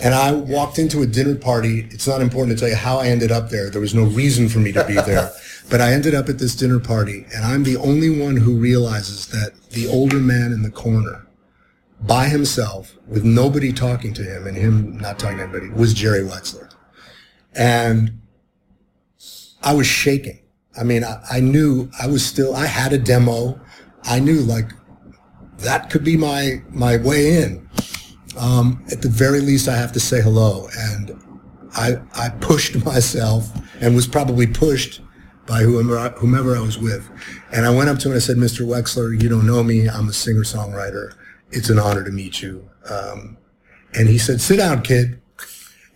And 0.00 0.14
I 0.14 0.30
walked 0.30 0.78
into 0.78 1.02
a 1.02 1.06
dinner 1.06 1.34
party. 1.34 1.88
It's 1.90 2.06
not 2.06 2.20
important 2.20 2.56
to 2.56 2.60
tell 2.60 2.68
you 2.68 2.76
how 2.76 2.98
I 2.98 3.08
ended 3.08 3.32
up 3.32 3.50
there. 3.50 3.68
There 3.68 3.80
was 3.80 3.96
no 3.96 4.04
reason 4.04 4.48
for 4.48 4.60
me 4.60 4.70
to 4.70 4.84
be 4.84 4.94
there. 4.94 5.32
But 5.70 5.82
I 5.82 5.92
ended 5.92 6.14
up 6.14 6.28
at 6.28 6.38
this 6.38 6.54
dinner 6.54 6.80
party, 6.80 7.26
and 7.34 7.44
I'm 7.44 7.62
the 7.62 7.76
only 7.76 8.08
one 8.08 8.36
who 8.36 8.56
realizes 8.56 9.26
that 9.28 9.52
the 9.70 9.86
older 9.86 10.18
man 10.18 10.52
in 10.52 10.62
the 10.62 10.70
corner, 10.70 11.26
by 12.00 12.26
himself, 12.26 12.96
with 13.06 13.24
nobody 13.24 13.72
talking 13.72 14.14
to 14.14 14.22
him 14.22 14.46
and 14.46 14.56
him 14.56 14.96
not 14.98 15.18
talking 15.18 15.38
to 15.38 15.42
anybody, 15.44 15.68
was 15.68 15.92
Jerry 15.92 16.22
Wexler. 16.22 16.72
And 17.54 18.20
I 19.62 19.74
was 19.74 19.86
shaking. 19.86 20.40
I 20.78 20.84
mean, 20.84 21.04
I, 21.04 21.22
I 21.30 21.40
knew 21.40 21.90
I 22.00 22.06
was 22.06 22.24
still, 22.24 22.54
I 22.54 22.66
had 22.66 22.92
a 22.92 22.98
demo. 22.98 23.60
I 24.04 24.20
knew 24.20 24.40
like 24.40 24.70
that 25.58 25.90
could 25.90 26.04
be 26.04 26.16
my, 26.16 26.62
my 26.70 26.96
way 26.98 27.42
in. 27.42 27.68
Um, 28.38 28.84
at 28.92 29.02
the 29.02 29.08
very 29.08 29.40
least, 29.40 29.68
I 29.68 29.76
have 29.76 29.92
to 29.92 30.00
say 30.00 30.22
hello. 30.22 30.68
And 30.78 31.20
I, 31.74 31.96
I 32.14 32.30
pushed 32.40 32.84
myself 32.86 33.50
and 33.80 33.94
was 33.94 34.06
probably 34.06 34.46
pushed 34.46 35.02
by 35.48 35.62
whomever 35.62 35.98
I, 35.98 36.08
whomever 36.10 36.54
I 36.54 36.60
was 36.60 36.78
with. 36.78 37.08
And 37.52 37.64
I 37.64 37.74
went 37.74 37.88
up 37.88 37.98
to 38.00 38.08
him 38.08 38.12
and 38.12 38.20
I 38.20 38.24
said, 38.24 38.36
Mr. 38.36 38.66
Wexler, 38.66 39.20
you 39.20 39.28
don't 39.28 39.46
know 39.46 39.62
me. 39.62 39.88
I'm 39.88 40.08
a 40.08 40.12
singer 40.12 40.42
songwriter. 40.42 41.14
It's 41.50 41.70
an 41.70 41.78
honor 41.78 42.04
to 42.04 42.10
meet 42.10 42.42
you. 42.42 42.68
Um, 42.88 43.38
and 43.94 44.08
he 44.08 44.18
said, 44.18 44.40
sit 44.40 44.58
down, 44.58 44.82
kid. 44.82 45.20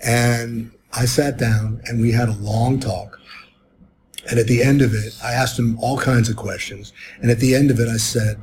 And 0.00 0.72
I 0.94 1.04
sat 1.04 1.36
down 1.36 1.82
and 1.84 2.00
we 2.00 2.12
had 2.12 2.28
a 2.28 2.32
long 2.32 2.80
talk. 2.80 3.20
And 4.30 4.38
at 4.38 4.46
the 4.46 4.62
end 4.62 4.82
of 4.82 4.94
it, 4.94 5.18
I 5.22 5.32
asked 5.32 5.58
him 5.58 5.78
all 5.80 5.98
kinds 5.98 6.28
of 6.28 6.36
questions. 6.36 6.92
And 7.20 7.30
at 7.30 7.38
the 7.38 7.54
end 7.54 7.70
of 7.70 7.78
it, 7.78 7.88
I 7.88 7.96
said, 7.96 8.40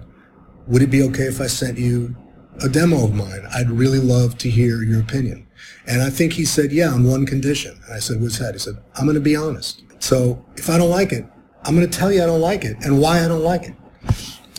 would 0.68 0.84
it 0.84 0.91
be 0.91 1.01
okay 1.03 1.24
if 1.24 1.41
I 1.41 1.47
sent 1.47 1.78
you 1.80 2.16
a 2.62 2.70
demo 2.70 3.03
of 3.05 3.16
mine? 3.16 3.47
I'd 3.55 3.72
really 3.72 3.99
love 3.99 4.38
to 4.39 4.49
hear 4.49 4.84
your 4.84 4.99
opinion. 4.99 5.47
And 5.88 6.03
I 6.03 6.10
think 6.10 6.34
he 6.34 6.45
said, 6.45 6.72
yeah, 6.72 6.89
on 6.89 7.05
one 7.05 7.26
condition. 7.26 7.80
And 7.86 7.95
I 7.95 7.99
said, 7.99 8.22
what's 8.22 8.38
that? 8.39 8.53
He 8.53 8.60
said, 8.60 8.76
I'm 8.95 9.05
going 9.05 9.16
to 9.16 9.22
be 9.22 9.36
honest. 9.36 9.82
So 10.00 10.43
if 10.56 10.70
I 10.70 10.78
don't 10.78 10.89
like 10.89 11.12
it, 11.12 11.26
I'm 11.64 11.76
going 11.76 11.89
to 11.89 11.97
tell 11.97 12.12
you 12.12 12.24
I 12.24 12.26
don't 12.26 12.41
like 12.41 12.64
it 12.66 12.78
and 12.84 13.00
why 13.00 13.24
I 13.24 13.28
don't 13.28 13.43
like 13.43 13.64
it. 13.64 13.76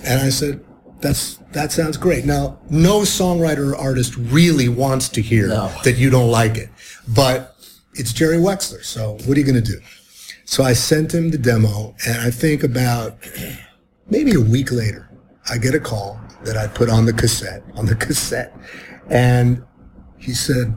And 0.04 0.20
I 0.20 0.28
said, 0.30 0.64
that's, 1.00 1.36
that 1.52 1.72
sounds 1.72 1.96
great. 1.96 2.24
Now, 2.26 2.58
no 2.68 3.00
songwriter 3.00 3.72
or 3.72 3.76
artist 3.76 4.16
really 4.16 4.68
wants 4.68 5.08
to 5.10 5.22
hear 5.22 5.48
No. 5.48 5.72
that 5.84 5.96
you 5.96 6.10
don't 6.10 6.30
like 6.30 6.56
it, 6.56 6.68
but 7.08 7.56
it's 7.94 8.12
Jerry 8.12 8.36
Wexler. 8.36 8.84
So 8.84 9.12
what 9.24 9.36
are 9.36 9.40
you 9.40 9.44
going 9.46 9.62
to 9.62 9.72
do? 9.72 9.80
So 10.44 10.62
I 10.62 10.74
sent 10.74 11.14
him 11.14 11.30
the 11.30 11.38
demo 11.38 11.94
and 12.06 12.20
I 12.20 12.30
think 12.30 12.62
about 12.62 13.16
maybe 14.10 14.34
a 14.34 14.40
week 14.40 14.70
later, 14.72 15.08
I 15.48 15.56
get 15.56 15.74
a 15.74 15.80
call 15.80 16.20
that 16.44 16.56
I 16.56 16.66
put 16.66 16.90
on 16.90 17.06
the 17.06 17.12
cassette, 17.12 17.62
on 17.74 17.86
the 17.86 17.94
cassette. 18.06 18.54
And 19.08 19.64
he 20.18 20.32
said, 20.32 20.76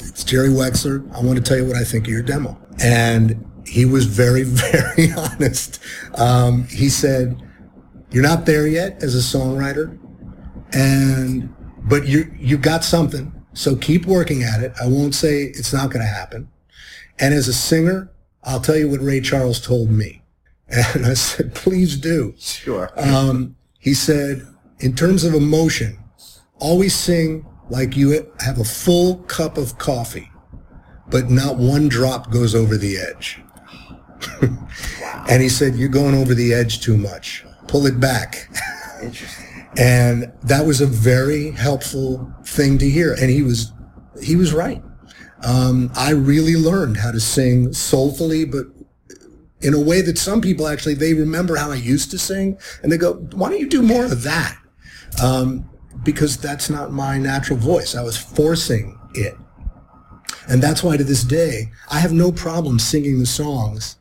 it's 0.00 0.24
Jerry 0.24 0.48
Wexler. 0.50 1.10
I 1.14 1.20
want 1.20 1.36
to 1.38 1.42
tell 1.42 1.56
you 1.56 1.66
what 1.66 1.76
I 1.76 1.84
think 1.84 2.06
of 2.06 2.12
your 2.12 2.22
demo. 2.22 2.58
And 2.82 3.44
he 3.66 3.84
was 3.84 4.06
very, 4.06 4.42
very 4.44 5.12
honest. 5.12 5.80
Um, 6.14 6.64
he 6.68 6.88
said, 6.88 7.40
you're 8.10 8.22
not 8.22 8.46
there 8.46 8.66
yet 8.66 9.02
as 9.02 9.14
a 9.14 9.38
songwriter 9.38 9.98
and, 10.72 11.54
but 11.84 12.06
you, 12.06 12.32
you 12.38 12.56
got 12.58 12.84
something. 12.84 13.32
So 13.54 13.76
keep 13.76 14.06
working 14.06 14.42
at 14.42 14.62
it. 14.62 14.72
I 14.82 14.86
won't 14.86 15.14
say 15.14 15.42
it's 15.42 15.72
not 15.72 15.90
going 15.90 16.04
to 16.04 16.12
happen. 16.12 16.50
And 17.18 17.32
as 17.32 17.48
a 17.48 17.52
singer, 17.52 18.10
I'll 18.42 18.60
tell 18.60 18.76
you 18.76 18.88
what 18.88 19.00
Ray 19.00 19.20
Charles 19.20 19.60
told 19.60 19.90
me. 19.90 20.22
And 20.94 21.06
I 21.06 21.14
said, 21.14 21.54
please 21.54 21.96
do. 21.96 22.34
Sure. 22.38 22.90
Um, 22.96 23.54
he 23.78 23.94
said, 23.94 24.46
in 24.80 24.96
terms 24.96 25.22
of 25.22 25.34
emotion, 25.34 25.98
always 26.58 26.94
sing 26.94 27.46
like 27.68 27.96
you 27.96 28.30
have 28.40 28.58
a 28.58 28.64
full 28.64 29.16
cup 29.24 29.56
of 29.56 29.78
coffee, 29.78 30.30
but 31.08 31.30
not 31.30 31.58
one 31.58 31.88
drop 31.88 32.30
goes 32.30 32.54
over 32.54 32.76
the 32.76 32.96
edge. 32.96 33.43
And 35.28 35.42
he 35.42 35.48
said, 35.48 35.74
you're 35.74 35.88
going 35.88 36.14
over 36.14 36.34
the 36.34 36.52
edge 36.52 36.80
too 36.80 36.96
much. 36.96 37.44
Pull 37.66 37.86
it 37.86 37.98
back. 37.98 38.48
Interesting. 39.02 39.46
And 39.76 40.32
that 40.44 40.64
was 40.64 40.80
a 40.80 40.86
very 40.86 41.50
helpful 41.50 42.32
thing 42.44 42.78
to 42.78 42.88
hear. 42.88 43.12
And 43.20 43.28
he 43.28 43.42
was, 43.42 43.72
he 44.22 44.36
was 44.36 44.52
right. 44.52 44.80
Um, 45.44 45.90
I 45.96 46.10
really 46.10 46.54
learned 46.54 46.98
how 46.98 47.10
to 47.10 47.18
sing 47.18 47.72
soulfully, 47.72 48.44
but 48.44 48.66
in 49.62 49.74
a 49.74 49.80
way 49.80 50.00
that 50.00 50.16
some 50.16 50.40
people 50.40 50.68
actually, 50.68 50.94
they 50.94 51.12
remember 51.12 51.56
how 51.56 51.72
I 51.72 51.74
used 51.74 52.12
to 52.12 52.18
sing 52.18 52.56
and 52.84 52.92
they 52.92 52.96
go, 52.96 53.14
why 53.32 53.50
don't 53.50 53.58
you 53.58 53.68
do 53.68 53.82
more 53.82 54.04
of 54.04 54.22
that? 54.22 54.56
Um, 55.20 55.68
because 56.04 56.36
that's 56.36 56.70
not 56.70 56.92
my 56.92 57.18
natural 57.18 57.58
voice. 57.58 57.96
I 57.96 58.02
was 58.02 58.16
forcing 58.16 58.96
it. 59.14 59.34
And 60.48 60.62
that's 60.62 60.84
why 60.84 60.96
to 60.96 61.02
this 61.02 61.24
day, 61.24 61.72
I 61.90 61.98
have 61.98 62.12
no 62.12 62.30
problem 62.30 62.78
singing 62.78 63.18
the 63.18 63.26
songs 63.26 63.96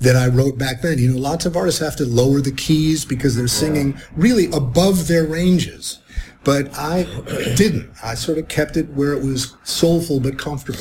that 0.00 0.16
I 0.16 0.28
wrote 0.28 0.58
back 0.58 0.82
then. 0.82 0.98
You 0.98 1.12
know, 1.12 1.18
lots 1.18 1.46
of 1.46 1.56
artists 1.56 1.80
have 1.80 1.96
to 1.96 2.04
lower 2.04 2.40
the 2.40 2.52
keys 2.52 3.04
because 3.04 3.36
they're 3.36 3.48
singing 3.48 3.98
really 4.14 4.46
above 4.52 5.08
their 5.08 5.26
ranges. 5.26 6.00
But 6.44 6.76
I 6.76 7.04
didn't. 7.56 7.92
I 8.02 8.14
sort 8.14 8.38
of 8.38 8.48
kept 8.48 8.76
it 8.76 8.90
where 8.90 9.12
it 9.12 9.24
was 9.24 9.56
soulful 9.64 10.20
but 10.20 10.38
comfortable. 10.38 10.80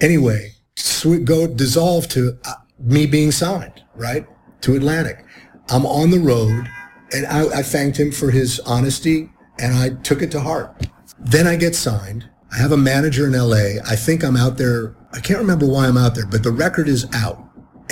Anyway, 0.00 0.52
sw- 0.76 1.22
go 1.24 1.46
dissolve 1.46 2.08
to 2.08 2.38
uh, 2.44 2.54
me 2.78 3.06
being 3.06 3.30
signed, 3.30 3.82
right, 3.94 4.26
to 4.62 4.74
Atlantic. 4.74 5.24
I'm 5.70 5.86
on 5.86 6.10
the 6.10 6.18
road, 6.18 6.68
and 7.12 7.26
I, 7.26 7.58
I 7.58 7.62
thanked 7.62 7.98
him 7.98 8.10
for 8.10 8.30
his 8.30 8.60
honesty, 8.60 9.30
and 9.58 9.74
I 9.74 9.90
took 10.02 10.22
it 10.22 10.30
to 10.32 10.40
heart. 10.40 10.86
Then 11.18 11.46
I 11.46 11.56
get 11.56 11.74
signed. 11.74 12.28
I 12.52 12.58
have 12.58 12.72
a 12.72 12.76
manager 12.76 13.26
in 13.26 13.32
LA. 13.32 13.80
I 13.88 13.96
think 13.96 14.22
I'm 14.24 14.36
out 14.36 14.58
there. 14.58 14.96
I 15.12 15.20
can't 15.20 15.38
remember 15.38 15.66
why 15.66 15.86
I'm 15.86 15.96
out 15.96 16.14
there, 16.14 16.26
but 16.26 16.42
the 16.42 16.52
record 16.52 16.88
is 16.88 17.06
out. 17.14 17.40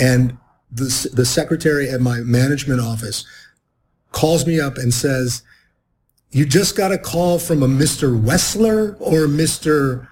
And 0.03 0.37
the, 0.73 1.11
the 1.13 1.25
secretary 1.25 1.89
at 1.89 2.01
my 2.01 2.19
management 2.21 2.81
office 2.81 3.25
calls 4.11 4.47
me 4.47 4.59
up 4.59 4.77
and 4.77 4.93
says, 4.93 5.43
you 6.33 6.45
just 6.45 6.77
got 6.77 6.91
a 6.91 6.99
call 6.99 7.39
from 7.39 7.63
a 7.63 7.69
Mr. 7.69 8.21
Wessler 8.21 8.97
or 8.99 9.29
Mr. 9.29 10.09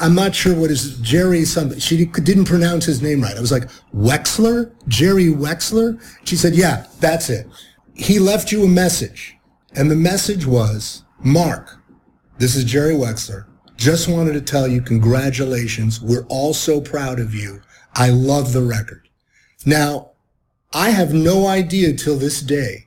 I'm 0.00 0.14
not 0.14 0.36
sure 0.36 0.54
what 0.54 0.70
is 0.70 0.98
Jerry 0.98 1.44
something. 1.44 1.80
She 1.80 2.04
didn't 2.04 2.44
pronounce 2.44 2.84
his 2.84 3.02
name 3.02 3.22
right. 3.22 3.36
I 3.36 3.40
was 3.40 3.50
like, 3.50 3.68
Wexler? 3.92 4.72
Jerry 4.86 5.26
Wexler? 5.26 6.00
She 6.24 6.36
said, 6.36 6.54
yeah, 6.54 6.86
that's 7.00 7.28
it. 7.28 7.48
He 7.94 8.20
left 8.20 8.52
you 8.52 8.64
a 8.64 8.68
message. 8.68 9.36
And 9.74 9.90
the 9.90 9.96
message 9.96 10.46
was, 10.46 11.02
Marc, 11.24 11.76
this 12.38 12.54
is 12.54 12.64
Jerry 12.64 12.94
Wexler. 12.94 13.46
Just 13.76 14.08
wanted 14.08 14.34
to 14.34 14.40
tell 14.40 14.68
you 14.68 14.80
congratulations. 14.80 16.00
We're 16.00 16.26
all 16.28 16.54
so 16.54 16.80
proud 16.80 17.18
of 17.18 17.34
you. 17.34 17.62
I 17.94 18.10
love 18.10 18.52
the 18.52 18.62
record. 18.62 19.08
Now, 19.64 20.10
I 20.72 20.90
have 20.90 21.12
no 21.12 21.46
idea 21.46 21.92
till 21.92 22.16
this 22.16 22.40
day, 22.40 22.86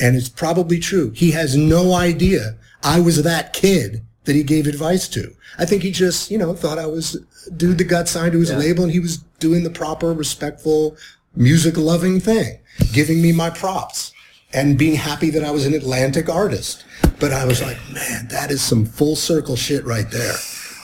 and 0.00 0.16
it's 0.16 0.28
probably 0.28 0.78
true. 0.78 1.10
He 1.10 1.32
has 1.32 1.56
no 1.56 1.94
idea 1.94 2.56
I 2.82 3.00
was 3.00 3.22
that 3.22 3.52
kid 3.52 4.02
that 4.24 4.36
he 4.36 4.42
gave 4.42 4.66
advice 4.66 5.08
to. 5.08 5.34
I 5.58 5.64
think 5.64 5.82
he 5.82 5.90
just, 5.90 6.30
you 6.30 6.38
know, 6.38 6.54
thought 6.54 6.78
I 6.78 6.86
was 6.86 7.16
a 7.46 7.50
dude 7.50 7.78
that 7.78 7.84
got 7.84 8.08
signed 8.08 8.32
to 8.32 8.40
his 8.40 8.52
label 8.52 8.84
and 8.84 8.92
he 8.92 9.00
was 9.00 9.18
doing 9.38 9.64
the 9.64 9.70
proper, 9.70 10.12
respectful, 10.12 10.96
music 11.34 11.76
loving 11.76 12.20
thing, 12.20 12.58
giving 12.92 13.20
me 13.20 13.32
my 13.32 13.50
props 13.50 14.12
and 14.52 14.78
being 14.78 14.94
happy 14.94 15.30
that 15.30 15.44
I 15.44 15.50
was 15.50 15.66
an 15.66 15.74
Atlantic 15.74 16.28
artist. 16.28 16.84
But 17.18 17.32
I 17.32 17.44
was 17.44 17.62
like, 17.62 17.76
man, 17.92 18.28
that 18.28 18.50
is 18.50 18.62
some 18.62 18.86
full 18.86 19.16
circle 19.16 19.56
shit 19.56 19.84
right 19.84 20.10
there. 20.10 20.34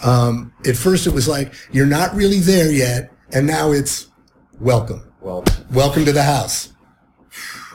Um, 0.03 0.53
at 0.67 0.77
first 0.77 1.07
it 1.07 1.13
was 1.13 1.29
like, 1.29 1.53
you're 1.71 1.87
not 1.87 2.15
really 2.15 2.41
there 2.41 2.73
yet. 2.73 3.13
And 3.33 3.47
now 3.47 3.73
it's 3.73 4.09
welcome. 4.61 5.13
Well, 5.21 5.45
Welcome 5.73 6.05
to 6.07 6.13
the 6.13 6.23
house. 6.23 6.73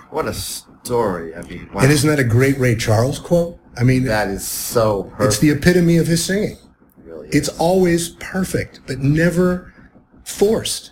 what 0.10 0.28
a 0.28 0.34
story. 0.34 1.36
I 1.36 1.42
mean, 1.44 1.70
wow. 1.74 1.82
And 1.82 1.92
isn't 1.92 2.10
that 2.10 2.20
a 2.20 2.24
great 2.24 2.58
Ray 2.58 2.76
Charles 2.76 3.20
quote? 3.20 3.58
I 3.78 3.84
mean, 3.84 4.04
that 4.06 4.28
is 4.30 4.46
so 4.46 5.04
perfect. 5.04 5.22
it's 5.24 5.40
the 5.40 5.50
epitome 5.52 5.98
of 5.98 6.08
his 6.08 6.24
singing. 6.26 6.58
really 7.04 7.28
It's 7.30 7.50
always 7.60 8.10
perfect, 8.10 8.82
but 8.88 9.00
never 9.00 9.74
forced. 10.24 10.92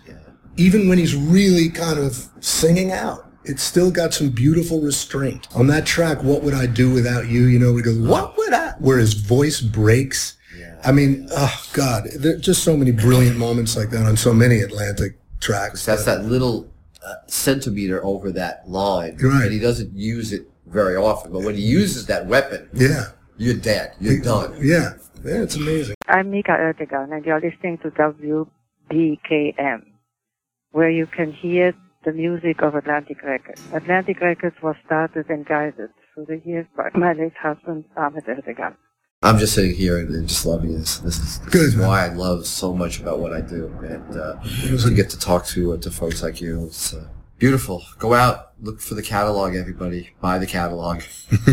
Even 0.56 0.88
when 0.88 0.98
he's 0.98 1.14
really 1.16 1.68
kind 1.68 1.98
of 1.98 2.28
singing 2.40 2.92
out, 2.92 3.26
it's 3.44 3.62
still 3.62 3.90
got 3.90 4.14
some 4.14 4.30
beautiful 4.30 4.80
restraint. 4.80 5.48
On 5.54 5.66
that 5.66 5.84
track, 5.84 6.22
What 6.22 6.42
Would 6.42 6.54
I 6.54 6.66
Do 6.66 6.92
Without 6.92 7.26
You? 7.28 7.44
You 7.44 7.58
know, 7.58 7.74
he 7.76 7.82
goes, 7.82 7.98
uh-huh. 7.98 8.10
What 8.10 8.36
would 8.36 8.52
I? 8.54 8.70
Where 8.78 8.98
his 8.98 9.14
voice 9.14 9.60
breaks. 9.60 10.36
I 10.84 10.92
mean, 10.92 11.28
oh 11.32 11.64
God, 11.72 12.04
there 12.18 12.34
are 12.36 12.38
just 12.38 12.62
so 12.62 12.76
many 12.76 12.90
brilliant 12.92 13.36
moments 13.38 13.76
like 13.76 13.90
that 13.90 14.04
on 14.06 14.16
so 14.16 14.32
many 14.34 14.60
Atlantic 14.60 15.18
tracks. 15.40 15.84
That's 15.84 16.04
that 16.04 16.24
little 16.24 16.68
uh, 17.04 17.14
centimeter 17.26 18.04
over 18.04 18.30
that 18.32 18.68
line, 18.68 19.16
Right. 19.20 19.44
and 19.44 19.52
he 19.52 19.58
doesn't 19.58 19.94
use 19.94 20.32
it 20.32 20.46
very 20.66 20.96
often. 20.96 21.32
But 21.32 21.42
when 21.42 21.54
he 21.54 21.62
uses 21.62 22.06
that 22.06 22.26
weapon, 22.26 22.68
Yeah. 22.72 23.04
you're 23.36 23.54
dead. 23.54 23.92
You're 24.00 24.20
done. 24.20 24.54
Yeah. 24.60 24.94
Yeah, 25.24 25.42
it's 25.42 25.56
amazing. 25.56 25.94
I'm 26.06 26.30
Mica 26.30 26.52
Ertegun, 26.52 27.10
and 27.14 27.24
you're 27.24 27.40
listening 27.40 27.78
to 27.78 27.90
WBKM, 27.90 29.82
where 30.72 30.90
you 30.90 31.06
can 31.06 31.32
hear 31.32 31.72
the 32.04 32.12
music 32.12 32.60
of 32.62 32.74
Atlantic 32.74 33.22
Records. 33.22 33.62
Atlantic 33.72 34.20
Records 34.20 34.56
was 34.62 34.76
started 34.84 35.30
and 35.30 35.46
guided 35.46 35.88
through 36.12 36.26
the 36.26 36.42
years 36.44 36.66
by 36.76 36.90
my 36.94 37.14
late 37.14 37.32
husband, 37.40 37.84
Ahmet 37.96 38.26
Ertegun. 38.26 38.74
I'm 39.24 39.38
just 39.38 39.54
sitting 39.54 39.74
here 39.74 39.98
and, 39.98 40.14
and 40.14 40.28
just 40.28 40.44
loving 40.44 40.78
this. 40.78 40.98
This 40.98 41.18
is, 41.18 41.38
this 41.40 41.48
Good, 41.48 41.62
is 41.62 41.76
man. 41.76 41.88
why 41.88 42.04
I 42.04 42.08
love 42.08 42.46
so 42.46 42.74
much 42.74 43.00
about 43.00 43.20
what 43.20 43.32
I 43.32 43.40
do, 43.40 43.74
and 43.82 44.16
uh, 44.16 44.34
to 44.42 44.94
get 44.94 45.08
to 45.10 45.18
talk 45.18 45.46
to 45.46 45.72
uh, 45.72 45.76
to 45.78 45.90
folks 45.90 46.22
like 46.22 46.42
you. 46.42 46.66
It's 46.66 46.92
uh, 46.92 47.08
beautiful. 47.38 47.82
Go 47.98 48.12
out, 48.12 48.52
look 48.60 48.80
for 48.80 48.94
the 48.94 49.02
catalog, 49.02 49.54
everybody. 49.54 50.10
Buy 50.20 50.38
the 50.38 50.46
catalog. 50.46 51.02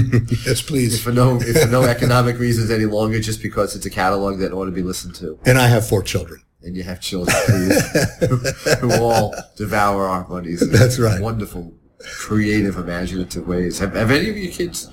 yes, 0.46 0.62
please. 0.62 0.96
If 0.96 1.02
for 1.04 1.14
no 1.14 1.38
if 1.40 1.62
for 1.62 1.70
no 1.70 1.84
economic 1.96 2.38
reasons 2.40 2.72
any 2.72 2.86
longer, 2.86 3.22
just 3.22 3.42
because 3.42 3.74
it's 3.74 3.86
a 3.86 3.90
catalog 3.90 4.40
that 4.40 4.52
ought 4.52 4.66
to 4.66 4.72
be 4.72 4.84
listened 4.84 5.16
to. 5.16 5.40
And 5.46 5.58
I 5.58 5.68
have 5.68 5.88
four 5.88 6.04
children. 6.04 6.42
and 6.64 6.76
you 6.76 6.84
have 6.84 7.00
children 7.00 7.36
who, 7.48 8.36
who 8.82 9.02
all 9.02 9.34
devour 9.56 10.08
our 10.08 10.28
monies. 10.28 10.60
That's 10.70 11.00
right. 11.00 11.22
Wonderful, 11.22 11.74
creative, 12.00 12.76
imaginative 12.76 13.48
ways. 13.48 13.80
Have, 13.80 13.96
have 13.96 14.12
any 14.12 14.30
of 14.30 14.38
your 14.38 14.52
kids 14.52 14.90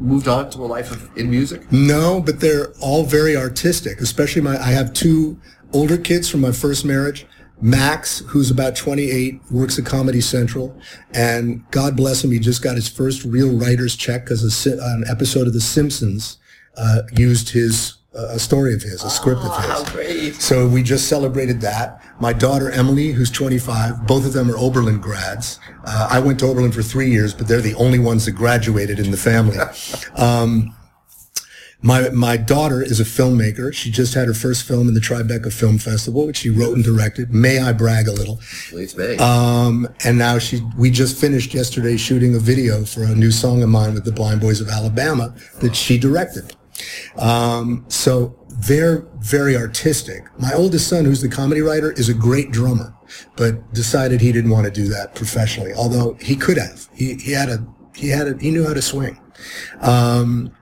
moved 0.00 0.28
on 0.28 0.50
to 0.50 0.58
a 0.58 0.66
life 0.66 0.90
of, 0.90 1.16
in 1.16 1.30
music? 1.30 1.70
No, 1.72 2.20
but 2.20 2.40
they're 2.40 2.72
all 2.80 3.04
very 3.04 3.36
artistic. 3.36 4.00
Especially 4.00 4.42
my, 4.42 4.56
I 4.56 4.70
have 4.70 4.92
two 4.92 5.40
older 5.72 5.98
kids 5.98 6.28
from 6.28 6.40
my 6.40 6.52
first 6.52 6.84
marriage. 6.84 7.26
Max, 7.60 8.18
who's 8.26 8.50
about 8.50 8.74
28, 8.74 9.40
works 9.52 9.78
at 9.78 9.86
Comedy 9.86 10.20
Central, 10.20 10.76
and 11.14 11.62
God 11.70 11.96
bless 11.96 12.24
him, 12.24 12.32
he 12.32 12.40
just 12.40 12.60
got 12.60 12.74
his 12.74 12.88
first 12.88 13.24
real 13.24 13.56
writer's 13.56 13.94
check 13.94 14.24
because 14.24 14.66
an 14.66 15.04
episode 15.08 15.46
of 15.46 15.52
The 15.52 15.60
Simpsons 15.60 16.38
uh, 16.76 17.02
used 17.12 17.50
his 17.50 17.98
a 18.14 18.38
story 18.38 18.74
of 18.74 18.82
his, 18.82 19.02
a 19.02 19.10
script 19.10 19.40
of 19.40 19.56
his. 19.56 19.66
How 19.66 19.84
great! 19.92 20.34
So 20.34 20.68
we 20.68 20.82
just 20.82 21.08
celebrated 21.08 21.60
that. 21.62 22.02
My 22.20 22.32
daughter 22.32 22.70
Emily, 22.70 23.12
who's 23.12 23.30
25, 23.30 24.06
both 24.06 24.26
of 24.26 24.32
them 24.32 24.50
are 24.50 24.56
Oberlin 24.56 25.00
grads. 25.00 25.58
Uh, 25.84 26.08
I 26.10 26.20
went 26.20 26.38
to 26.40 26.46
Oberlin 26.46 26.72
for 26.72 26.82
three 26.82 27.10
years, 27.10 27.34
but 27.34 27.48
they're 27.48 27.60
the 27.60 27.74
only 27.74 27.98
ones 27.98 28.26
that 28.26 28.32
graduated 28.32 28.98
in 28.98 29.10
the 29.10 29.16
family. 29.16 29.56
Um, 30.16 30.74
my 31.82 32.10
my 32.10 32.36
daughter 32.36 32.80
is 32.80 33.00
a 33.00 33.04
filmmaker. 33.04 33.74
She 33.74 33.90
just 33.90 34.14
had 34.14 34.28
her 34.28 34.34
first 34.34 34.66
film 34.66 34.86
in 34.86 34.94
the 34.94 35.00
Tribeca 35.00 35.52
Film 35.52 35.78
Festival, 35.78 36.26
which 36.26 36.38
she 36.38 36.50
wrote 36.50 36.76
and 36.76 36.84
directed. 36.84 37.34
May 37.34 37.58
I 37.58 37.72
brag 37.72 38.06
a 38.06 38.12
little? 38.12 38.40
Please 38.70 38.96
me. 38.96 39.16
Um, 39.16 39.88
and 40.04 40.16
now 40.16 40.38
she, 40.38 40.60
we 40.78 40.90
just 40.90 41.20
finished 41.20 41.52
yesterday 41.52 41.96
shooting 41.96 42.36
a 42.36 42.38
video 42.38 42.84
for 42.84 43.02
a 43.02 43.14
new 43.14 43.32
song 43.32 43.62
of 43.62 43.68
mine 43.68 43.94
with 43.94 44.04
the 44.04 44.12
Blind 44.12 44.40
Boys 44.40 44.60
of 44.60 44.68
Alabama 44.68 45.34
that 45.60 45.74
she 45.74 45.98
directed. 45.98 46.54
Um, 47.16 47.84
so 47.88 48.36
they're 48.48 49.06
very 49.18 49.56
artistic. 49.56 50.24
My 50.38 50.52
oldest 50.54 50.88
son, 50.88 51.04
who's 51.04 51.20
the 51.20 51.28
comedy 51.28 51.60
writer, 51.60 51.92
is 51.92 52.08
a 52.08 52.14
great 52.14 52.50
drummer, 52.50 52.94
but 53.36 53.72
decided 53.72 54.20
he 54.20 54.32
didn't 54.32 54.50
want 54.50 54.66
to 54.66 54.70
do 54.70 54.88
that 54.88 55.14
professionally. 55.14 55.72
Although 55.72 56.14
he 56.20 56.36
could 56.36 56.58
have. 56.58 56.88
He, 56.94 57.14
he 57.14 57.32
had 57.32 57.48
a, 57.48 57.66
he 57.94 58.08
had 58.08 58.28
a, 58.28 58.36
he 58.38 58.50
knew 58.50 58.66
how 58.66 58.74
to 58.74 58.82
swing. 58.82 59.20
Um, 59.80 60.52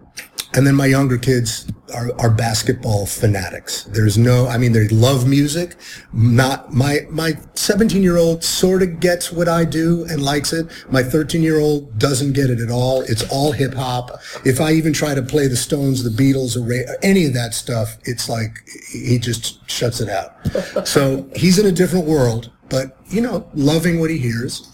and 0.55 0.67
then 0.67 0.75
my 0.75 0.87
younger 0.87 1.17
kids 1.17 1.71
are, 1.95 2.11
are 2.21 2.31
basketball 2.31 3.07
fanatics. 3.07 3.85
There's 3.85 4.19
no, 4.19 4.47
I 4.47 4.59
mean, 4.59 4.73
they 4.73 4.89
love 4.89 5.29
music. 5.29 5.77
Not 6.13 6.73
my, 6.73 7.01
my 7.09 7.35
17 7.55 8.03
year 8.03 8.17
old 8.17 8.43
sort 8.43 8.83
of 8.83 9.01
gets 9.01 9.31
what 9.31 9.49
I 9.49 9.65
do 9.65 10.05
and 10.09 10.23
likes 10.23 10.53
it. 10.53 10.67
My 10.91 11.03
13 11.03 11.43
year 11.43 11.61
old 11.61 11.99
doesn't 11.99 12.33
get 12.33 12.51
it 12.51 12.61
at 12.61 12.71
all. 12.71 13.03
It's 13.03 13.23
all 13.31 13.53
hip 13.53 13.75
hop. 13.75 14.11
If 14.45 14.61
I 14.61 14.73
even 14.73 14.93
try 14.93 15.15
to 15.15 15.23
play 15.23 15.47
the 15.47 15.57
Stones, 15.57 16.03
the 16.03 16.11
Beatles, 16.11 16.57
or 16.57 16.67
Ray, 16.67 16.85
any 17.03 17.27
of 17.27 17.35
that 17.35 17.55
stuff, 17.55 17.97
it's 18.05 18.29
like 18.29 18.59
he 18.91 19.19
just 19.19 19.69
shuts 19.71 20.01
it 20.01 20.09
out. 20.09 20.87
so 20.87 21.29
he's 21.37 21.59
in 21.59 21.67
a 21.67 21.73
different 21.73 22.07
world, 22.07 22.51
but 22.69 22.97
you 23.09 23.21
know, 23.21 23.49
loving 23.55 24.01
what 24.01 24.11
he 24.11 24.19
hears 24.19 24.67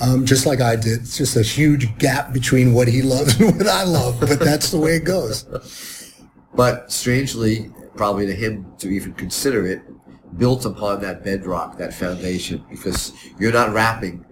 um, 0.00 0.24
just 0.26 0.46
like 0.46 0.60
I 0.60 0.76
did. 0.76 1.00
It's 1.00 1.16
just 1.18 1.36
a 1.36 1.42
huge 1.42 1.96
gap 1.98 2.32
between 2.32 2.72
what 2.74 2.88
he 2.88 3.02
loves 3.02 3.34
and 3.40 3.56
what 3.56 3.66
I 3.68 3.84
love, 3.84 4.18
but 4.20 4.40
that's 4.40 4.70
the 4.70 4.78
way 4.78 4.96
it 4.96 5.04
goes. 5.04 5.44
But 6.54 6.90
strangely, 6.92 7.70
probably 7.96 8.26
to 8.26 8.34
him 8.34 8.66
to 8.78 8.88
even 8.88 9.14
consider 9.14 9.66
it, 9.66 9.82
built 10.38 10.64
upon 10.64 11.00
that 11.02 11.22
bedrock, 11.24 11.78
that 11.78 11.92
foundation, 11.94 12.64
because 12.70 13.12
you're 13.38 13.52
not 13.52 13.72
rapping 13.72 14.24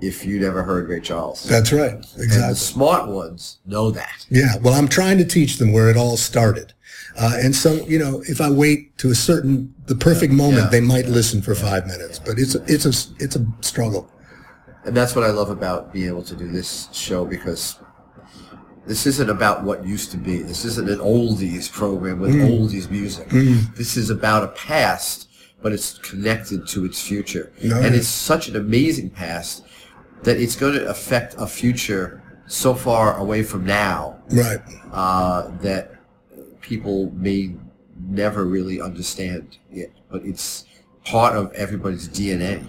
if 0.00 0.24
you 0.26 0.40
never 0.40 0.62
heard 0.62 0.88
Ray 0.88 1.00
Charles. 1.00 1.44
That's 1.44 1.72
right. 1.72 1.92
And 1.92 2.04
the 2.16 2.22
Exactly. 2.24 2.54
smart 2.56 3.08
ones 3.08 3.58
know 3.66 3.90
that. 3.92 4.26
Yeah. 4.30 4.56
Well, 4.60 4.74
I'm 4.74 4.88
trying 4.88 5.18
to 5.18 5.24
teach 5.24 5.58
them 5.58 5.72
where 5.72 5.88
it 5.90 5.96
all 5.96 6.16
started. 6.16 6.72
Uh, 7.16 7.38
and 7.42 7.54
so, 7.54 7.74
you 7.86 7.98
know, 7.98 8.22
if 8.26 8.40
I 8.40 8.50
wait 8.50 8.96
to 8.98 9.10
a 9.10 9.14
certain, 9.14 9.72
the 9.86 9.94
perfect 9.94 10.32
moment, 10.32 10.64
Yeah. 10.64 10.68
they 10.70 10.80
might 10.80 11.06
listen 11.06 11.40
for 11.42 11.54
five 11.54 11.86
minutes, 11.86 12.18
but 12.18 12.38
it's 12.38 12.54
a, 12.54 12.64
it's 12.66 12.84
a, 12.86 13.22
it's 13.22 13.36
a 13.36 13.46
struggle. 13.60 14.10
And 14.84 14.96
that's 14.96 15.14
what 15.14 15.24
I 15.24 15.30
love 15.30 15.50
about 15.50 15.92
being 15.92 16.08
able 16.08 16.24
to 16.24 16.34
do 16.34 16.48
this 16.48 16.88
show 16.92 17.24
because 17.24 17.78
this 18.86 19.06
isn't 19.06 19.30
about 19.30 19.62
what 19.62 19.86
used 19.86 20.10
to 20.10 20.16
be. 20.16 20.42
This 20.42 20.64
isn't 20.64 20.90
an 20.90 20.98
oldies 20.98 21.70
program 21.70 22.18
with 22.18 22.34
Mm. 22.34 22.48
oldies 22.50 22.90
music. 22.90 23.28
This 23.76 23.96
is 23.96 24.10
about 24.10 24.42
a 24.42 24.48
past, 24.48 25.28
but 25.62 25.72
it's 25.72 25.98
connected 25.98 26.66
to 26.68 26.84
its 26.84 27.00
future. 27.00 27.52
No, 27.62 27.80
and 27.80 27.94
it's 27.94 28.08
such 28.08 28.48
an 28.48 28.56
amazing 28.56 29.10
past 29.10 29.62
that 30.24 30.36
it's 30.40 30.56
going 30.56 30.74
to 30.74 30.88
affect 30.88 31.36
a 31.38 31.46
future 31.46 32.20
so 32.48 32.74
far 32.74 33.16
away 33.18 33.44
from 33.44 33.64
now 33.64 34.16
Right. 34.30 34.60
uh, 34.92 35.48
that 35.62 35.92
people 36.60 37.12
may 37.16 37.54
never 38.08 38.44
really 38.44 38.80
understand 38.80 39.58
it. 39.70 39.92
But 40.10 40.24
it's 40.24 40.64
part 41.04 41.36
of 41.36 41.52
everybody's 41.52 42.08
DNA. 42.08 42.64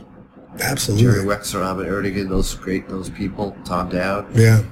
Jerry 0.58 0.72
Absolutely. 0.72 1.26
Wexler, 1.26 1.66
Ahmet 1.66 1.88
Ertegun, 1.88 2.30
those 2.30 2.54
great, 2.56 2.88
those 2.88 3.10
people, 3.10 3.56
Tom 3.66 3.90
Dowd. 3.90 4.26
Yeah. 4.36 4.64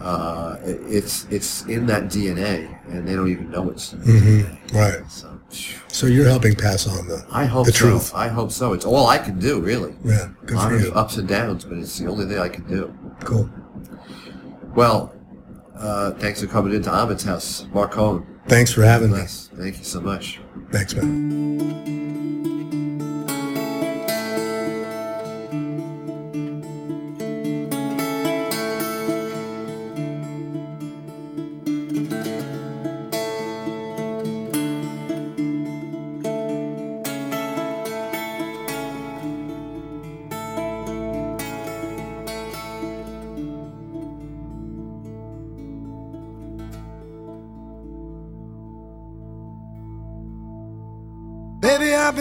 Uh, 0.00 0.58
it's 0.64 1.26
it's 1.30 1.64
in 1.66 1.86
that 1.86 2.04
DNA, 2.04 2.68
and 2.92 3.06
they 3.08 3.14
don't 3.14 3.28
even 3.30 3.50
know 3.50 3.70
it's 3.70 3.94
Mm-hmm. 3.94 4.76
Right. 4.76 5.00
So, 5.10 5.40
So 5.88 6.06
you're 6.06 6.26
helping 6.28 6.54
pass 6.56 6.86
on 6.86 7.06
the, 7.08 7.24
I 7.32 7.46
hope 7.46 7.66
the 7.66 7.72
so. 7.72 7.78
truth. 7.90 8.12
I 8.14 8.28
hope 8.28 8.50
so. 8.52 8.72
It's 8.74 8.84
all 8.84 9.06
I 9.06 9.18
can 9.18 9.38
do, 9.38 9.60
really. 9.60 9.94
Yeah. 10.04 10.26
A 10.42 10.46
Good 10.46 10.56
lot 10.56 10.68
for 10.70 10.74
of 10.76 10.82
you. 10.82 10.92
ups 10.92 11.16
and 11.16 11.26
downs, 11.28 11.64
but 11.64 11.78
it's 11.78 11.98
the 11.98 12.06
only 12.08 12.26
thing 12.26 12.38
I 12.38 12.48
can 12.48 12.66
do. 12.66 12.92
Cool. 13.24 13.48
Well, 14.74 15.14
uh, 15.76 16.10
thanks 16.12 16.40
for 16.42 16.48
coming 16.48 16.74
into 16.74 16.90
Ahmet's 16.90 17.22
house, 17.24 17.66
Marc 17.72 17.92
Cohn. 17.92 18.26
Thanks 18.48 18.72
for 18.72 18.82
having 18.82 19.10
me. 19.12 19.22
Thank 19.26 19.78
you 19.78 19.84
so 19.84 20.00
much. 20.00 20.40
Thanks, 20.70 20.94
man. 20.94 22.03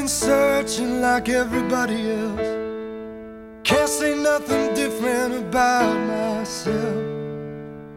Been 0.03 0.09
searching 0.09 0.99
like 0.99 1.29
everybody 1.29 2.11
else. 2.11 2.49
Can't 3.63 3.87
say 3.87 4.13
nothing 4.13 4.73
different 4.75 5.33
about 5.33 5.95
myself. 6.07 6.97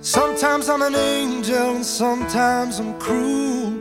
Sometimes 0.01 0.69
I'm 0.69 0.83
an 0.83 0.95
angel 0.95 1.75
and 1.75 1.85
sometimes 1.85 2.79
I'm 2.79 2.97
cruel. 3.01 3.75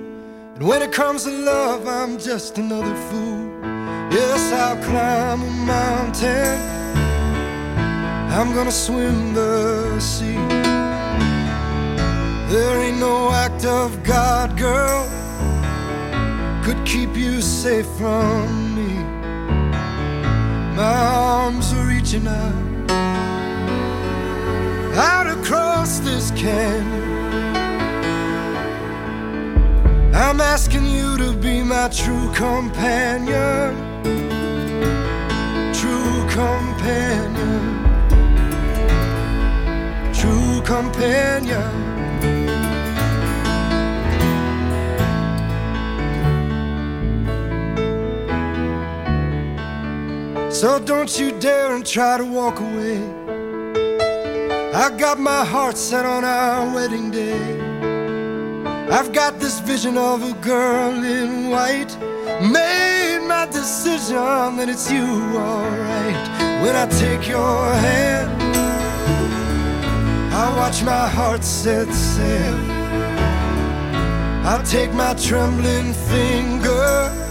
And 0.55 0.63
when 0.67 0.81
it 0.81 0.91
comes 0.91 1.25
to 1.25 1.29
love, 1.29 1.87
I'm 1.87 2.17
just 2.17 2.57
another 2.57 2.95
fool. 3.09 3.45
Yes, 4.11 4.41
I'll 4.53 4.81
climb 4.83 5.43
a 5.43 5.51
mountain. 5.75 6.57
I'm 8.37 8.55
gonna 8.55 8.71
swim 8.71 9.35
the 9.35 9.99
sea. 9.99 10.41
There 12.51 12.75
ain't 12.85 12.99
no 12.99 13.29
act 13.31 13.65
of 13.65 14.01
God, 14.03 14.57
girl, 14.57 15.07
could 16.65 16.83
keep 16.83 17.15
you 17.15 17.41
safe 17.41 17.85
from 17.85 18.73
me. 18.73 18.95
My 20.75 20.97
arms 21.13 21.71
are 21.73 21.85
reaching 21.85 22.25
out, 22.25 22.91
out 24.97 25.27
across 25.27 25.99
this 25.99 26.31
canyon. 26.31 27.55
I'm 30.15 30.41
asking 30.41 30.87
you 30.87 31.17
to 31.19 31.33
be 31.33 31.61
my 31.61 31.87
true 31.89 32.33
companion, 32.33 33.75
true 35.71 36.27
companion, 36.31 37.61
true 40.15 40.61
companion. 40.63 41.94
So 50.55 50.79
don't 50.79 51.19
you 51.19 51.37
dare 51.37 51.75
and 51.75 51.85
try 51.85 52.17
to 52.17 52.23
walk 52.23 52.61
away. 52.61 52.97
I 54.73 54.89
got 54.97 55.19
my 55.19 55.43
heart 55.43 55.77
set 55.77 56.05
on 56.05 56.23
our 56.23 56.73
wedding 56.73 57.11
day. 57.11 57.59
I've 58.89 59.11
got 59.11 59.37
this 59.37 59.59
vision 59.59 59.97
of 59.97 60.23
a 60.23 60.31
girl 60.35 61.03
in 61.03 61.49
white. 61.49 61.93
Made 62.39 63.27
my 63.27 63.47
decision 63.51 64.55
that 64.55 64.67
it's 64.69 64.89
you, 64.89 65.03
alright. 65.03 66.21
When 66.63 66.73
I 66.73 66.87
take 66.87 67.27
your 67.27 67.73
hand, 67.87 68.31
I 70.33 70.55
watch 70.55 70.83
my 70.83 71.09
heart 71.09 71.43
set 71.43 71.93
sail. 71.93 72.55
I 74.47 74.63
take 74.63 74.93
my 74.93 75.15
trembling 75.15 75.93
fingers 75.93 77.24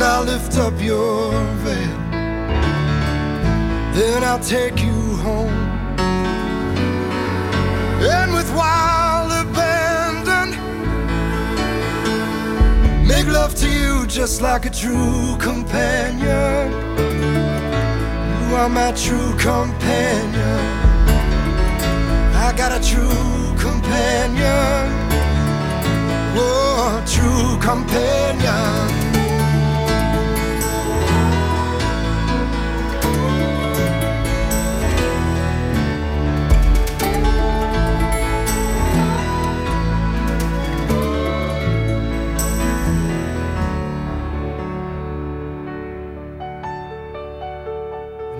and 0.00 0.08
I'll 0.08 0.24
lift 0.24 0.56
up 0.56 0.80
your 0.80 1.30
veil. 1.62 1.96
Then 3.92 4.24
I'll 4.24 4.40
take 4.40 4.80
you 4.82 4.98
home. 5.26 5.52
And 8.16 8.32
with 8.32 8.50
wild 8.54 9.30
abandon, 9.44 10.48
make 13.06 13.26
love 13.26 13.54
to 13.56 13.68
you 13.68 14.06
just 14.06 14.40
like 14.40 14.64
a 14.64 14.70
true 14.70 15.36
companion. 15.38 16.72
You 18.40 18.56
are 18.56 18.70
my 18.70 18.92
true 18.92 19.32
companion. 19.36 20.62
I 22.46 22.54
got 22.56 22.72
a 22.72 22.80
true 22.90 23.54
companion. 23.58 24.82
Oh, 26.36 27.04
true 27.06 27.58
companion. 27.60 28.99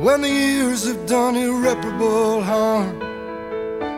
When 0.00 0.22
the 0.22 0.30
years 0.30 0.88
have 0.88 1.04
done 1.04 1.36
irreparable 1.36 2.42
harm, 2.42 3.02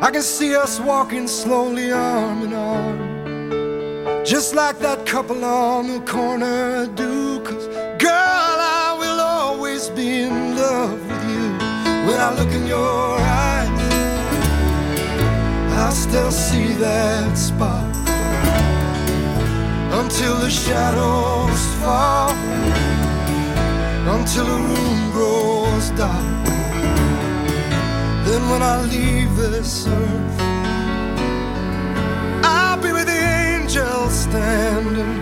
I 0.02 0.10
can 0.10 0.22
see 0.22 0.52
us 0.52 0.80
walking 0.80 1.28
slowly 1.28 1.92
arm 1.92 2.42
in 2.42 2.52
arm. 2.52 4.24
Just 4.24 4.56
like 4.56 4.80
that 4.80 5.06
couple 5.06 5.44
on 5.44 5.86
the 5.86 6.00
corner 6.00 6.88
do. 6.88 7.38
Cause, 7.44 7.68
girl, 8.02 8.58
I 8.82 8.96
will 8.98 9.20
always 9.20 9.90
be 9.90 10.22
in 10.22 10.56
love 10.56 11.00
with 11.08 11.24
you. 11.30 11.46
When 12.08 12.18
I 12.18 12.34
look 12.36 12.52
in 12.52 12.66
your 12.66 13.20
eyes, 13.20 13.70
I 15.86 15.90
still 15.92 16.32
see 16.32 16.72
that 16.82 17.38
spark. 17.38 17.94
Until 20.02 20.36
the 20.38 20.50
shadows 20.50 21.62
fall 21.80 22.34
until 24.14 24.44
the 24.44 24.60
room 24.68 25.10
grows 25.12 25.90
dark. 25.90 26.44
Then 28.26 28.42
when 28.50 28.62
I 28.62 28.82
leave 28.84 29.34
this 29.36 29.86
earth, 29.86 30.40
I'll 32.44 32.80
be 32.80 32.92
with 32.92 33.06
the 33.06 33.22
angels 33.48 34.12
standing. 34.12 35.18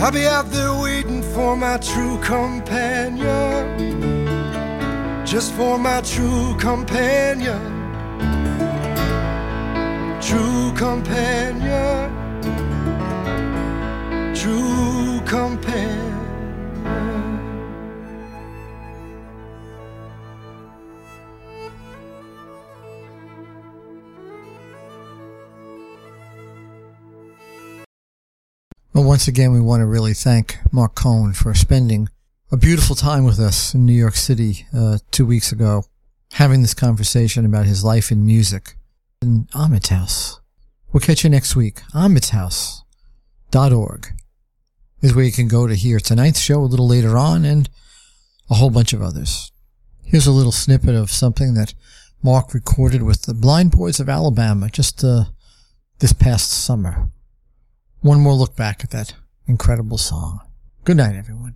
I'll 0.00 0.10
be 0.10 0.26
out 0.26 0.50
there 0.50 0.74
waiting 0.74 1.22
for 1.22 1.56
my 1.56 1.78
true 1.78 2.18
companion, 2.18 3.64
just 5.24 5.52
for 5.52 5.78
my 5.78 6.00
true 6.00 6.56
companion, 6.58 7.62
true 10.20 10.72
companion, 10.74 12.10
true 14.34 15.20
companion. 15.24 16.11
Well, 28.94 29.04
once 29.04 29.26
again, 29.26 29.52
we 29.52 29.60
want 29.60 29.80
to 29.80 29.86
really 29.86 30.12
thank 30.12 30.58
Marc 30.70 30.96
Cohn 30.96 31.32
for 31.32 31.54
spending 31.54 32.10
a 32.50 32.58
beautiful 32.58 32.94
time 32.94 33.24
with 33.24 33.40
us 33.40 33.72
in 33.72 33.86
New 33.86 33.94
York 33.94 34.16
City 34.16 34.66
uh, 34.76 34.98
two 35.10 35.24
weeks 35.24 35.50
ago, 35.50 35.84
having 36.32 36.60
this 36.60 36.74
conversation 36.74 37.46
about 37.46 37.64
his 37.64 37.82
life 37.82 38.12
in 38.12 38.26
music 38.26 38.76
in 39.22 39.48
Ahmet's 39.54 39.88
house. 39.88 40.42
We'll 40.92 41.00
catch 41.00 41.24
you 41.24 41.30
next 41.30 41.56
week. 41.56 41.80
AhmetsHouse.org 41.94 44.08
is 45.00 45.14
where 45.14 45.24
you 45.24 45.32
can 45.32 45.48
go 45.48 45.66
to 45.66 45.74
hear 45.74 45.98
tonight's 45.98 46.40
show 46.40 46.60
a 46.60 46.68
little 46.68 46.86
later 46.86 47.16
on 47.16 47.46
and 47.46 47.70
a 48.50 48.56
whole 48.56 48.68
bunch 48.68 48.92
of 48.92 49.00
others. 49.00 49.52
Here's 50.04 50.26
a 50.26 50.32
little 50.32 50.52
snippet 50.52 50.94
of 50.94 51.10
something 51.10 51.54
that 51.54 51.72
Marc 52.22 52.52
recorded 52.52 53.04
with 53.04 53.22
the 53.22 53.32
Blind 53.32 53.70
Boys 53.70 54.00
of 54.00 54.10
Alabama 54.10 54.68
just 54.68 55.02
uh, 55.02 55.24
this 56.00 56.12
past 56.12 56.50
summer. 56.50 57.08
One 58.02 58.20
more 58.20 58.34
look 58.34 58.56
back 58.56 58.82
at 58.82 58.90
that 58.90 59.14
incredible 59.46 59.96
song. 59.96 60.40
Good 60.82 60.96
night, 60.96 61.14
everyone. 61.14 61.54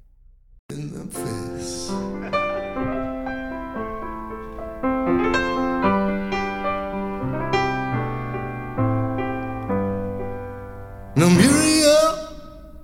Now 11.16 11.30
Muriel, 11.30 12.28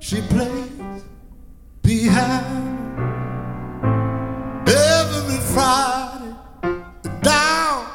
she 0.01 0.21
plays 0.23 1.05
behind 1.83 3.09
every 4.69 5.39
Friday 5.55 6.35
down 7.23 7.87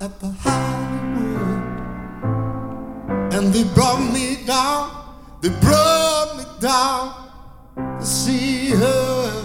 at 0.00 0.18
the 0.18 0.30
Hollywood, 0.40 1.62
and 3.34 3.52
they 3.54 3.62
brought 3.72 4.00
me 4.12 4.44
down. 4.44 4.95
They 5.46 5.60
brought 5.60 6.38
me 6.38 6.44
down 6.58 7.30
to 8.00 8.04
see 8.04 8.70
her. 8.70 9.44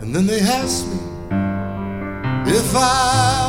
And 0.00 0.12
then 0.12 0.26
they 0.26 0.40
asked 0.40 0.88
me 0.88 0.98
if 2.50 2.74
I 2.74 3.45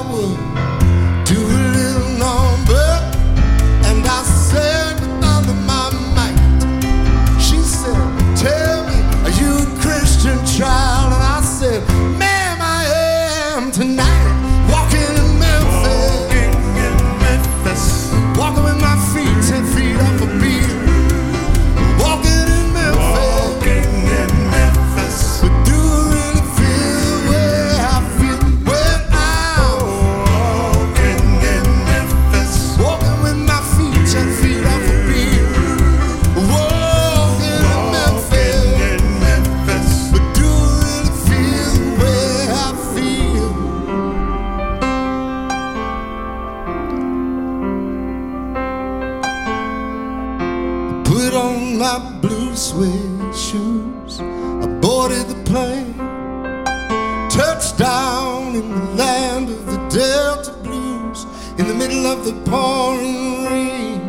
the 62.27 62.33
pouring 62.49 63.45
rain. 63.45 64.01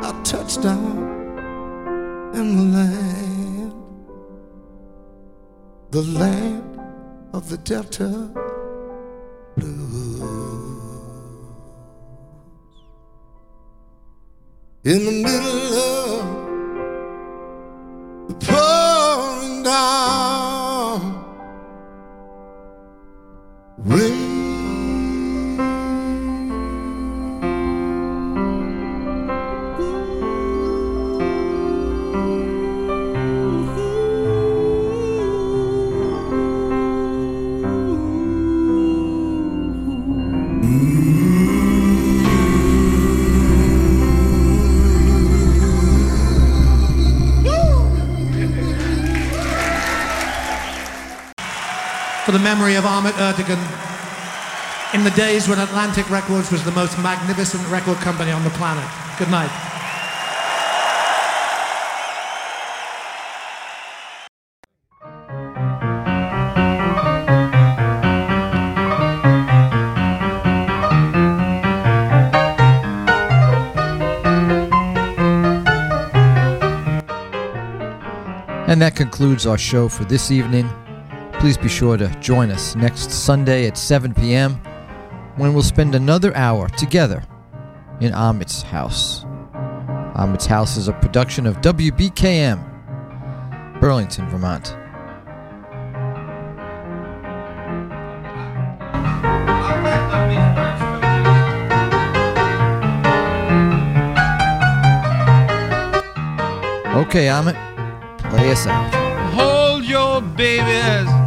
I 0.00 0.12
touched 0.22 0.62
down 0.62 0.96
in 2.34 2.46
the 2.56 2.66
land. 2.78 3.72
The 5.90 6.02
land 6.02 6.80
of 7.32 7.48
the 7.48 7.58
Delta 7.58 8.10
Blues. 9.56 9.96
In 14.84 15.00
the 15.08 15.16
middle 15.26 15.74
of 15.82 15.85
the 52.36 52.42
memory 52.42 52.74
of 52.74 52.84
Ahmet 52.84 53.14
Ertegun 53.14 53.56
in 54.92 55.04
the 55.04 55.10
days 55.12 55.48
when 55.48 55.58
Atlantic 55.58 56.10
Records 56.10 56.52
was 56.52 56.62
the 56.64 56.70
most 56.72 56.98
magnificent 56.98 57.66
record 57.68 57.96
company 57.96 58.30
on 58.30 58.44
the 58.44 58.50
planet. 58.50 58.84
Good 59.18 59.30
night. 59.30 59.50
And 78.68 78.82
that 78.82 78.94
concludes 78.94 79.46
our 79.46 79.56
show 79.56 79.88
for 79.88 80.04
this 80.04 80.30
evening. 80.30 80.68
Please 81.46 81.56
be 81.56 81.68
sure 81.68 81.96
to 81.96 82.08
join 82.18 82.50
us 82.50 82.74
next 82.74 83.08
Sunday 83.08 83.68
at 83.68 83.78
7 83.78 84.12
p.m. 84.14 84.54
when 85.36 85.54
we'll 85.54 85.62
spend 85.62 85.94
another 85.94 86.36
hour 86.36 86.68
together 86.70 87.22
in 88.00 88.12
Ahmet's 88.12 88.62
house. 88.62 89.22
Ahmet's 90.16 90.46
house 90.46 90.76
is 90.76 90.88
a 90.88 90.92
production 90.94 91.46
of 91.46 91.60
WBKM, 91.60 92.58
Burlington, 93.80 94.28
Vermont. 94.28 94.74
Okay, 107.06 107.28
Ahmet, 107.28 107.54
play 108.30 108.50
us 108.50 108.66
out. 108.66 108.92
Hold 109.32 109.84
your 109.84 110.20
baby 110.20 111.25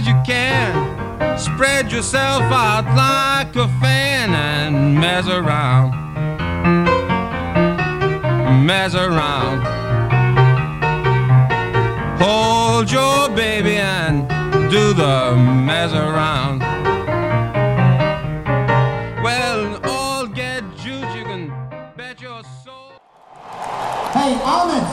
as 0.00 0.06
you 0.06 0.14
can. 0.24 1.38
Spread 1.38 1.92
yourself 1.92 2.42
out 2.42 2.84
like 2.96 3.54
a 3.56 3.68
fan 3.80 4.30
and 4.30 4.94
mess 4.94 5.26
around. 5.26 5.90
Mess 8.66 8.94
around. 8.94 9.60
Hold 12.18 12.90
your 12.90 13.28
baby 13.30 13.76
and 13.76 14.28
do 14.70 14.92
the 14.92 15.36
mess 15.36 15.92
around. 15.92 16.60
Well, 19.22 19.80
all 19.84 20.26
get 20.26 20.62
juice, 20.76 21.14
you 21.14 21.24
can 21.24 21.52
bet 21.96 22.20
your 22.20 22.42
soul. 22.64 22.92
Hey, 24.12 24.38
Ahmet! 24.44 24.89